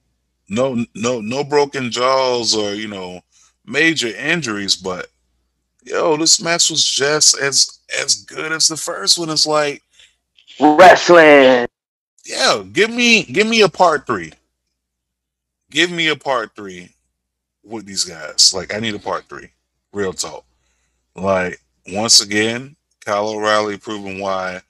no 0.49 0.85
no 0.95 1.21
no 1.21 1.43
broken 1.43 1.91
jaws 1.91 2.55
or, 2.55 2.73
you 2.73 2.87
know, 2.87 3.21
major 3.65 4.15
injuries, 4.15 4.75
but 4.75 5.07
yo, 5.83 6.17
this 6.17 6.41
match 6.41 6.69
was 6.69 6.83
just 6.83 7.37
as 7.39 7.79
as 8.01 8.15
good 8.15 8.51
as 8.51 8.67
the 8.67 8.77
first 8.77 9.17
one. 9.17 9.29
It's 9.29 9.47
like 9.47 9.81
wrestling. 10.59 11.67
Yeah, 12.25 12.63
give 12.71 12.89
me 12.89 13.23
give 13.23 13.47
me 13.47 13.61
a 13.61 13.69
part 13.69 14.07
three. 14.07 14.31
Give 15.71 15.91
me 15.91 16.07
a 16.07 16.15
part 16.15 16.55
three 16.55 16.94
with 17.65 17.85
these 17.85 18.03
guys. 18.03 18.53
Like 18.53 18.73
I 18.73 18.79
need 18.79 18.95
a 18.95 18.99
part 18.99 19.25
three. 19.25 19.49
Real 19.91 20.13
talk. 20.13 20.45
Like 21.15 21.59
once 21.87 22.21
again, 22.21 22.75
Kyle 23.05 23.29
O'Reilly 23.29 23.77
proving 23.77 24.19
why 24.19 24.61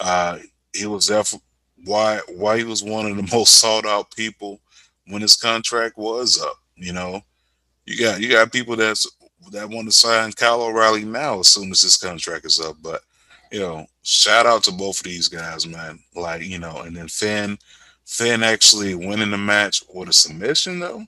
uh, 0.00 0.38
he 0.72 0.86
was 0.86 1.06
definitely 1.06 1.44
why 1.84 2.20
why 2.28 2.58
he 2.58 2.64
was 2.64 2.82
one 2.82 3.06
of 3.06 3.16
the 3.16 3.22
most 3.36 3.56
sought 3.56 3.86
out 3.86 4.14
people 4.14 4.60
when 5.06 5.22
his 5.22 5.36
contract 5.36 5.96
was 5.96 6.40
up. 6.42 6.56
You 6.76 6.92
know, 6.92 7.20
you 7.86 7.98
got 7.98 8.20
you 8.20 8.28
got 8.30 8.52
people 8.52 8.76
that's 8.76 9.06
that 9.52 9.68
want 9.68 9.86
to 9.86 9.92
sign 9.92 10.32
Kyle 10.32 10.62
O'Reilly 10.62 11.04
now 11.04 11.40
as 11.40 11.48
soon 11.48 11.70
as 11.70 11.82
his 11.82 11.96
contract 11.96 12.44
is 12.44 12.60
up. 12.60 12.76
But 12.82 13.02
you 13.50 13.60
know, 13.60 13.86
shout 14.02 14.46
out 14.46 14.62
to 14.64 14.72
both 14.72 15.00
of 15.00 15.04
these 15.04 15.28
guys, 15.28 15.66
man. 15.66 15.98
Like 16.14 16.42
you 16.42 16.58
know, 16.58 16.82
and 16.82 16.96
then 16.96 17.08
Finn, 17.08 17.58
Finn 18.04 18.42
actually 18.42 18.94
winning 18.94 19.30
the 19.30 19.38
match 19.38 19.82
with 19.92 20.08
a 20.08 20.12
submission 20.12 20.78
though 20.78 21.06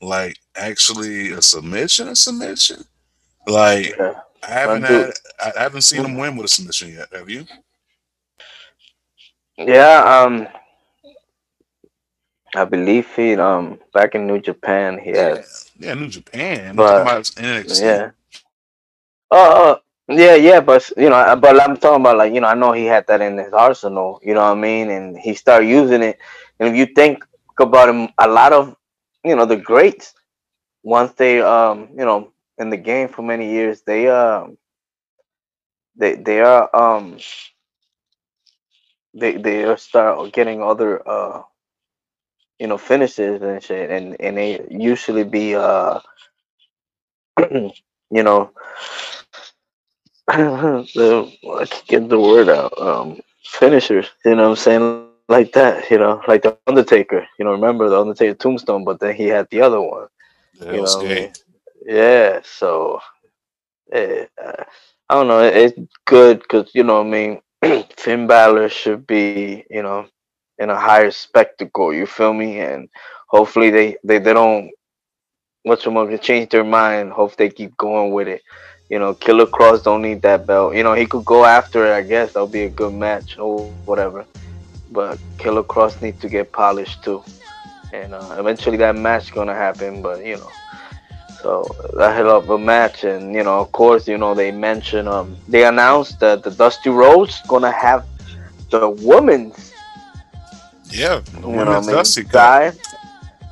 like 0.00 0.38
actually 0.56 1.32
a 1.32 1.42
submission, 1.42 2.08
a 2.08 2.16
submission. 2.16 2.84
Like 3.46 3.96
yeah. 3.98 4.20
I 4.42 4.46
haven't 4.46 4.82
had, 4.82 5.12
I 5.40 5.62
haven't 5.62 5.82
seen 5.82 6.04
him 6.04 6.16
win 6.16 6.36
with 6.36 6.46
a 6.46 6.48
submission 6.48 6.92
yet. 6.92 7.08
Have 7.12 7.28
you? 7.28 7.46
Yeah, 9.58 10.24
um, 10.24 10.48
I 12.54 12.64
believe 12.64 13.06
he 13.14 13.34
um 13.36 13.78
back 13.92 14.14
in 14.14 14.26
New 14.26 14.40
Japan 14.40 14.98
he 14.98 15.10
yeah. 15.10 15.28
had 15.28 15.44
yeah 15.78 15.94
New 15.94 16.08
Japan, 16.08 16.76
but 16.76 17.32
yeah. 17.36 18.10
Oh, 19.32 19.72
uh, 19.72 19.78
yeah, 20.08 20.34
yeah, 20.34 20.60
but 20.60 20.90
you 20.96 21.08
know, 21.08 21.36
but 21.40 21.60
I'm 21.60 21.76
talking 21.76 22.00
about 22.00 22.16
like 22.16 22.34
you 22.34 22.40
know, 22.40 22.48
I 22.48 22.54
know 22.54 22.72
he 22.72 22.84
had 22.84 23.06
that 23.06 23.20
in 23.20 23.38
his 23.38 23.52
arsenal. 23.52 24.20
You 24.24 24.34
know 24.34 24.40
what 24.40 24.56
I 24.56 24.60
mean? 24.60 24.90
And 24.90 25.16
he 25.16 25.34
started 25.34 25.68
using 25.68 26.02
it. 26.02 26.18
And 26.58 26.68
if 26.68 26.74
you 26.74 26.86
think 26.86 27.24
about 27.58 27.88
him, 27.88 28.08
a 28.18 28.26
lot 28.26 28.52
of 28.52 28.74
you 29.24 29.36
know 29.36 29.44
the 29.46 29.56
greats 29.56 30.14
once 30.82 31.12
they 31.14 31.40
um 31.40 31.88
you 31.96 32.04
know 32.04 32.32
in 32.58 32.70
the 32.70 32.76
game 32.76 33.08
for 33.08 33.22
many 33.22 33.50
years 33.50 33.82
they 33.82 34.08
um 34.08 34.56
they 35.96 36.14
they 36.16 36.40
are 36.40 36.74
um 36.74 37.18
they 39.14 39.36
they 39.36 39.74
start 39.76 40.32
getting 40.32 40.62
other 40.62 41.06
uh 41.08 41.42
you 42.58 42.66
know 42.66 42.78
finishes 42.78 43.42
and 43.42 43.62
shit 43.62 43.90
and 43.90 44.16
and 44.20 44.36
they 44.36 44.64
usually 44.70 45.24
be 45.24 45.54
uh 45.54 45.98
you 47.50 48.22
know 48.22 48.50
the 50.28 51.32
I 51.60 51.66
can 51.66 51.82
get 51.86 52.08
the 52.08 52.20
word 52.20 52.48
out 52.48 52.72
um 52.80 53.20
finishers 53.44 54.08
you 54.24 54.34
know 54.36 54.44
what 54.44 54.50
I'm 54.50 54.56
saying 54.56 55.09
like 55.30 55.52
that, 55.52 55.88
you 55.90 55.98
know, 55.98 56.20
like 56.26 56.42
the 56.42 56.58
Undertaker. 56.66 57.26
You 57.38 57.44
know, 57.44 57.52
remember 57.52 57.88
the 57.88 58.00
Undertaker 58.00 58.34
tombstone, 58.34 58.84
but 58.84 59.00
then 59.00 59.14
he 59.14 59.28
had 59.28 59.48
the 59.50 59.62
other 59.62 59.80
one. 59.80 60.08
The 60.58 60.74
you 60.74 60.82
know, 60.82 61.00
I 61.00 61.04
mean? 61.04 61.32
yeah. 61.86 62.40
So, 62.44 63.00
yeah, 63.92 64.24
uh, 64.44 64.64
I 65.08 65.14
don't 65.14 65.28
know. 65.28 65.40
It's 65.40 65.78
good 66.04 66.40
because 66.40 66.70
you 66.74 66.82
know, 66.82 67.00
I 67.00 67.04
mean, 67.04 67.40
Finn 67.96 68.26
Balor 68.26 68.68
should 68.68 69.06
be, 69.06 69.64
you 69.70 69.82
know, 69.82 70.06
in 70.58 70.68
a 70.68 70.78
higher 70.78 71.10
spectacle. 71.10 71.94
You 71.94 72.06
feel 72.06 72.34
me? 72.34 72.60
And 72.60 72.88
hopefully 73.28 73.70
they 73.70 73.96
they, 74.04 74.18
they 74.18 74.32
don't 74.32 74.70
what's 75.62 75.84
going 75.84 76.10
to 76.10 76.18
change 76.18 76.50
their 76.50 76.64
mind. 76.64 77.12
Hope 77.12 77.36
they 77.36 77.50
keep 77.50 77.76
going 77.76 78.12
with 78.12 78.26
it. 78.26 78.42
You 78.88 78.98
know, 78.98 79.14
Killer 79.14 79.46
Kross 79.46 79.84
don't 79.84 80.02
need 80.02 80.22
that 80.22 80.48
belt. 80.48 80.74
You 80.74 80.82
know, 80.82 80.94
he 80.94 81.06
could 81.06 81.24
go 81.24 81.44
after 81.44 81.86
it. 81.86 81.94
I 81.94 82.02
guess 82.02 82.32
that'll 82.32 82.48
be 82.48 82.64
a 82.64 82.68
good 82.68 82.92
match 82.92 83.38
or 83.38 83.70
whatever 83.84 84.26
but 84.90 85.18
Killer 85.38 85.62
Kross 85.62 86.00
needs 86.02 86.20
to 86.20 86.28
get 86.28 86.52
polished 86.52 87.02
too. 87.02 87.22
And 87.92 88.14
uh, 88.14 88.36
eventually 88.38 88.76
that 88.78 88.96
match 88.96 89.32
gonna 89.32 89.54
happen, 89.54 90.02
but 90.02 90.24
you 90.24 90.36
know, 90.36 90.50
so 91.42 91.64
that 91.96 92.14
hell 92.14 92.30
of 92.30 92.50
a 92.50 92.58
match, 92.58 93.04
and 93.04 93.34
you 93.34 93.42
know, 93.42 93.60
of 93.60 93.72
course, 93.72 94.06
you 94.06 94.18
know 94.18 94.34
they 94.34 94.52
mentioned 94.52 95.08
um 95.08 95.36
they 95.48 95.64
announced 95.64 96.20
that 96.20 96.42
the 96.42 96.50
Dusty 96.50 96.90
Rhodes 96.90 97.40
gonna 97.48 97.72
have 97.72 98.06
the 98.70 98.88
women's 98.88 99.72
yeah 100.90 101.20
you 101.34 101.50
know 101.50 101.72
I 101.72 101.80
mean, 101.80 101.90
Dusty 101.90 102.24
guy 102.24 102.72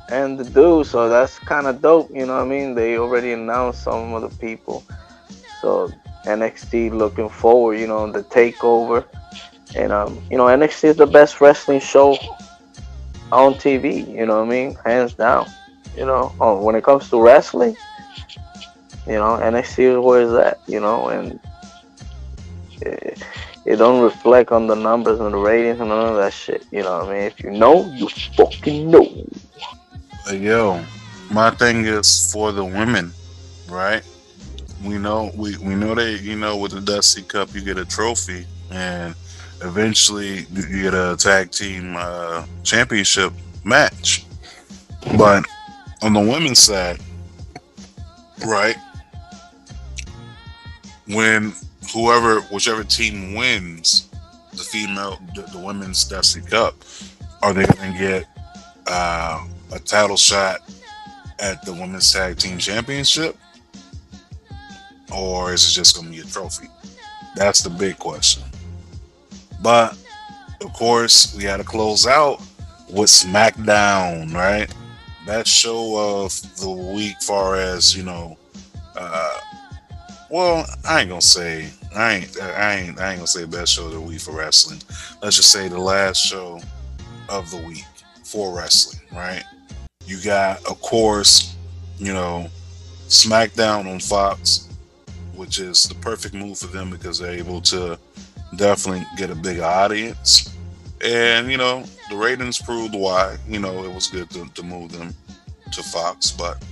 and 0.09 0.39
the 0.39 0.43
dude, 0.43 0.87
so 0.87 1.09
that's 1.09 1.37
kind 1.39 1.67
of 1.67 1.81
dope. 1.81 2.09
You 2.11 2.25
know 2.25 2.37
what 2.37 2.45
I 2.45 2.47
mean? 2.47 2.75
They 2.75 2.97
already 2.97 3.33
announced 3.33 3.83
some 3.83 4.13
of 4.13 4.21
the 4.21 4.35
people, 4.37 4.83
so 5.61 5.91
NXT 6.25 6.91
looking 6.91 7.29
forward, 7.29 7.75
you 7.79 7.87
know, 7.87 8.11
the 8.11 8.23
takeover 8.23 9.05
and 9.75 9.91
um, 9.91 10.21
you 10.29 10.37
know, 10.37 10.45
NXT 10.45 10.83
is 10.85 10.95
the 10.97 11.05
best 11.05 11.41
wrestling 11.41 11.79
show 11.79 12.17
on 13.31 13.53
TV. 13.55 14.07
You 14.07 14.25
know 14.25 14.39
what 14.39 14.47
I 14.47 14.49
mean? 14.49 14.75
Hands 14.85 15.13
down. 15.13 15.47
You 15.95 16.05
know, 16.05 16.33
oh, 16.39 16.61
when 16.63 16.75
it 16.75 16.83
comes 16.83 17.09
to 17.09 17.21
wrestling, 17.21 17.75
you 19.05 19.13
know, 19.13 19.37
NXT 19.41 19.79
is 19.79 19.97
where 19.97 20.21
it's 20.21 20.33
at. 20.33 20.59
You 20.67 20.79
know, 20.79 21.09
and 21.09 21.39
it, 22.81 23.23
it 23.65 23.75
don't 23.75 24.01
reflect 24.01 24.51
on 24.51 24.67
the 24.67 24.75
numbers 24.75 25.19
and 25.19 25.33
the 25.33 25.37
ratings 25.37 25.79
and 25.79 25.91
all 25.91 26.07
of 26.07 26.15
that 26.17 26.33
shit. 26.33 26.65
You 26.71 26.83
know 26.83 26.99
what 26.99 27.09
I 27.09 27.13
mean? 27.13 27.23
If 27.23 27.39
you 27.41 27.51
know, 27.51 27.85
you 27.93 28.09
fucking 28.35 28.89
know. 28.89 29.25
Yo, 30.31 30.83
my 31.31 31.49
thing 31.51 31.85
is 31.85 32.31
for 32.31 32.51
the 32.51 32.63
women, 32.63 33.11
right? 33.67 34.03
We 34.83 34.97
know 34.97 35.31
we, 35.35 35.57
we 35.57 35.75
know 35.75 35.93
that 35.95 36.21
you 36.21 36.35
know 36.35 36.57
with 36.57 36.71
the 36.71 36.81
Dusty 36.81 37.21
Cup 37.21 37.53
you 37.53 37.61
get 37.61 37.77
a 37.77 37.85
trophy 37.85 38.45
and 38.71 39.13
eventually 39.61 40.45
you 40.51 40.83
get 40.83 40.93
a 40.93 41.15
tag 41.17 41.51
team 41.51 41.95
uh, 41.97 42.45
championship 42.63 43.33
match. 43.63 44.25
But 45.17 45.45
on 46.01 46.13
the 46.13 46.19
women's 46.19 46.59
side, 46.59 46.99
right, 48.45 48.75
when 51.07 51.53
whoever, 51.93 52.41
whichever 52.41 52.83
team 52.83 53.33
wins 53.33 54.09
the 54.51 54.63
female, 54.63 55.19
the, 55.35 55.41
the 55.53 55.59
women's 55.59 56.03
Dusty 56.05 56.41
Cup, 56.41 56.75
are 57.41 57.53
they 57.53 57.65
going 57.65 57.93
to 57.93 57.97
get 57.97 58.27
uh, 58.87 59.45
a 59.73 59.79
title 59.79 60.17
shot 60.17 60.59
at 61.39 61.63
the 61.65 61.73
women's 61.73 62.11
tag 62.11 62.37
team 62.37 62.57
championship? 62.57 63.37
or 65.11 65.53
is 65.53 65.67
it 65.67 65.71
just 65.71 65.95
going 65.95 66.07
to 66.07 66.13
be 66.13 66.19
a 66.19 66.25
trophy? 66.25 66.67
That's 67.35 67.61
the 67.61 67.69
big 67.69 67.97
question. 67.97 68.43
But 69.61 69.97
of 70.61 70.73
course, 70.73 71.35
we 71.35 71.43
had 71.43 71.57
to 71.57 71.63
close 71.63 72.07
out 72.07 72.39
with 72.89 73.09
SmackDown, 73.09 74.33
right? 74.33 74.73
That 75.25 75.47
show 75.47 76.23
of 76.23 76.59
the 76.59 76.69
week, 76.69 77.21
far 77.21 77.55
as 77.55 77.95
you 77.95 78.03
know. 78.03 78.37
Uh, 78.95 79.39
well, 80.29 80.65
I 80.87 81.01
ain't 81.01 81.09
gonna 81.09 81.21
say 81.21 81.69
I 81.95 82.15
ain't 82.15 82.41
I 82.41 82.75
ain't 82.75 82.99
I 82.99 83.11
ain't 83.11 83.19
gonna 83.19 83.27
say 83.27 83.45
best 83.45 83.73
show 83.73 83.85
of 83.87 83.93
the 83.93 84.01
week 84.01 84.21
for 84.21 84.31
wrestling. 84.31 84.81
Let's 85.21 85.35
just 85.35 85.51
say 85.51 85.67
the 85.67 85.79
last 85.79 86.17
show 86.17 86.59
of 87.29 87.49
the 87.51 87.57
week 87.57 87.85
for 88.23 88.55
wrestling, 88.55 89.01
right? 89.11 89.43
You 90.05 90.19
got, 90.23 90.65
of 90.65 90.81
course, 90.81 91.55
you 91.97 92.13
know, 92.13 92.47
SmackDown 93.07 93.91
on 93.91 93.99
Fox, 93.99 94.67
which 95.35 95.59
is 95.59 95.83
the 95.83 95.95
perfect 95.95 96.33
move 96.33 96.57
for 96.57 96.67
them 96.67 96.89
because 96.89 97.19
they're 97.19 97.31
able 97.31 97.61
to 97.61 97.99
definitely 98.55 99.05
get 99.17 99.29
a 99.29 99.35
bigger 99.35 99.63
audience. 99.63 100.55
And, 101.03 101.49
you 101.49 101.57
know, 101.57 101.83
the 102.09 102.15
ratings 102.17 102.61
proved 102.61 102.93
why, 102.93 103.37
you 103.47 103.59
know, 103.59 103.83
it 103.83 103.93
was 103.93 104.07
good 104.07 104.29
to, 104.31 104.49
to 104.53 104.63
move 104.63 104.91
them 104.91 105.13
to 105.71 105.83
Fox. 105.83 106.31
But, 106.31 106.63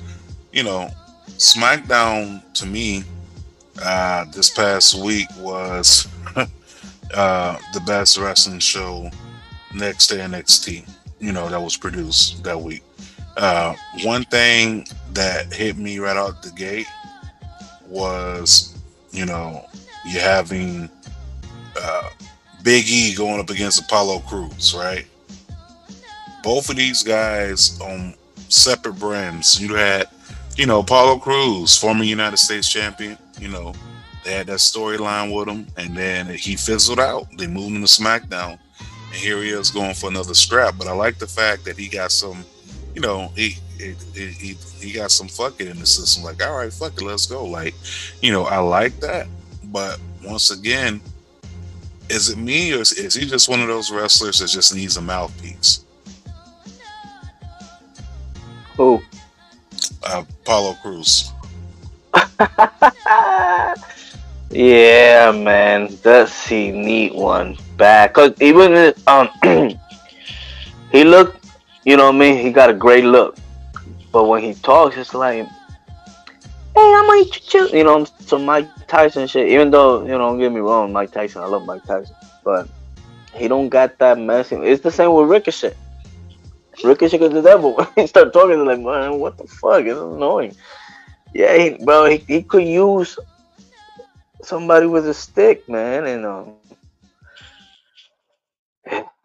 you 0.52 0.64
know, 0.64 0.90
SmackDown 1.38 2.42
to 2.54 2.66
me 2.66 3.04
uh, 3.82 4.26
this 4.32 4.50
past 4.50 5.02
week 5.02 5.28
was 5.40 6.08
uh, 7.14 7.58
the 7.74 7.80
best 7.82 8.18
wrestling 8.18 8.60
show 8.60 9.10
next 9.74 10.08
to 10.08 10.16
NXT, 10.16 10.90
you 11.20 11.32
know, 11.32 11.48
that 11.50 11.62
was 11.62 11.78
produced 11.78 12.44
that 12.44 12.60
week. 12.60 12.84
Uh, 13.38 13.76
one 14.04 14.24
thing 14.26 14.88
that 15.14 15.54
hit 15.54 15.78
me 15.78 16.00
right 16.00 16.18
out 16.18 16.42
the 16.42 16.52
gate 16.52 16.88
was, 17.88 18.78
you 19.12 19.26
know, 19.26 19.66
you 20.06 20.20
having 20.20 20.90
uh, 21.82 22.10
Big 22.64 22.88
E 22.88 23.16
going 23.16 23.40
up 23.40 23.50
against 23.50 23.82
Apollo 23.82 24.20
Crews, 24.20 24.76
right? 24.78 25.06
Both 26.44 26.70
of 26.70 26.76
these 26.76 27.04
guys 27.04 27.80
on 27.82 28.14
separate 28.50 29.00
brands. 29.00 29.62
You 29.62 29.76
had, 29.76 30.08
you 30.56 30.66
know, 30.66 30.80
Apollo 30.80 31.20
Crews, 31.20 31.78
former 31.78 32.04
United 32.04 32.38
States 32.38 32.70
champion. 32.70 33.18
You 33.40 33.50
know, 33.50 33.74
they 34.24 34.34
had 34.34 34.48
that 34.48 34.60
storyline 34.60 35.36
with 35.36 35.48
him, 35.48 35.68
and 35.78 35.96
then 35.96 36.28
he 36.28 36.56
fizzled 36.56 37.00
out. 37.00 37.28
They 37.38 37.48
moved 37.48 37.76
him 37.76 37.82
to 37.82 37.88
SmackDown, 37.88 38.60
and 38.80 39.16
here 39.16 39.42
he 39.42 39.50
is 39.50 39.72
going 39.72 39.94
for 39.94 40.10
another 40.10 40.34
scrap. 40.34 40.78
But 40.78 40.88
I 40.88 40.94
like 40.94 41.18
the 41.18 41.28
fact 41.28 41.66
that 41.66 41.78
he 41.78 41.88
got 41.88 42.12
some, 42.12 42.44
you 42.96 43.02
know, 43.02 43.32
he 43.36 43.56
he, 43.78 43.94
he, 44.14 44.58
he 44.80 44.92
got 44.92 45.12
some 45.12 45.28
fucking 45.28 45.68
in 45.68 45.80
the 45.80 45.86
system. 45.86 46.24
Like, 46.24 46.44
all 46.46 46.58
right, 46.58 46.74
fuck 46.74 47.00
it, 47.00 47.06
let's 47.06 47.28
go. 47.28 47.46
Like, 47.46 47.76
you 48.22 48.32
know, 48.32 48.46
I 48.46 48.58
like 48.58 49.00
that. 49.02 49.28
But 49.66 50.00
once 50.24 50.50
again, 50.50 51.02
is 52.10 52.30
it 52.30 52.38
me 52.38 52.74
or 52.74 52.82
is, 52.82 52.94
is 52.94 53.14
he 53.14 53.26
just 53.26 53.50
one 53.50 53.62
of 53.62 53.68
those 53.68 53.92
wrestlers 53.92 54.40
that 54.40 54.48
just 54.48 54.74
needs 54.74 54.98
a 54.98 55.02
mouthpiece? 55.02 55.86
Who? 58.76 59.02
Uh, 60.04 60.24
Apollo 60.44 60.76
Crews. 60.82 61.32
yeah, 64.52 65.32
man, 65.32 65.98
does 66.04 66.46
he 66.46 66.72
need 66.72 67.14
one 67.14 67.58
back? 67.76 68.14
Cause 68.14 68.34
even 68.40 68.94
um, 69.08 69.30
he 70.92 71.04
looked, 71.04 71.46
you 71.86 71.98
know 71.98 72.06
what 72.06 72.16
I 72.16 72.18
mean. 72.18 72.46
He 72.46 72.52
got 72.52 72.70
a 72.70 72.74
great 72.74 73.04
look, 73.04 73.38
but 74.12 74.26
when 74.26 74.44
he 74.44 74.54
talks, 74.54 74.98
it's 74.98 75.14
like, 75.14 75.46
"Hey, 75.46 76.94
I'm 76.96 77.06
gonna 77.08 77.22
eat 77.22 77.54
you," 77.54 77.68
you 77.70 77.84
know, 77.84 78.06
So 78.20 78.38
Mike 78.38 78.70
Tyson 78.88 79.28
shit. 79.28 79.50
Even 79.50 79.72
though, 79.72 80.02
you 80.02 80.10
know, 80.10 80.20
don't 80.20 80.40
get 80.40 80.52
me 80.52 80.60
wrong, 80.60 80.94
Mike 80.94 81.12
Tyson, 81.12 81.42
I 81.42 81.46
love 81.48 81.66
Mike 81.66 81.84
Tyson, 81.86 82.16
but 82.44 82.68
he 83.34 83.48
don't 83.48 83.70
got 83.70 83.98
that 84.00 84.18
messing. 84.18 84.64
It's 84.64 84.82
the 84.82 84.92
same 84.92 85.14
with 85.14 85.30
Ricochet. 85.30 85.76
Ricochet 86.84 87.20
is 87.20 87.34
the 87.34 87.42
devil. 87.42 87.86
He 87.96 88.08
start 88.08 88.34
talking, 88.34 88.66
like, 88.66 88.80
man, 88.80 89.20
what 89.20 89.38
the 89.38 89.48
fuck? 89.48 89.86
It's 89.86 90.00
annoying. 90.00 90.56
Yeah, 91.34 91.58
he, 91.58 91.84
bro, 91.84 92.06
he, 92.06 92.18
he 92.28 92.44
could 92.44 92.64
use 92.64 93.18
somebody 94.42 94.86
with 94.86 95.08
a 95.08 95.14
stick, 95.14 95.68
man, 95.68 96.06
and 96.06 96.26
um, 96.26 96.54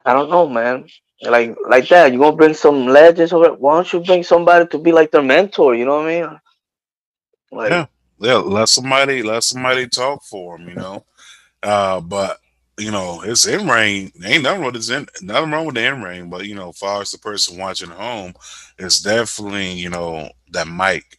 I 0.04 0.12
don't 0.12 0.30
know, 0.30 0.48
man. 0.48 0.86
Like 1.22 1.56
like 1.68 1.88
that, 1.88 2.12
you 2.12 2.18
gonna 2.18 2.36
bring 2.36 2.54
some 2.54 2.86
legends 2.86 3.32
over? 3.32 3.52
Why 3.54 3.76
don't 3.76 3.92
you 3.92 4.00
bring 4.00 4.24
somebody 4.24 4.66
to 4.66 4.78
be 4.78 4.90
like 4.90 5.12
their 5.12 5.22
mentor? 5.22 5.76
You 5.76 5.84
know 5.84 5.98
what 5.98 6.06
I 6.06 6.20
mean? 6.20 6.40
Like, 7.52 7.70
yeah, 7.70 7.86
yeah. 8.22 8.36
Let 8.36 8.68
somebody 8.68 9.22
let 9.22 9.44
somebody 9.44 9.88
talk 9.88 10.24
for 10.24 10.58
him. 10.58 10.68
You 10.68 10.74
know, 10.76 11.04
uh, 11.62 12.00
but 12.00 12.38
you 12.78 12.90
know, 12.90 13.20
his 13.20 13.46
in 13.46 13.68
ring 13.68 14.12
ain't 14.24 14.44
nothing 14.44 14.62
wrong 14.62 14.72
with 14.72 14.90
in, 14.90 15.06
nothing 15.22 15.50
wrong 15.50 15.66
with 15.66 15.74
the 15.76 15.86
in 15.86 16.02
ring, 16.02 16.30
but 16.30 16.46
you 16.46 16.54
know, 16.54 16.70
as 16.70 16.78
far 16.78 17.02
as 17.02 17.10
the 17.10 17.18
person 17.18 17.58
watching 17.58 17.90
home, 17.90 18.34
it's 18.78 19.00
definitely 19.00 19.72
you 19.72 19.90
know 19.90 20.30
that 20.52 20.68
mic 20.68 21.18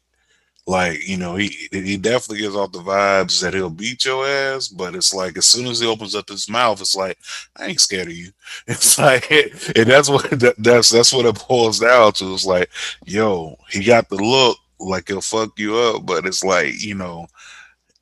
like, 0.66 1.06
you 1.06 1.18
know, 1.18 1.36
he 1.36 1.50
he 1.72 1.98
definitely 1.98 2.38
gives 2.40 2.56
off 2.56 2.72
the 2.72 2.80
vibes 2.80 3.42
that 3.42 3.54
he'll 3.54 3.70
beat 3.70 4.06
your 4.06 4.26
ass, 4.26 4.70
but 4.70 4.96
it's 4.96 5.14
like 5.14 5.38
as 5.38 5.46
soon 5.46 5.68
as 5.68 5.80
he 5.82 5.88
opens 5.88 6.16
up 6.16 6.30
his 6.30 6.50
mouth, 6.50 6.80
it's 6.80 6.96
like, 6.96 7.18
I 7.58 7.66
ain't 7.68 7.82
scared 7.82 8.08
of 8.08 8.14
you. 8.16 8.32
It's 8.68 8.98
like 8.98 9.30
and 9.32 9.90
that's 9.90 10.10
what 10.10 10.30
that's 10.58 10.90
that's 10.90 11.12
what 11.12 11.26
it 11.26 11.48
boils 11.48 11.80
down 11.80 12.14
to. 12.14 12.34
It's 12.34 12.46
like, 12.46 12.70
yo, 13.06 13.58
he 13.70 13.84
got 13.84 14.08
the 14.08 14.16
look 14.16 14.58
like 14.80 15.08
he'll 15.08 15.22
fuck 15.22 15.58
you 15.58 15.78
up, 15.78 16.06
but 16.06 16.26
it's 16.26 16.44
like, 16.44 16.82
you 16.84 16.96
know, 16.96 17.28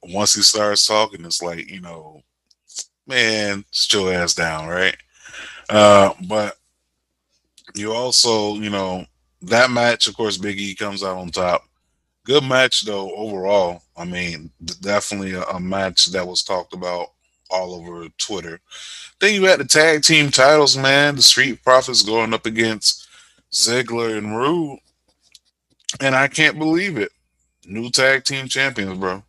once 0.03 0.33
he 0.33 0.41
starts 0.41 0.85
talking, 0.85 1.25
it's 1.25 1.41
like, 1.41 1.69
you 1.69 1.81
know, 1.81 2.21
man, 3.07 3.63
sit 3.71 3.99
your 3.99 4.13
ass 4.13 4.33
down, 4.33 4.67
right? 4.67 4.97
Uh, 5.69 6.13
but 6.27 6.57
you 7.75 7.93
also, 7.93 8.55
you 8.55 8.69
know, 8.69 9.05
that 9.43 9.71
match, 9.71 10.07
of 10.07 10.15
course, 10.15 10.37
Big 10.37 10.59
E 10.59 10.75
comes 10.75 11.03
out 11.03 11.17
on 11.17 11.29
top 11.29 11.63
good 12.25 12.43
match 12.43 12.81
though 12.85 13.13
overall. 13.15 13.81
I 13.97 14.05
mean, 14.05 14.51
definitely 14.81 15.33
a, 15.33 15.43
a, 15.43 15.59
match 15.59 16.07
that 16.07 16.27
was 16.27 16.43
talked 16.43 16.73
about 16.73 17.09
all 17.49 17.73
over 17.73 18.07
Twitter. 18.17 18.59
Then 19.19 19.35
you 19.35 19.45
had 19.45 19.59
the 19.59 19.65
tag 19.65 20.03
team 20.03 20.31
titles, 20.31 20.77
man. 20.77 21.15
The 21.15 21.21
Street 21.21 21.63
Profits 21.63 22.01
going 22.01 22.33
up 22.33 22.45
against 22.45 23.07
Ziggler 23.51 24.17
and 24.17 24.35
Roode, 24.37 24.79
and 25.99 26.15
I 26.15 26.27
can't 26.27 26.57
believe 26.57 26.97
it. 26.97 27.11
New 27.65 27.89
tag 27.89 28.23
team 28.23 28.47
champions, 28.47 28.97
bro. 28.97 29.23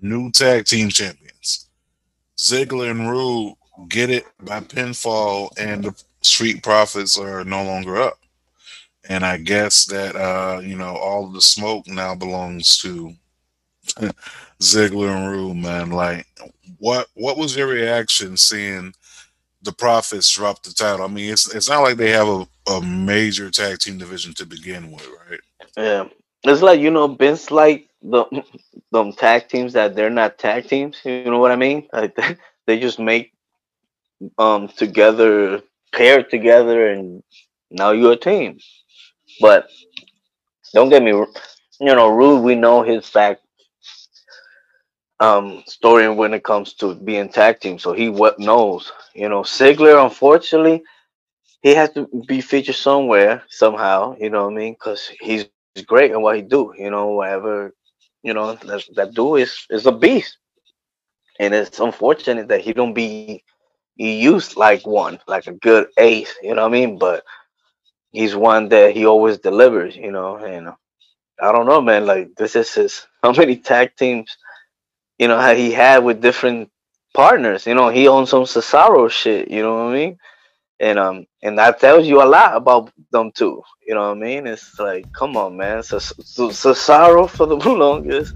New 0.00 0.30
tag 0.30 0.64
team 0.64 0.88
champions. 0.88 1.68
Ziggler 2.36 2.90
and 2.90 3.10
Roode 3.10 3.54
get 3.88 4.10
it 4.10 4.24
by 4.42 4.60
pinfall, 4.60 5.50
and 5.58 5.84
the 5.84 6.04
Street 6.22 6.62
Profits 6.62 7.18
are 7.18 7.44
no 7.44 7.62
longer 7.64 7.96
up 8.00 8.18
and 9.08 9.24
I 9.24 9.38
guess 9.38 9.84
that 9.86 10.16
uh, 10.16 10.60
you 10.60 10.76
know 10.76 10.96
all 10.96 11.26
the 11.26 11.40
smoke 11.40 11.86
now 11.88 12.14
belongs 12.14 12.78
to 12.78 13.14
Ziggler 14.60 15.16
and 15.16 15.30
Roode, 15.30 15.56
man. 15.56 15.90
Like, 15.90 16.26
what 16.78 17.08
what 17.14 17.36
was 17.36 17.56
your 17.56 17.66
reaction 17.66 18.36
seeing 18.36 18.94
the 19.62 19.72
Profits 19.72 20.32
drop 20.32 20.62
the 20.62 20.72
title? 20.72 21.04
I 21.04 21.08
mean, 21.08 21.32
it's 21.32 21.52
it's 21.54 21.68
not 21.68 21.80
like 21.80 21.96
they 21.96 22.10
have 22.10 22.28
a, 22.28 22.46
a 22.68 22.82
major 22.82 23.50
tag 23.50 23.78
team 23.78 23.98
division 23.98 24.34
to 24.34 24.46
begin 24.46 24.90
with, 24.90 25.06
right? 25.28 25.40
Yeah, 25.76 26.04
it's 26.44 26.62
like 26.62 26.80
you 26.80 26.90
know, 26.90 27.08
Vince 27.08 27.50
like 27.50 27.88
the 28.02 28.24
the 28.92 29.12
tag 29.12 29.48
teams 29.48 29.72
that 29.74 29.94
they're 29.94 30.10
not 30.10 30.38
tag 30.38 30.68
teams. 30.68 30.98
You 31.04 31.24
know 31.24 31.38
what 31.38 31.52
I 31.52 31.56
mean? 31.56 31.88
Like 31.92 32.16
they 32.66 32.78
just 32.78 32.98
make 32.98 33.32
um 34.38 34.68
together, 34.68 35.62
pair 35.92 36.22
together, 36.22 36.90
and 36.90 37.22
now 37.70 37.90
you're 37.92 38.12
a 38.12 38.16
team. 38.16 38.58
But 39.40 39.68
don't 40.74 40.90
get 40.90 41.02
me, 41.02 41.10
you 41.10 41.26
know, 41.80 42.08
Roode. 42.08 42.42
We 42.42 42.54
know 42.54 42.82
his 42.82 43.08
back 43.10 43.38
um, 45.22 45.62
story 45.66 46.08
when 46.08 46.34
it 46.34 46.42
comes 46.42 46.74
to 46.74 46.94
being 46.96 47.28
tag 47.28 47.60
team, 47.60 47.78
so 47.78 47.92
he 47.92 48.08
what 48.08 48.38
knows. 48.38 48.92
You 49.14 49.28
know, 49.28 49.42
Ziggler, 49.42 50.02
unfortunately, 50.02 50.82
he 51.62 51.74
has 51.74 51.90
to 51.92 52.08
be 52.26 52.40
featured 52.40 52.76
somewhere 52.76 53.42
somehow. 53.48 54.16
You 54.18 54.30
know 54.30 54.44
what 54.44 54.52
I 54.54 54.56
mean? 54.56 54.72
Because 54.74 55.10
he's, 55.20 55.46
great 55.86 56.10
in 56.10 56.20
what 56.22 56.36
he 56.36 56.42
do. 56.42 56.72
You 56.78 56.90
know, 56.90 57.08
whatever. 57.10 57.72
You 58.22 58.34
know 58.34 58.54
that 58.54 58.84
that 58.96 59.14
dude 59.14 59.40
is 59.40 59.66
is 59.70 59.86
a 59.86 59.92
beast, 59.92 60.38
and 61.40 61.54
it's 61.54 61.80
unfortunate 61.80 62.48
that 62.48 62.60
he 62.62 62.72
don't 62.72 62.94
be 62.94 63.42
used 63.96 64.56
like 64.56 64.86
one, 64.86 65.18
like 65.26 65.46
a 65.46 65.52
good 65.52 65.88
ace. 65.98 66.34
You 66.42 66.54
know 66.54 66.62
what 66.62 66.68
I 66.68 66.72
mean? 66.72 66.98
But 66.98 67.24
he's 68.12 68.34
one 68.36 68.68
that 68.68 68.94
he 68.94 69.06
always 69.06 69.38
delivers, 69.38 69.96
you 69.96 70.10
know. 70.12 70.36
And 70.36 70.68
I 71.40 71.52
don't 71.52 71.66
know, 71.66 71.80
man. 71.80 72.06
Like 72.06 72.34
this 72.36 72.56
is 72.56 72.72
his 72.74 73.06
how 73.22 73.32
many 73.32 73.56
tag 73.56 73.96
teams, 73.96 74.36
you 75.18 75.28
know, 75.28 75.38
how 75.38 75.54
he 75.54 75.72
had 75.72 76.04
with 76.04 76.20
different 76.20 76.70
partners. 77.14 77.66
You 77.66 77.74
know, 77.74 77.88
he 77.88 78.08
owns 78.08 78.30
some 78.30 78.44
Cesaro 78.44 79.10
shit. 79.10 79.50
You 79.50 79.62
know 79.62 79.74
what 79.74 79.90
I 79.90 79.92
mean? 79.92 80.18
and 80.82 80.98
um 80.98 81.24
and 81.42 81.56
that 81.58 81.78
tells 81.80 82.06
you 82.06 82.22
a 82.22 82.26
lot 82.26 82.56
about 82.56 82.92
them 83.12 83.30
too. 83.32 83.62
You 83.86 83.94
know 83.94 84.08
what 84.08 84.18
I 84.18 84.20
mean? 84.20 84.46
It's 84.46 84.78
like, 84.78 85.10
come 85.12 85.36
on, 85.36 85.56
man. 85.56 85.78
Cesaro 85.78 87.30
for 87.30 87.46
the 87.46 87.56
longest, 87.56 88.34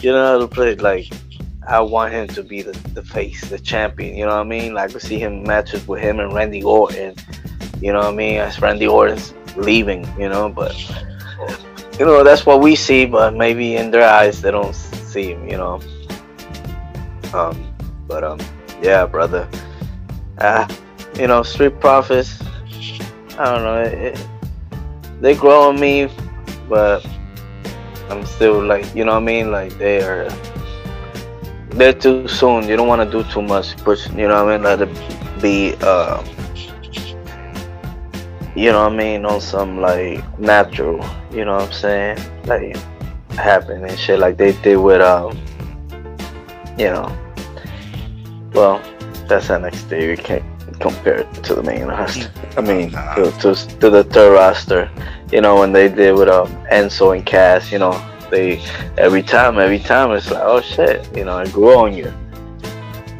you 0.00 0.12
know, 0.12 0.26
how 0.26 0.38
to 0.38 0.46
play 0.46 0.76
like. 0.76 1.08
I 1.68 1.80
want 1.80 2.12
him 2.12 2.28
to 2.28 2.44
be 2.44 2.62
the, 2.62 2.70
the 2.94 3.02
face, 3.02 3.40
the 3.40 3.58
champion. 3.58 4.14
You 4.14 4.26
know 4.26 4.36
what 4.36 4.46
I 4.46 4.48
mean? 4.48 4.72
Like 4.72 4.92
to 4.92 5.00
see 5.00 5.18
him 5.18 5.42
matches 5.42 5.88
with 5.88 6.00
him 6.00 6.20
and 6.20 6.32
Randy 6.32 6.62
Orton. 6.62 7.16
You 7.80 7.92
know 7.92 7.98
what 7.98 8.12
I 8.12 8.14
mean? 8.14 8.38
As 8.38 8.60
Randy 8.60 8.86
Orton's 8.86 9.34
leaving, 9.56 10.04
you 10.16 10.28
know, 10.28 10.48
but 10.48 10.78
you 11.98 12.06
know 12.06 12.22
that's 12.22 12.46
what 12.46 12.60
we 12.60 12.76
see. 12.76 13.04
But 13.04 13.34
maybe 13.34 13.74
in 13.74 13.90
their 13.90 14.08
eyes, 14.08 14.42
they 14.42 14.52
don't 14.52 14.76
see 14.76 15.32
him. 15.32 15.48
You 15.48 15.56
know. 15.56 15.80
Um, 17.34 17.75
but 18.06 18.24
um, 18.24 18.40
yeah, 18.82 19.06
brother. 19.06 19.48
Uh, 20.38 20.68
you 21.18 21.26
know, 21.26 21.42
Street 21.42 21.80
Profits. 21.80 22.42
I 23.38 23.54
don't 23.54 23.62
know. 23.62 23.82
It, 23.82 23.94
it, 23.94 24.28
they 25.20 25.34
grow 25.34 25.68
on 25.68 25.80
me, 25.80 26.08
but 26.68 27.06
I'm 28.10 28.24
still 28.26 28.62
like, 28.62 28.94
you 28.94 29.04
know 29.04 29.12
what 29.12 29.22
I 29.22 29.26
mean? 29.26 29.50
Like 29.50 29.76
they 29.78 30.02
are. 30.02 30.28
They're 31.70 31.92
too 31.92 32.28
soon. 32.28 32.68
You 32.68 32.76
don't 32.76 32.88
want 32.88 33.10
to 33.10 33.22
do 33.22 33.28
too 33.30 33.42
much. 33.42 33.76
Push. 33.78 34.08
You 34.10 34.28
know 34.28 34.44
what 34.44 34.54
I 34.54 34.56
mean? 34.56 34.62
Let 34.62 34.82
it 34.82 35.42
be. 35.42 35.74
Uh, 35.80 36.22
you 38.54 38.72
know 38.72 38.84
what 38.84 38.92
I 38.92 38.96
mean? 38.96 39.26
On 39.26 39.40
some 39.40 39.80
like 39.80 40.38
natural. 40.38 41.04
You 41.30 41.44
know 41.44 41.56
what 41.56 41.66
I'm 41.66 41.72
saying? 41.72 42.18
Like 42.46 42.76
happen 43.30 43.84
and 43.84 43.98
shit 43.98 44.18
like 44.18 44.36
they 44.38 44.52
did 44.62 44.76
with 44.76 45.00
um. 45.00 45.38
You 46.78 46.90
know. 46.90 47.25
Well, 48.56 48.78
that's 49.28 49.48
NXT. 49.48 50.08
We 50.08 50.16
can't 50.16 50.80
compare 50.80 51.18
it 51.18 51.44
to 51.44 51.54
the 51.54 51.62
main 51.62 51.84
roster. 51.84 52.32
I 52.56 52.62
mean, 52.62 52.90
nah. 52.90 53.14
to, 53.16 53.30
to, 53.32 53.54
to, 53.54 53.90
the 53.90 54.02
third 54.02 54.32
roster. 54.32 54.90
You 55.30 55.42
know, 55.42 55.56
when 55.56 55.72
they 55.72 55.90
did 55.90 56.16
with 56.16 56.30
um, 56.30 56.48
Enzo 56.72 57.14
and 57.14 57.26
Cass, 57.26 57.70
you 57.70 57.78
know, 57.78 57.92
they 58.30 58.62
every 58.96 59.22
time, 59.22 59.58
every 59.58 59.78
time 59.78 60.10
it's 60.12 60.30
like, 60.30 60.42
oh 60.42 60.62
shit, 60.62 61.06
you 61.14 61.26
know, 61.26 61.38
it 61.40 61.52
grew 61.52 61.76
on 61.76 61.92
you. 61.92 62.10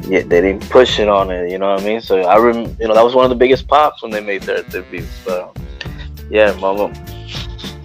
Yeah, 0.09 0.23
they 0.23 0.41
didn't 0.41 0.67
push 0.71 0.97
it 0.97 1.07
on 1.07 1.29
it. 1.29 1.51
You 1.51 1.59
know 1.59 1.71
what 1.71 1.83
I 1.83 1.85
mean? 1.85 2.01
So 2.01 2.19
I 2.21 2.39
rem, 2.39 2.75
you 2.79 2.87
know, 2.87 2.95
that 2.95 3.03
was 3.03 3.13
one 3.13 3.23
of 3.23 3.29
the 3.29 3.35
biggest 3.35 3.67
pops 3.67 4.01
when 4.01 4.11
they 4.11 4.21
made 4.21 4.41
their 4.41 4.63
debuts. 4.63 5.19
But 5.23 5.55
yeah, 6.31 6.51
mama. 6.59 6.87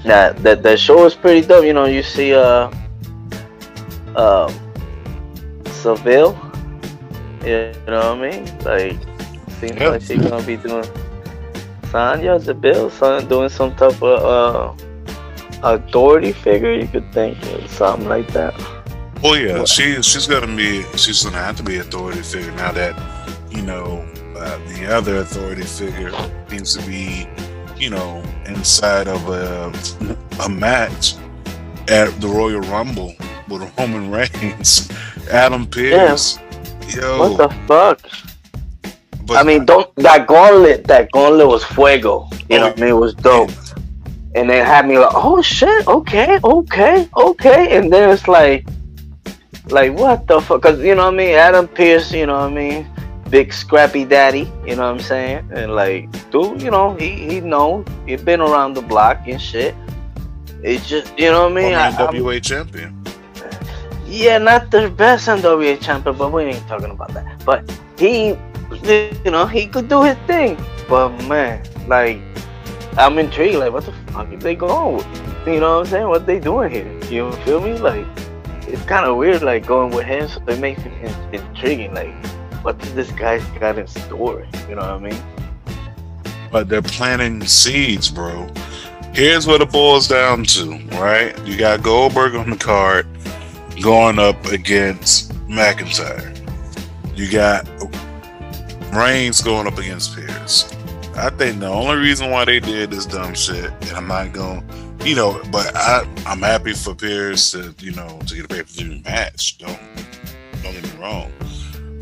Nah, 0.07 0.33
that 0.33 0.63
that 0.63 0.81
show 0.81 1.05
was 1.05 1.15
pretty 1.15 1.47
dope. 1.47 1.67
You 1.67 1.75
know, 1.75 1.85
you 1.85 2.03
see 2.03 2.33
uh 2.33 2.73
um 4.17 4.59
Deville. 5.83 6.52
You 7.45 7.72
know 7.86 8.14
what 8.14 8.24
I 8.24 8.30
mean? 8.30 8.59
Like 8.61 9.12
Seems 9.62 9.78
yep. 9.78 9.93
like 9.93 10.03
she's 10.03 10.20
gonna 10.28 10.45
be 10.45 10.57
doing 10.57 10.84
Sonya 11.93 12.40
Deville, 12.40 12.90
son, 12.90 13.28
doing 13.28 13.49
some 13.49 13.76
type 13.76 14.03
of 14.03 14.24
uh, 14.24 14.74
authority 15.62 16.32
figure. 16.32 16.72
You 16.72 16.88
could 16.88 17.12
think 17.12 17.38
something 17.68 18.09
like 18.09 18.26
that. 18.32 18.59
Well, 19.22 19.36
yeah, 19.36 19.61
what? 19.61 19.68
she 19.68 20.03
she's 20.03 20.26
gonna 20.26 20.57
be 20.57 20.82
she's 20.97 21.22
gonna 21.22 21.36
have 21.36 21.57
to 21.59 21.62
be 21.62 21.76
authority 21.76 22.22
figure 22.22 22.51
now 22.57 22.72
that 22.72 22.99
you 23.53 23.62
know 23.62 24.05
uh, 24.36 24.59
the 24.74 24.93
other 24.93 25.18
authority 25.18 25.62
figure 25.62 26.11
seems 26.49 26.74
to 26.74 26.84
be 26.84 27.28
you 27.76 27.90
know 27.90 28.20
inside 28.47 29.07
of 29.07 29.28
a 29.28 29.72
a 30.43 30.49
match 30.49 31.14
at 31.86 32.11
the 32.20 32.26
Royal 32.26 32.62
Rumble 32.62 33.14
with 33.47 33.62
Roman 33.78 34.11
Reigns, 34.11 34.90
Adam 35.30 35.68
Pearce. 35.68 36.36
Yo, 36.95 37.18
what 37.18 37.36
the 37.38 37.49
fuck? 37.66 38.01
But 39.26 39.36
I 39.38 39.43
mean, 39.45 39.64
don't 39.64 39.95
that 39.97 40.26
gauntlet, 40.26 40.84
that 40.84 41.11
gauntlet 41.12 41.47
was 41.47 41.64
fuego. 41.64 42.28
You 42.51 42.59
know, 42.59 42.68
what 42.68 42.78
I 42.78 42.80
mean, 42.80 42.90
it 42.90 42.99
was 42.99 43.14
dope. 43.14 43.51
And 44.34 44.49
then 44.51 44.64
had 44.66 44.86
me 44.86 44.99
like, 44.99 45.12
oh 45.14 45.40
shit, 45.43 45.86
okay, 45.86 46.38
okay, 46.43 47.09
okay. 47.16 47.76
And 47.76 47.93
then 47.93 48.11
it's 48.11 48.28
like, 48.28 48.66
like 49.66 49.93
what 49.97 50.26
the 50.26 50.40
fuck? 50.40 50.62
Cause 50.62 50.80
you 50.80 50.95
know 50.95 51.07
what 51.07 51.14
I 51.14 51.16
mean. 51.16 51.34
Adam 51.34 51.68
Pearce, 51.68 52.12
you 52.12 52.26
know 52.26 52.34
what 52.34 52.51
I 52.51 52.55
mean. 52.55 52.86
Big 53.30 53.53
scrappy 53.53 54.05
daddy, 54.05 54.51
you 54.66 54.76
know 54.76 54.82
what 54.82 54.95
I'm 54.95 55.01
saying? 55.01 55.51
And 55.55 55.74
like, 55.74 56.11
dude, 56.30 56.61
you 56.61 56.70
know, 56.70 56.95
he 56.97 57.11
he 57.28 57.40
knows 57.40 57.86
he 58.07 58.16
been 58.16 58.40
around 58.40 58.74
the 58.74 58.82
block 58.82 59.26
and 59.26 59.40
shit. 59.40 59.74
It's 60.62 60.88
just, 60.88 61.18
you 61.18 61.30
know 61.30 61.49
what 61.49 61.53
I 61.53 61.62
mean? 61.62 61.74
I, 61.74 61.90
NWA 61.90 62.43
champion. 62.43 63.02
Yeah, 64.13 64.37
not 64.37 64.71
the 64.71 64.91
best 64.91 65.27
NWA 65.27 65.81
champion, 65.81 66.19
but 66.19 66.31
we 66.31 66.43
ain't 66.43 66.69
talking 66.69 66.91
about 66.91 67.15
that. 67.15 67.43
But 67.47 67.65
he 67.99 68.37
you 69.25 69.31
know, 69.31 69.47
he 69.47 69.67
could 69.67 69.89
do 69.89 70.03
his 70.03 70.19
thing. 70.27 70.63
But 70.87 71.09
man, 71.25 71.65
like, 71.89 72.19
I'm 72.99 73.19
intrigued. 73.19 73.57
Like, 73.57 73.73
what 73.73 73.87
the 73.87 73.93
fuck 74.13 74.31
is 74.31 74.43
they 74.43 74.55
going 74.55 74.97
with? 74.97 75.47
You 75.47 75.61
know 75.61 75.79
what 75.79 75.87
I'm 75.87 75.91
saying? 75.91 76.09
What 76.09 76.27
they 76.27 76.39
doing 76.41 76.71
here? 76.71 76.87
You 77.05 77.33
feel 77.47 77.63
me? 77.63 77.79
Like, 77.79 78.07
it's 78.69 78.83
kind 78.85 79.07
of 79.07 79.17
weird, 79.17 79.43
like 79.43 79.65
going 79.65 79.91
with 79.95 80.05
him. 80.05 80.29
So 80.29 80.43
it 80.47 80.59
makes 80.59 80.83
it 80.83 80.93
in- 80.93 81.41
intriguing. 81.41 81.95
Like, 81.95 82.15
what 82.63 82.79
does 82.79 82.95
this 82.95 83.11
guy's 83.13 83.43
got 83.59 83.79
in 83.79 83.87
store? 83.87 84.47
You 84.69 84.75
know 84.75 84.83
what 84.83 84.91
I 84.91 84.99
mean? 84.99 85.23
But 86.51 86.69
they're 86.69 86.83
planting 86.83 87.43
seeds, 87.47 88.11
bro. 88.11 88.47
Here's 89.15 89.47
what 89.47 89.63
it 89.63 89.73
boils 89.73 90.07
down 90.07 90.45
to, 90.45 90.79
right? 91.01 91.35
You 91.47 91.57
got 91.57 91.83
Goldberg 91.83 92.35
on 92.35 92.51
the 92.51 92.57
card 92.57 93.07
going 93.83 94.18
up 94.20 94.47
against 94.47 95.33
McIntyre. 95.49 96.30
You 97.16 97.30
got 97.30 97.68
Reigns 98.95 99.41
going 99.41 99.66
up 99.66 99.76
against 99.76 100.14
Pearce. 100.14 100.72
I 101.16 101.30
think 101.30 101.59
the 101.59 101.66
only 101.66 101.97
reason 101.97 102.30
why 102.30 102.45
they 102.45 102.61
did 102.61 102.91
this 102.91 103.07
dumb 103.07 103.35
shit, 103.35 103.70
and 103.83 103.91
I'm 103.91 104.07
not 104.07 104.33
going, 104.33 104.64
you 105.05 105.16
know, 105.16 105.43
but 105.51 105.74
I 105.74 106.07
I'm 106.26 106.41
happy 106.41 106.74
for 106.74 106.95
Pearce 106.95 107.53
to 107.53 107.74
you 107.80 107.93
know 107.93 108.20
to 108.26 108.35
get 108.37 108.45
a 108.45 108.49
pay 108.49 108.62
per 108.62 108.68
view 108.68 109.01
match. 109.05 109.59
Don't 109.59 109.78
don't 110.62 110.72
get 110.72 110.85
me 110.85 111.01
wrong, 111.01 111.33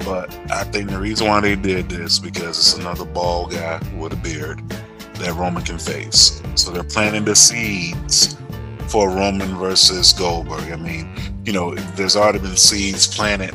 but 0.05 0.35
I 0.51 0.64
think 0.64 0.91
the 0.91 0.99
reason 0.99 1.28
why 1.28 1.41
they 1.41 1.57
did 1.57 1.89
this 1.89 2.18
because 2.18 2.59
it's 2.59 2.74
another 2.74 3.07
bald 3.07 3.53
guy 3.53 3.81
with 3.97 4.12
a 4.12 4.16
beard 4.16 4.61
that 5.14 5.35
Roman 5.35 5.62
can 5.64 5.78
face. 5.78 6.43
So 6.57 6.70
they're 6.70 6.85
planting 6.85 7.24
the 7.24 7.35
seeds 7.35 8.37
for 8.91 9.09
Roman 9.09 9.57
versus 9.57 10.12
Goldberg. 10.12 10.72
I 10.72 10.76
mean, 10.76 11.14
you 11.45 11.53
know, 11.53 11.74
there's 11.95 12.16
already 12.16 12.41
been 12.41 12.57
seeds 12.57 13.07
planted 13.07 13.55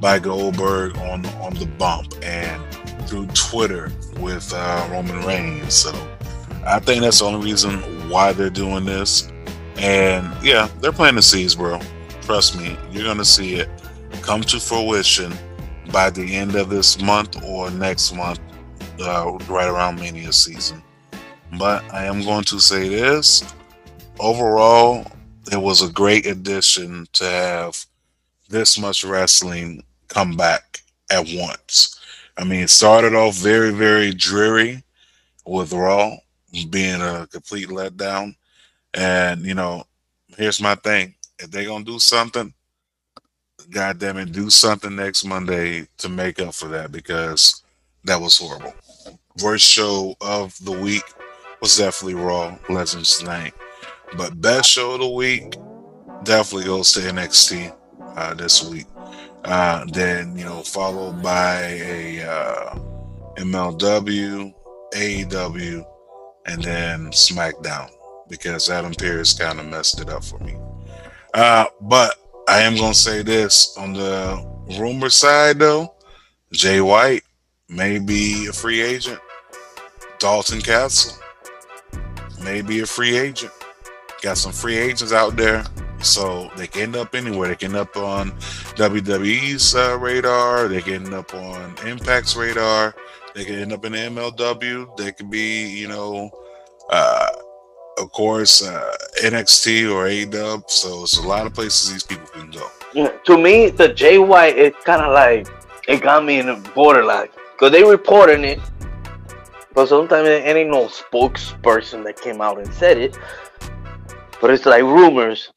by 0.00 0.18
Goldberg 0.18 0.96
on 0.98 1.26
on 1.26 1.54
the 1.54 1.66
bump 1.66 2.14
and 2.22 2.62
through 3.08 3.26
Twitter 3.28 3.90
with 4.18 4.52
uh, 4.54 4.88
Roman 4.90 5.24
Reigns. 5.26 5.74
So 5.74 5.92
I 6.64 6.78
think 6.78 7.02
that's 7.02 7.18
the 7.18 7.26
only 7.26 7.44
reason 7.44 7.78
why 8.08 8.32
they're 8.32 8.50
doing 8.50 8.84
this. 8.84 9.30
And 9.76 10.32
yeah, 10.44 10.68
they're 10.80 10.92
planting 10.92 11.16
the 11.16 11.22
seeds, 11.22 11.54
bro. 11.54 11.80
Trust 12.22 12.56
me, 12.56 12.76
you're 12.90 13.04
gonna 13.04 13.24
see 13.24 13.54
it 13.54 13.68
come 14.22 14.42
to 14.42 14.60
fruition 14.60 15.32
by 15.92 16.10
the 16.10 16.34
end 16.34 16.54
of 16.54 16.68
this 16.68 17.00
month 17.00 17.42
or 17.44 17.70
next 17.70 18.12
month, 18.14 18.40
uh, 19.00 19.32
right 19.48 19.68
around 19.68 19.96
Mania 20.00 20.32
season. 20.32 20.82
But 21.58 21.84
I 21.92 22.06
am 22.06 22.22
going 22.22 22.44
to 22.44 22.60
say 22.60 22.88
this: 22.88 23.44
overall, 24.18 25.06
it 25.52 25.60
was 25.60 25.82
a 25.82 25.92
great 25.92 26.26
addition 26.26 27.06
to 27.14 27.24
have 27.24 27.84
this 28.48 28.78
much 28.78 29.04
wrestling 29.04 29.82
come 30.08 30.36
back 30.36 30.80
at 31.10 31.26
once. 31.34 32.00
I 32.36 32.44
mean, 32.44 32.60
it 32.60 32.70
started 32.70 33.14
off 33.14 33.36
very, 33.36 33.70
very 33.70 34.12
dreary 34.12 34.82
with 35.46 35.72
Raw 35.72 36.16
being 36.70 37.00
a 37.00 37.26
complete 37.30 37.68
letdown. 37.68 38.34
And, 38.94 39.42
you 39.42 39.54
know, 39.54 39.84
here's 40.36 40.60
my 40.60 40.74
thing. 40.76 41.14
If 41.38 41.50
they're 41.50 41.64
going 41.64 41.84
to 41.84 41.92
do 41.92 41.98
something, 41.98 42.52
God 43.70 43.98
damn 43.98 44.18
it, 44.18 44.32
do 44.32 44.48
something 44.50 44.94
next 44.94 45.24
Monday 45.24 45.86
to 45.98 46.08
make 46.08 46.40
up 46.40 46.54
for 46.54 46.68
that 46.68 46.92
because 46.92 47.62
that 48.04 48.20
was 48.20 48.38
horrible. 48.38 48.74
Worst 49.42 49.68
show 49.68 50.14
of 50.20 50.56
the 50.64 50.72
week 50.72 51.02
was 51.60 51.76
definitely 51.76 52.14
Raw 52.14 52.56
Legends 52.68 53.22
Night. 53.22 53.54
But 54.16 54.40
best 54.40 54.70
show 54.70 54.92
of 54.92 55.00
the 55.00 55.08
week 55.08 55.56
definitely 56.24 56.66
goes 56.66 56.92
to 56.92 57.00
NXT 57.00 57.74
uh, 58.16 58.34
this 58.34 58.68
week. 58.68 58.86
Uh, 59.44 59.84
then 59.92 60.36
you 60.36 60.44
know, 60.44 60.62
followed 60.62 61.22
by 61.22 61.60
a 61.60 62.22
uh, 62.22 62.74
MLW, 63.36 64.52
AEW, 64.94 65.84
and 66.46 66.62
then 66.62 67.06
SmackDown 67.10 67.90
because 68.28 68.68
Adam 68.70 68.92
Pearce 68.94 69.32
kind 69.32 69.60
of 69.60 69.66
messed 69.66 70.00
it 70.00 70.08
up 70.08 70.24
for 70.24 70.38
me. 70.40 70.56
Uh, 71.34 71.66
but 71.82 72.16
I 72.48 72.60
am 72.60 72.76
gonna 72.76 72.94
say 72.94 73.22
this 73.22 73.76
on 73.76 73.92
the 73.92 74.44
rumor 74.78 75.10
side 75.10 75.58
though, 75.58 75.94
Jay 76.52 76.80
White 76.80 77.22
may 77.68 77.98
be 77.98 78.46
a 78.48 78.52
free 78.52 78.80
agent. 78.80 79.20
Dalton 80.18 80.62
Castle 80.62 81.18
may 82.42 82.62
be 82.62 82.80
a 82.80 82.86
free 82.86 83.16
agent. 83.16 83.52
Got 84.22 84.38
some 84.38 84.52
free 84.52 84.76
agents 84.76 85.12
out 85.12 85.36
there 85.36 85.64
so 86.00 86.50
they 86.56 86.66
can 86.66 86.82
end 86.82 86.96
up 86.96 87.14
anywhere. 87.14 87.48
They 87.48 87.56
can 87.56 87.72
end 87.72 87.76
up 87.76 87.96
on 87.96 88.32
WWE's 88.76 89.74
uh, 89.74 89.98
radar. 89.98 90.68
They 90.68 90.80
can 90.80 91.06
end 91.06 91.14
up 91.14 91.34
on 91.34 91.74
Impact's 91.86 92.36
radar. 92.36 92.94
They 93.34 93.44
can 93.44 93.56
end 93.56 93.72
up 93.72 93.84
in 93.84 93.92
MLW. 93.92 94.96
They 94.96 95.12
could 95.12 95.30
be, 95.30 95.68
you 95.68 95.88
know, 95.88 96.30
uh, 96.90 97.28
of 97.98 98.10
course, 98.12 98.62
uh, 98.62 98.96
NXT 99.22 99.92
or 99.92 100.06
AEW. 100.06 100.70
So 100.70 101.02
it's 101.02 101.18
a 101.18 101.26
lot 101.26 101.46
of 101.46 101.54
places 101.54 101.92
these 101.92 102.02
people 102.02 102.26
can 102.28 102.50
go. 102.50 102.66
Yeah, 102.94 103.08
to 103.26 103.36
me, 103.36 103.70
the 103.70 104.24
White, 104.26 104.56
it 104.56 104.74
kind 104.84 105.02
of 105.02 105.12
like 105.12 105.46
it 105.86 106.02
got 106.02 106.24
me 106.24 106.38
in 106.38 106.46
the 106.46 106.70
borderline 106.74 107.28
because 107.52 107.72
they 107.72 107.84
reporting 107.84 108.44
it, 108.44 108.60
but 109.74 109.88
sometimes 109.88 110.26
there 110.26 110.56
ain't 110.56 110.70
no 110.70 110.86
spokesperson 110.86 112.04
that 112.04 112.20
came 112.20 112.40
out 112.40 112.58
and 112.58 112.72
said 112.74 112.98
it. 112.98 113.18
But 114.40 114.50
it's 114.50 114.66
like 114.66 114.82
rumors, 114.82 115.50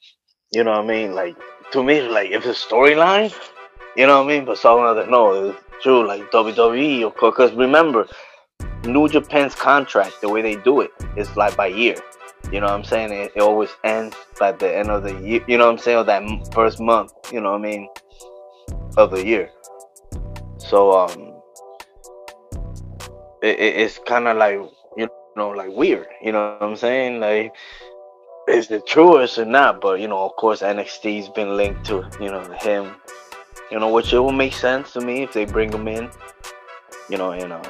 you 0.51 0.63
know 0.63 0.71
what 0.71 0.85
I 0.85 0.87
mean? 0.87 1.13
Like 1.13 1.35
to 1.71 1.83
me, 1.83 2.01
like 2.01 2.31
if 2.31 2.45
it's 2.45 2.63
a 2.63 2.67
storyline, 2.67 3.33
you 3.95 4.07
know 4.07 4.23
what 4.23 4.31
I 4.31 4.35
mean. 4.35 4.45
But 4.45 4.57
some 4.57 4.79
other 4.79 5.05
no, 5.07 5.49
it's 5.49 5.59
true. 5.81 6.07
Like 6.07 6.31
WWE. 6.31 7.13
Because 7.19 7.51
remember, 7.53 8.07
New 8.85 9.07
Japan's 9.09 9.55
contract, 9.55 10.21
the 10.21 10.29
way 10.29 10.41
they 10.41 10.55
do 10.55 10.81
it, 10.81 10.91
is 11.17 11.35
like 11.35 11.55
by 11.55 11.67
year. 11.67 11.95
You 12.51 12.61
know 12.61 12.67
what 12.67 12.75
I'm 12.75 12.83
saying? 12.83 13.11
It, 13.11 13.33
it 13.35 13.41
always 13.41 13.69
ends 13.83 14.15
by 14.39 14.53
the 14.53 14.75
end 14.75 14.89
of 14.89 15.03
the 15.03 15.13
year. 15.21 15.43
You 15.47 15.57
know 15.57 15.65
what 15.65 15.73
I'm 15.73 15.77
saying? 15.77 15.97
Or 15.97 16.03
that 16.05 16.53
first 16.53 16.79
month. 16.79 17.11
You 17.31 17.41
know 17.41 17.51
what 17.51 17.59
I 17.59 17.63
mean? 17.63 17.89
Of 18.97 19.11
the 19.11 19.25
year. 19.25 19.51
So 20.57 20.97
um, 20.97 21.41
it, 23.41 23.59
it, 23.59 23.75
it's 23.75 23.99
kind 23.99 24.27
of 24.27 24.37
like 24.37 24.59
you 24.97 25.07
know, 25.35 25.49
like 25.49 25.69
weird. 25.69 26.07
You 26.21 26.31
know 26.31 26.57
what 26.59 26.69
I'm 26.69 26.75
saying? 26.75 27.19
Like, 27.19 27.53
is 28.49 28.71
it 28.71 28.85
true 28.85 29.17
or 29.17 29.45
not? 29.45 29.81
But 29.81 29.99
you 29.99 30.07
know, 30.07 30.25
of 30.25 30.35
course, 30.35 30.61
NXT's 30.61 31.29
been 31.29 31.55
linked 31.55 31.85
to 31.85 32.09
you 32.19 32.31
know 32.31 32.43
him. 32.59 32.95
You 33.71 33.79
know, 33.79 33.91
which 33.91 34.13
it 34.13 34.19
will 34.19 34.31
make 34.31 34.53
sense 34.53 34.93
to 34.93 35.01
me 35.01 35.21
if 35.23 35.33
they 35.33 35.45
bring 35.45 35.71
him 35.71 35.87
in. 35.87 36.09
You 37.09 37.17
know, 37.17 37.31
in 37.31 37.51
um, 37.51 37.63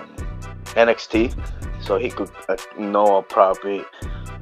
NXT, 0.76 1.34
so 1.82 1.98
he 1.98 2.10
could 2.10 2.32
uh, 2.48 2.56
know 2.78 3.18
appropriate. 3.18 3.86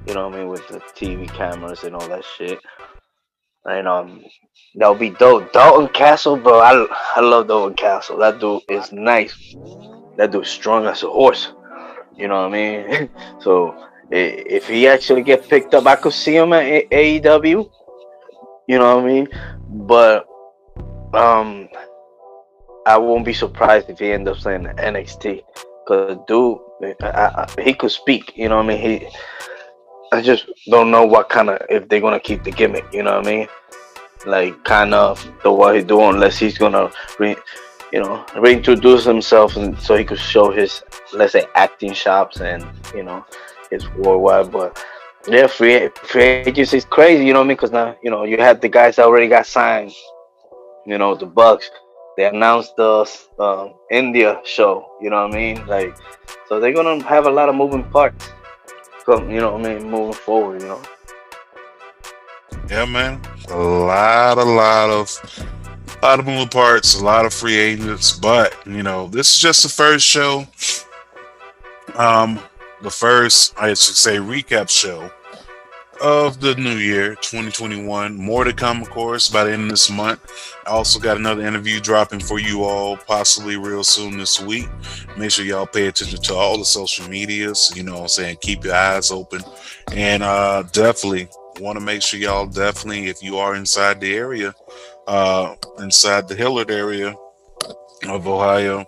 You 0.07 0.13
know 0.13 0.27
what 0.29 0.35
I 0.35 0.39
mean 0.39 0.47
with 0.47 0.67
the 0.67 0.79
TV 0.79 1.27
cameras 1.27 1.83
and 1.83 1.95
all 1.95 2.07
that 2.07 2.23
shit. 2.23 2.59
And 3.65 3.87
um, 3.87 4.23
that 4.75 4.89
would 4.89 4.99
be 4.99 5.09
dope. 5.09 5.51
Dalton 5.51 5.89
Castle, 5.89 6.37
bro. 6.37 6.59
I 6.59 6.87
I 7.15 7.21
love 7.21 7.47
Dalton 7.47 7.75
Castle. 7.75 8.17
That 8.17 8.39
dude 8.39 8.61
is 8.69 8.91
nice. 8.91 9.55
That 10.17 10.31
dude's 10.31 10.49
strong 10.49 10.85
as 10.85 11.03
a 11.03 11.09
horse. 11.09 11.51
You 12.15 12.27
know 12.27 12.47
what 12.47 12.47
I 12.47 12.51
mean? 12.51 13.09
so 13.41 13.75
if 14.11 14.67
he 14.67 14.87
actually 14.87 15.23
get 15.23 15.47
picked 15.47 15.73
up, 15.73 15.85
I 15.85 15.95
could 15.95 16.13
see 16.13 16.35
him 16.35 16.53
at 16.53 16.89
AEW. 16.89 17.69
You 18.67 18.79
know 18.79 18.95
what 18.95 19.03
I 19.03 19.07
mean? 19.07 19.27
But 19.69 20.27
um, 21.13 21.69
I 22.85 22.97
won't 22.97 23.25
be 23.25 23.33
surprised 23.33 23.89
if 23.89 23.99
he 23.99 24.11
end 24.11 24.27
up 24.27 24.37
saying 24.37 24.63
NXT. 24.63 25.43
Cause 25.87 26.17
dude, 26.27 26.57
I, 27.01 27.47
I, 27.57 27.61
he 27.61 27.73
could 27.73 27.91
speak. 27.91 28.37
You 28.37 28.49
know 28.49 28.57
what 28.57 28.65
I 28.65 28.67
mean? 28.67 29.01
He. 29.01 29.07
I 30.11 30.21
just 30.21 30.45
don't 30.69 30.89
know 30.89 31.05
what 31.05 31.27
kind 31.29 31.49
of 31.49 31.61
if 31.69 31.87
they're 31.89 32.01
gonna 32.01 32.19
keep 32.19 32.43
the 32.43 32.51
gimmick. 32.51 32.85
You 32.93 33.03
know 33.03 33.17
what 33.17 33.27
I 33.27 33.29
mean? 33.29 33.47
Like 34.25 34.63
kind 34.63 34.93
of 34.93 35.25
the 35.43 35.51
what 35.51 35.75
he 35.75 35.83
do 35.83 36.01
unless 36.01 36.37
he's 36.37 36.57
gonna 36.57 36.91
re, 37.19 37.35
you 37.91 38.01
know 38.01 38.25
reintroduce 38.35 39.05
himself 39.05 39.55
and 39.55 39.77
so 39.79 39.95
he 39.95 40.03
could 40.03 40.19
show 40.19 40.51
his 40.51 40.83
let's 41.13 41.33
say 41.33 41.45
acting 41.55 41.93
chops 41.93 42.41
and 42.41 42.65
you 42.93 43.03
know 43.03 43.25
his 43.69 43.87
worldwide. 43.91 44.51
But 44.51 44.83
yeah, 45.27 45.47
free 45.47 45.89
free 46.03 46.23
agency 46.23 46.77
is 46.77 46.85
crazy. 46.85 47.25
You 47.25 47.33
know 47.33 47.39
what 47.39 47.45
I 47.45 47.47
mean? 47.47 47.57
Because 47.57 47.71
now 47.71 47.95
you 48.01 48.09
know 48.09 48.23
you 48.23 48.37
have 48.37 48.61
the 48.61 48.69
guys 48.69 48.95
that 48.95 49.05
already 49.05 49.27
got 49.27 49.45
signed. 49.45 49.91
You 50.85 50.97
know 50.97 51.15
the 51.15 51.25
Bucks. 51.25 51.69
They 52.15 52.25
announced 52.25 52.75
the 52.77 53.07
uh, 53.37 53.69
India 53.91 54.41
show. 54.43 54.89
You 55.01 55.11
know 55.11 55.27
what 55.27 55.35
I 55.35 55.37
mean? 55.37 55.67
Like 55.67 55.95
so 56.47 56.59
they're 56.59 56.73
gonna 56.73 57.03
have 57.03 57.25
a 57.25 57.31
lot 57.31 57.49
of 57.49 57.55
moving 57.55 57.83
parts. 57.83 58.29
Come, 59.05 59.29
you 59.31 59.39
know 59.39 59.53
what 59.53 59.65
I 59.65 59.75
mean? 59.75 59.89
Moving 59.89 60.13
forward, 60.13 60.61
you 60.61 60.67
know. 60.67 60.81
Yeah, 62.69 62.85
man. 62.85 63.21
A 63.49 63.57
lot, 63.57 64.37
a 64.37 64.43
lot 64.43 64.89
of, 64.89 65.47
a 66.01 66.05
lot 66.05 66.19
of 66.19 66.25
moving 66.25 66.49
parts, 66.49 66.99
a 66.99 67.03
lot 67.03 67.25
of 67.25 67.33
free 67.33 67.55
agents. 67.55 68.11
But 68.11 68.53
you 68.65 68.83
know, 68.83 69.07
this 69.07 69.35
is 69.35 69.41
just 69.41 69.63
the 69.63 69.69
first 69.69 70.05
show. 70.05 70.45
Um, 71.95 72.39
the 72.81 72.91
first, 72.91 73.53
I 73.57 73.69
should 73.69 73.95
say, 73.95 74.17
recap 74.17 74.69
show 74.69 75.11
of 76.01 76.39
the 76.39 76.55
new 76.55 76.75
year 76.75 77.15
2021. 77.15 78.15
More 78.15 78.43
to 78.43 78.53
come, 78.53 78.81
of 78.81 78.89
course, 78.89 79.29
by 79.29 79.43
the 79.43 79.53
end 79.53 79.63
of 79.63 79.69
this 79.69 79.89
month. 79.89 80.21
I 80.65 80.69
also 80.69 80.99
got 80.99 81.17
another 81.17 81.45
interview 81.45 81.79
dropping 81.79 82.19
for 82.19 82.39
you 82.39 82.63
all, 82.63 82.97
possibly 82.97 83.57
real 83.57 83.83
soon 83.83 84.17
this 84.17 84.39
week. 84.39 84.67
Make 85.17 85.31
sure 85.31 85.45
y'all 85.45 85.65
pay 85.65 85.87
attention 85.87 86.21
to 86.21 86.35
all 86.35 86.57
the 86.57 86.65
social 86.65 87.09
medias. 87.09 87.71
You 87.75 87.83
know 87.83 87.93
what 87.93 88.01
I'm 88.01 88.07
saying? 88.09 88.37
Keep 88.41 88.65
your 88.65 88.75
eyes 88.75 89.11
open. 89.11 89.41
And 89.93 90.23
uh, 90.23 90.63
definitely 90.71 91.29
want 91.59 91.77
to 91.79 91.83
make 91.83 92.01
sure 92.01 92.19
y'all 92.19 92.45
definitely, 92.45 93.07
if 93.07 93.23
you 93.23 93.37
are 93.37 93.55
inside 93.55 93.99
the 93.99 94.13
area, 94.15 94.53
uh, 95.07 95.55
inside 95.79 96.27
the 96.27 96.35
Hilliard 96.35 96.69
area 96.69 97.15
of 98.07 98.27
Ohio, 98.27 98.85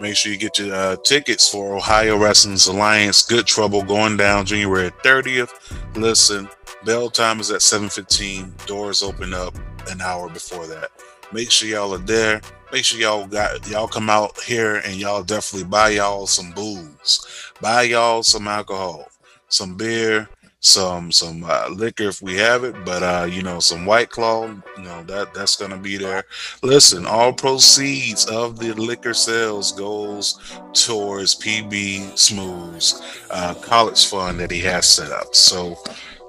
make 0.00 0.16
sure 0.16 0.32
you 0.32 0.38
get 0.38 0.58
your 0.58 0.74
uh, 0.74 0.96
tickets 1.04 1.48
for 1.48 1.76
Ohio 1.76 2.16
Wrestling's 2.16 2.66
Alliance 2.66 3.22
Good 3.22 3.46
Trouble 3.46 3.82
going 3.82 4.16
down 4.16 4.46
January 4.46 4.90
30th. 5.04 5.50
Listen, 5.96 6.48
bell 6.84 7.10
time 7.10 7.40
is 7.40 7.50
at 7.50 7.60
7:15. 7.60 8.66
Doors 8.66 9.02
open 9.02 9.34
up 9.34 9.54
an 9.88 10.00
hour 10.00 10.28
before 10.28 10.66
that. 10.66 10.90
Make 11.32 11.50
sure 11.50 11.68
y'all 11.68 11.94
are 11.94 11.98
there. 11.98 12.40
Make 12.72 12.84
sure 12.84 13.00
y'all 13.00 13.26
got 13.26 13.68
y'all 13.68 13.88
come 13.88 14.10
out 14.10 14.38
here 14.40 14.76
and 14.76 14.96
y'all 14.96 15.22
definitely 15.22 15.68
buy 15.68 15.90
y'all 15.90 16.26
some 16.26 16.52
booze. 16.52 17.52
Buy 17.60 17.82
y'all 17.82 18.22
some 18.22 18.48
alcohol, 18.48 19.08
some 19.48 19.76
beer, 19.76 20.28
some 20.64 21.12
some 21.12 21.44
uh, 21.46 21.68
liquor 21.70 22.04
if 22.04 22.22
we 22.22 22.34
have 22.36 22.64
it, 22.64 22.74
but 22.86 23.02
uh, 23.02 23.26
you 23.30 23.42
know, 23.42 23.60
some 23.60 23.84
white 23.84 24.08
claw, 24.08 24.46
you 24.46 24.82
know, 24.82 25.02
that 25.04 25.34
that's 25.34 25.56
gonna 25.56 25.76
be 25.76 25.98
there. 25.98 26.24
Listen, 26.62 27.04
all 27.04 27.32
proceeds 27.34 28.24
of 28.26 28.58
the 28.58 28.72
liquor 28.72 29.12
sales 29.12 29.72
goes 29.72 30.40
towards 30.72 31.34
PB 31.34 32.18
Smooth's 32.18 33.02
uh, 33.30 33.54
college 33.56 34.06
fund 34.06 34.40
that 34.40 34.50
he 34.50 34.60
has 34.60 34.88
set 34.88 35.12
up. 35.12 35.34
So 35.34 35.76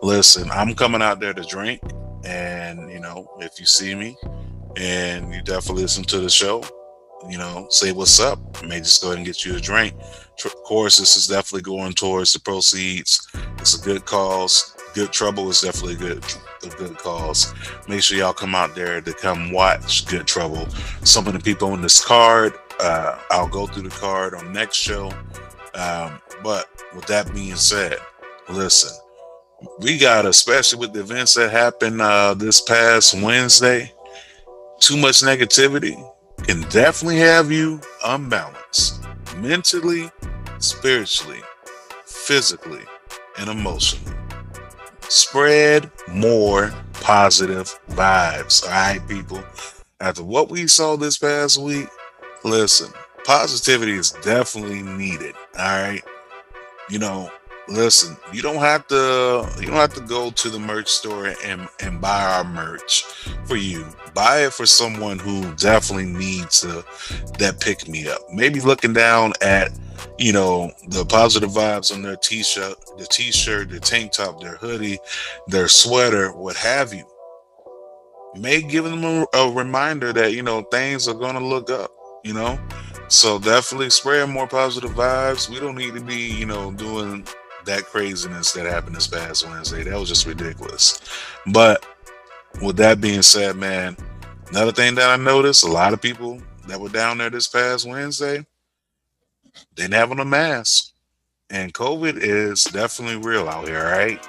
listen, 0.01 0.51
I'm 0.51 0.75
coming 0.75 1.01
out 1.01 1.21
there 1.21 1.33
to 1.33 1.43
drink, 1.43 1.81
and 2.25 2.91
you 2.91 2.99
know, 2.99 3.25
if 3.39 3.57
you 3.57 3.65
see 3.65 3.95
me 3.95 4.17
and 4.75 5.33
you 5.33 5.41
definitely 5.43 5.83
listen 5.83 6.03
to 6.03 6.19
the 6.19 6.29
show, 6.29 6.61
you 7.29 7.37
know, 7.37 7.67
say 7.69 7.91
what's 7.91 8.19
up. 8.19 8.39
I 8.61 8.65
may 8.65 8.79
just 8.79 9.01
go 9.01 9.09
ahead 9.09 9.17
and 9.17 9.25
get 9.25 9.45
you 9.45 9.55
a 9.55 9.59
drink. 9.59 9.93
Of 10.43 10.53
course, 10.63 10.97
this 10.97 11.15
is 11.15 11.27
definitely 11.27 11.61
going 11.61 11.93
towards 11.93 12.33
the 12.33 12.39
proceeds. 12.39 13.27
It's 13.59 13.79
a 13.79 13.83
good 13.83 14.05
cause. 14.05 14.75
Good 14.93 15.11
trouble 15.11 15.49
is 15.49 15.61
definitely 15.61 15.95
a 15.95 15.97
good, 15.97 16.25
a 16.63 16.69
good 16.75 16.97
cause. 16.97 17.53
Make 17.87 18.01
sure 18.01 18.17
y'all 18.17 18.33
come 18.33 18.55
out 18.55 18.75
there 18.75 19.01
to 19.01 19.13
come 19.13 19.51
watch 19.51 20.05
Good 20.07 20.27
Trouble. 20.27 20.67
Some 21.03 21.27
of 21.27 21.33
the 21.33 21.39
people 21.39 21.71
on 21.71 21.81
this 21.81 22.03
card, 22.03 22.53
uh, 22.79 23.19
I'll 23.31 23.47
go 23.47 23.65
through 23.65 23.83
the 23.83 23.95
card 23.95 24.35
on 24.35 24.53
next 24.53 24.77
show. 24.77 25.11
Um, 25.73 26.21
but 26.43 26.67
with 26.95 27.05
that 27.07 27.33
being 27.33 27.55
said, 27.55 27.97
listen, 28.49 28.97
we 29.79 29.97
got, 29.97 30.25
especially 30.25 30.79
with 30.79 30.93
the 30.93 31.01
events 31.01 31.33
that 31.33 31.51
happened 31.51 32.01
uh, 32.01 32.33
this 32.33 32.61
past 32.61 33.19
Wednesday, 33.21 33.91
too 34.79 34.97
much 34.97 35.21
negativity 35.21 35.97
can 36.45 36.61
definitely 36.69 37.17
have 37.17 37.51
you 37.51 37.81
unbalanced 38.05 39.03
mentally, 39.37 40.11
spiritually, 40.59 41.41
physically, 42.05 42.83
and 43.39 43.49
emotionally. 43.49 44.15
Spread 45.09 45.89
more 46.07 46.71
positive 46.93 47.79
vibes. 47.89 48.63
All 48.63 48.69
right, 48.69 49.01
people. 49.07 49.43
After 49.99 50.23
what 50.23 50.49
we 50.49 50.67
saw 50.67 50.95
this 50.95 51.17
past 51.17 51.59
week, 51.59 51.87
listen, 52.43 52.91
positivity 53.23 53.93
is 53.93 54.11
definitely 54.23 54.83
needed. 54.83 55.33
All 55.57 55.81
right. 55.81 56.03
You 56.89 56.99
know, 56.99 57.31
listen, 57.67 58.17
you 58.31 58.41
don't 58.41 58.57
have 58.57 58.87
to 58.87 59.47
you 59.59 59.67
don't 59.67 59.75
have 59.75 59.93
to 59.95 60.01
go 60.01 60.31
to 60.31 60.49
the 60.49 60.59
merch 60.59 60.89
store 60.89 61.33
and, 61.43 61.67
and 61.79 62.01
buy 62.01 62.23
our 62.23 62.43
merch 62.43 63.03
for 63.45 63.55
you. 63.55 63.85
Buy 64.13 64.45
it 64.45 64.53
for 64.53 64.65
someone 64.65 65.19
who 65.19 65.53
definitely 65.55 66.05
needs 66.05 66.61
to 66.61 66.85
that 67.39 67.59
pick 67.59 67.87
me 67.87 68.07
up. 68.07 68.19
Maybe 68.31 68.59
looking 68.61 68.93
down 68.93 69.33
at 69.41 69.71
you 70.17 70.33
know 70.33 70.71
the 70.87 71.05
positive 71.05 71.51
vibes 71.51 71.93
on 71.93 72.01
their 72.01 72.15
t-shirt, 72.17 72.75
the 72.97 73.05
t-shirt, 73.05 73.69
their 73.69 73.79
tank 73.79 74.13
top, 74.13 74.41
their 74.41 74.55
hoodie, 74.55 74.99
their 75.47 75.67
sweater, 75.67 76.31
what 76.31 76.55
have 76.55 76.93
you. 76.93 77.05
May 78.37 78.61
give 78.61 78.83
them 78.83 79.03
a, 79.03 79.25
a 79.33 79.51
reminder 79.51 80.11
that 80.13 80.33
you 80.33 80.43
know 80.43 80.61
things 80.63 81.07
are 81.07 81.13
gonna 81.13 81.45
look 81.45 81.69
up. 81.69 81.91
You 82.23 82.33
know, 82.33 82.59
so 83.07 83.37
definitely 83.37 83.91
spread 83.91 84.29
more 84.29 84.47
positive 84.47 84.91
vibes. 84.91 85.47
We 85.47 85.59
don't 85.59 85.75
need 85.75 85.93
to 85.93 86.01
be 86.01 86.31
you 86.33 86.45
know 86.45 86.71
doing 86.71 87.27
that 87.65 87.83
craziness 87.85 88.51
that 88.53 88.65
happened 88.65 88.95
this 88.95 89.07
past 89.07 89.47
Wednesday. 89.47 89.83
That 89.83 89.99
was 89.99 90.09
just 90.09 90.25
ridiculous. 90.25 90.99
But 91.51 91.85
with 92.61 92.77
that 92.77 93.01
being 93.01 93.21
said, 93.21 93.55
man, 93.55 93.97
another 94.49 94.71
thing 94.71 94.95
that 94.95 95.09
I 95.09 95.21
noticed, 95.21 95.63
a 95.63 95.71
lot 95.71 95.93
of 95.93 96.01
people 96.01 96.41
that 96.67 96.79
were 96.79 96.89
down 96.89 97.17
there 97.17 97.29
this 97.29 97.47
past 97.47 97.87
Wednesday, 97.87 98.45
didn't 99.75 99.93
have 99.93 100.11
on 100.11 100.19
a 100.19 100.25
mask. 100.25 100.91
And 101.49 101.73
COVID 101.73 102.17
is 102.17 102.63
definitely 102.63 103.17
real 103.17 103.47
out 103.47 103.67
here, 103.67 103.83
right? 103.83 104.25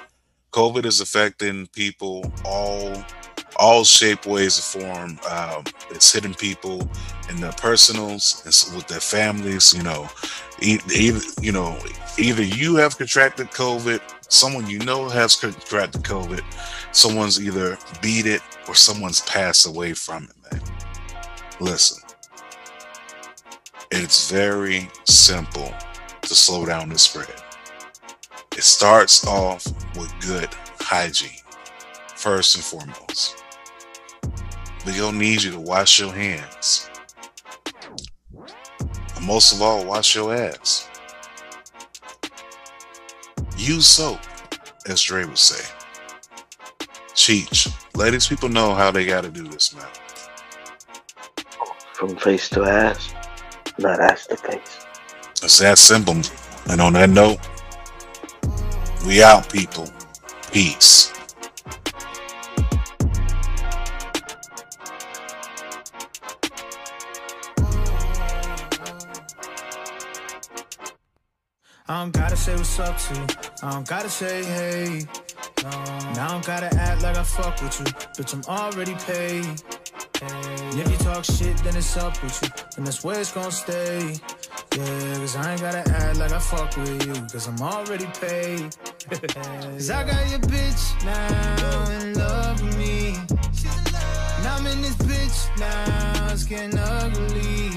COVID 0.51 0.85
is 0.85 1.01
affecting 1.01 1.67
people 1.67 2.31
all 2.45 3.03
all 3.59 3.83
shape, 3.83 4.25
ways, 4.25 4.59
or 4.59 4.81
form. 4.81 5.19
Um, 5.29 5.63
it's 5.89 6.11
hitting 6.11 6.33
people 6.33 6.89
in 7.29 7.41
their 7.41 7.51
personals, 7.53 8.41
and 8.45 8.75
with 8.75 8.87
their 8.87 8.99
families. 8.99 9.73
You 9.73 9.83
know, 9.83 10.09
either 10.61 11.19
you 11.41 11.51
know, 11.51 11.77
either 12.17 12.43
you 12.43 12.75
have 12.75 12.97
contracted 12.97 13.47
COVID, 13.47 14.01
someone 14.29 14.67
you 14.67 14.79
know 14.79 15.09
has 15.09 15.35
contracted 15.35 16.03
COVID, 16.03 16.41
someone's 16.91 17.41
either 17.41 17.77
beat 18.01 18.25
it 18.25 18.41
or 18.67 18.75
someone's 18.75 19.21
passed 19.21 19.67
away 19.67 19.93
from 19.93 20.25
it. 20.25 20.53
Man, 20.53 20.61
listen, 21.59 22.03
it's 23.91 24.29
very 24.29 24.89
simple 25.05 25.73
to 26.21 26.35
slow 26.35 26.65
down 26.65 26.89
the 26.89 26.97
spread. 26.97 27.41
It 28.57 28.63
starts 28.63 29.25
off 29.25 29.65
with 29.95 30.13
good 30.19 30.49
hygiene, 30.79 31.43
first 32.15 32.55
and 32.55 32.63
foremost. 32.63 33.43
But 34.87 34.97
will 34.97 35.11
need 35.11 35.43
you 35.43 35.51
to 35.51 35.59
wash 35.59 35.99
your 35.99 36.13
hands. 36.13 36.89
And 39.17 39.25
most 39.25 39.51
of 39.51 39.61
all, 39.61 39.85
wash 39.85 40.15
your 40.15 40.33
ass. 40.33 40.87
Use 43.57 43.85
soap, 43.85 44.19
as 44.87 45.01
Dre 45.01 45.25
would 45.25 45.37
say. 45.37 45.61
Cheech, 47.09 47.69
let 47.97 48.11
these 48.11 48.27
people 48.27 48.47
know 48.47 48.73
how 48.73 48.89
they 48.89 49.05
got 49.05 49.25
to 49.25 49.29
do 49.29 49.43
this, 49.49 49.75
man. 49.75 49.85
From 51.91 52.15
face 52.15 52.47
to 52.51 52.63
ass, 52.63 53.13
not 53.77 53.99
ass 53.99 54.27
to 54.27 54.37
face. 54.37 54.85
It's 55.43 55.59
that 55.59 55.79
simple. 55.79 56.15
And 56.69 56.79
on 56.79 56.93
that 56.93 57.09
note, 57.09 57.39
we 59.05 59.21
out, 59.21 59.51
people. 59.51 59.89
Peace. 60.53 61.11
I 71.89 72.01
don't 72.01 72.11
gotta 72.11 72.35
say 72.35 72.53
what's 72.55 72.79
up 72.79 72.97
to 72.97 73.13
you. 73.15 73.27
I 73.63 73.71
don't 73.71 73.87
gotta 73.87 74.09
say 74.09 74.43
hey. 74.43 75.05
No. 75.63 75.69
Now 75.69 76.27
I 76.27 76.31
don't 76.31 76.45
gotta 76.45 76.75
act 76.75 77.01
like 77.01 77.15
I 77.15 77.23
fuck 77.23 77.61
with 77.61 77.79
you. 77.79 77.85
Bitch, 77.85 78.33
I'm 78.33 78.43
already 78.43 78.95
paid. 78.95 79.45
And 80.21 80.79
if 80.79 80.91
you 80.91 80.97
talk 80.97 81.23
shit, 81.23 81.55
then 81.57 81.77
it's 81.77 81.95
up 81.95 82.21
with 82.21 82.41
you. 82.43 82.49
And 82.75 82.85
that's 82.85 83.05
where 83.05 83.19
it's 83.19 83.31
gonna 83.31 83.51
stay. 83.51 84.19
Yeah, 84.75 85.17
cause 85.17 85.35
I 85.37 85.53
ain't 85.53 85.61
gotta 85.61 85.89
act 85.89 86.17
like 86.17 86.31
I 86.33 86.39
fuck 86.39 86.75
with 86.75 87.07
you. 87.07 87.13
Cause 87.31 87.47
I'm 87.47 87.61
already 87.61 88.07
paid. 88.19 88.75
cause 89.09 89.89
I 89.89 90.03
got 90.03 90.29
your 90.29 90.39
bitch 90.39 91.05
now 91.05 91.89
in 92.01 92.13
love 92.15 92.61
with 92.63 92.77
me. 92.77 93.13
Now 94.43 94.57
I'm 94.57 94.67
in 94.67 94.81
this 94.81 94.95
bitch 94.97 95.59
now, 95.59 96.33
it's 96.33 96.43
getting 96.43 96.77
ugly. 96.77 97.69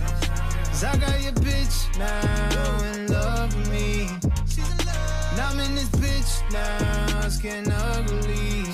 Uh, 0.00 0.35
Cause 0.76 0.84
I 0.84 0.96
got 0.98 1.22
your 1.22 1.32
bitch 1.32 1.98
now 1.98 2.92
in 2.92 3.06
love 3.06 3.56
with 3.56 3.70
me. 3.70 4.10
Now 5.34 5.48
I'm 5.48 5.58
in 5.60 5.74
this 5.74 5.88
bitch 5.88 6.52
now, 6.52 7.24
it's 7.24 7.38
getting 7.38 7.72
ugly. 7.72 8.66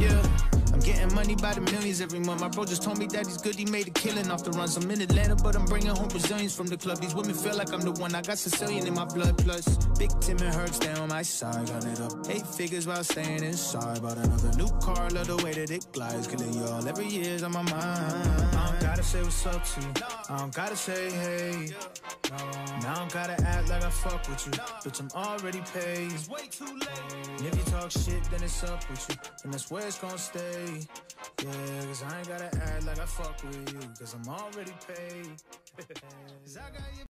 Yeah. 0.00 0.47
Getting 0.88 1.14
money 1.14 1.34
by 1.34 1.52
the 1.52 1.60
millions 1.60 2.00
every 2.00 2.18
month. 2.18 2.40
My 2.40 2.48
bro 2.48 2.64
just 2.64 2.82
told 2.82 2.96
me 2.96 3.04
that 3.08 3.26
he's 3.26 3.36
good, 3.36 3.56
he 3.56 3.66
made 3.66 3.88
a 3.88 3.90
killing 3.90 4.30
off 4.30 4.42
the 4.42 4.52
runs. 4.52 4.74
I'm 4.78 4.90
in 4.90 5.02
Atlanta, 5.02 5.36
but 5.36 5.54
I'm 5.54 5.66
bringing 5.66 5.94
home 5.94 6.08
Brazilians 6.08 6.54
from 6.56 6.66
the 6.66 6.78
club. 6.78 6.98
These 6.98 7.14
women 7.14 7.34
feel 7.34 7.54
like 7.58 7.74
I'm 7.74 7.82
the 7.82 7.92
one. 7.92 8.14
I 8.14 8.22
got 8.22 8.38
Sicilian 8.38 8.86
in 8.86 8.94
my 8.94 9.04
blood, 9.04 9.36
plus 9.36 9.76
Big 9.98 10.08
Tim 10.22 10.38
and 10.38 10.74
stay 10.74 10.92
on 10.94 11.10
my 11.10 11.20
side. 11.20 11.66
Got 11.66 11.84
it 11.84 12.00
up 12.00 12.12
eight 12.30 12.46
figures 12.46 12.86
while 12.86 13.04
staying 13.04 13.44
inside. 13.44 14.00
Bought 14.00 14.16
another 14.16 14.56
new 14.56 14.70
car, 14.80 15.10
love 15.10 15.26
the 15.26 15.36
way 15.44 15.52
that 15.52 15.70
it 15.70 15.86
glides. 15.92 16.26
Killing 16.26 16.54
y'all 16.54 16.88
every 16.88 17.06
year's 17.06 17.42
on 17.42 17.52
my 17.52 17.60
mind. 17.60 17.74
I 17.74 18.70
don't 18.70 18.80
gotta 18.80 19.02
say 19.02 19.22
what's 19.22 19.44
up 19.44 19.62
to 19.62 19.80
you. 19.82 19.92
I 20.30 20.38
don't 20.38 20.54
gotta 20.54 20.76
say 20.76 21.10
hey. 21.10 21.68
Now 22.30 22.92
I 22.92 22.94
don't 22.94 23.12
gotta 23.12 23.36
act 23.46 23.68
like 23.68 23.84
I 23.84 23.90
fuck 23.90 24.26
with 24.26 24.46
you. 24.46 24.52
Bitch, 24.52 25.00
I'm 25.00 25.10
already 25.14 25.60
paid. 25.74 26.12
It's 26.12 26.30
way 26.30 26.48
too 26.50 26.64
late. 26.64 26.88
And 27.36 27.46
if 27.46 27.56
you 27.58 27.72
talk 27.72 27.90
shit, 27.90 28.24
then 28.30 28.42
it's 28.42 28.64
up 28.64 28.88
with 28.88 29.06
you. 29.10 29.16
And 29.44 29.52
that's 29.52 29.70
where 29.70 29.86
it's 29.86 29.98
gonna 29.98 30.16
stay. 30.16 30.77
Yeah, 31.42 31.84
cause 31.86 32.02
I 32.02 32.18
ain't 32.18 32.28
gotta 32.28 32.44
act 32.44 32.86
like 32.86 32.98
I 32.98 33.06
fuck 33.06 33.42
with 33.44 33.72
you. 33.72 33.80
Cause 33.98 34.14
I'm 34.14 34.28
already 34.28 34.72
paid. 34.86 35.30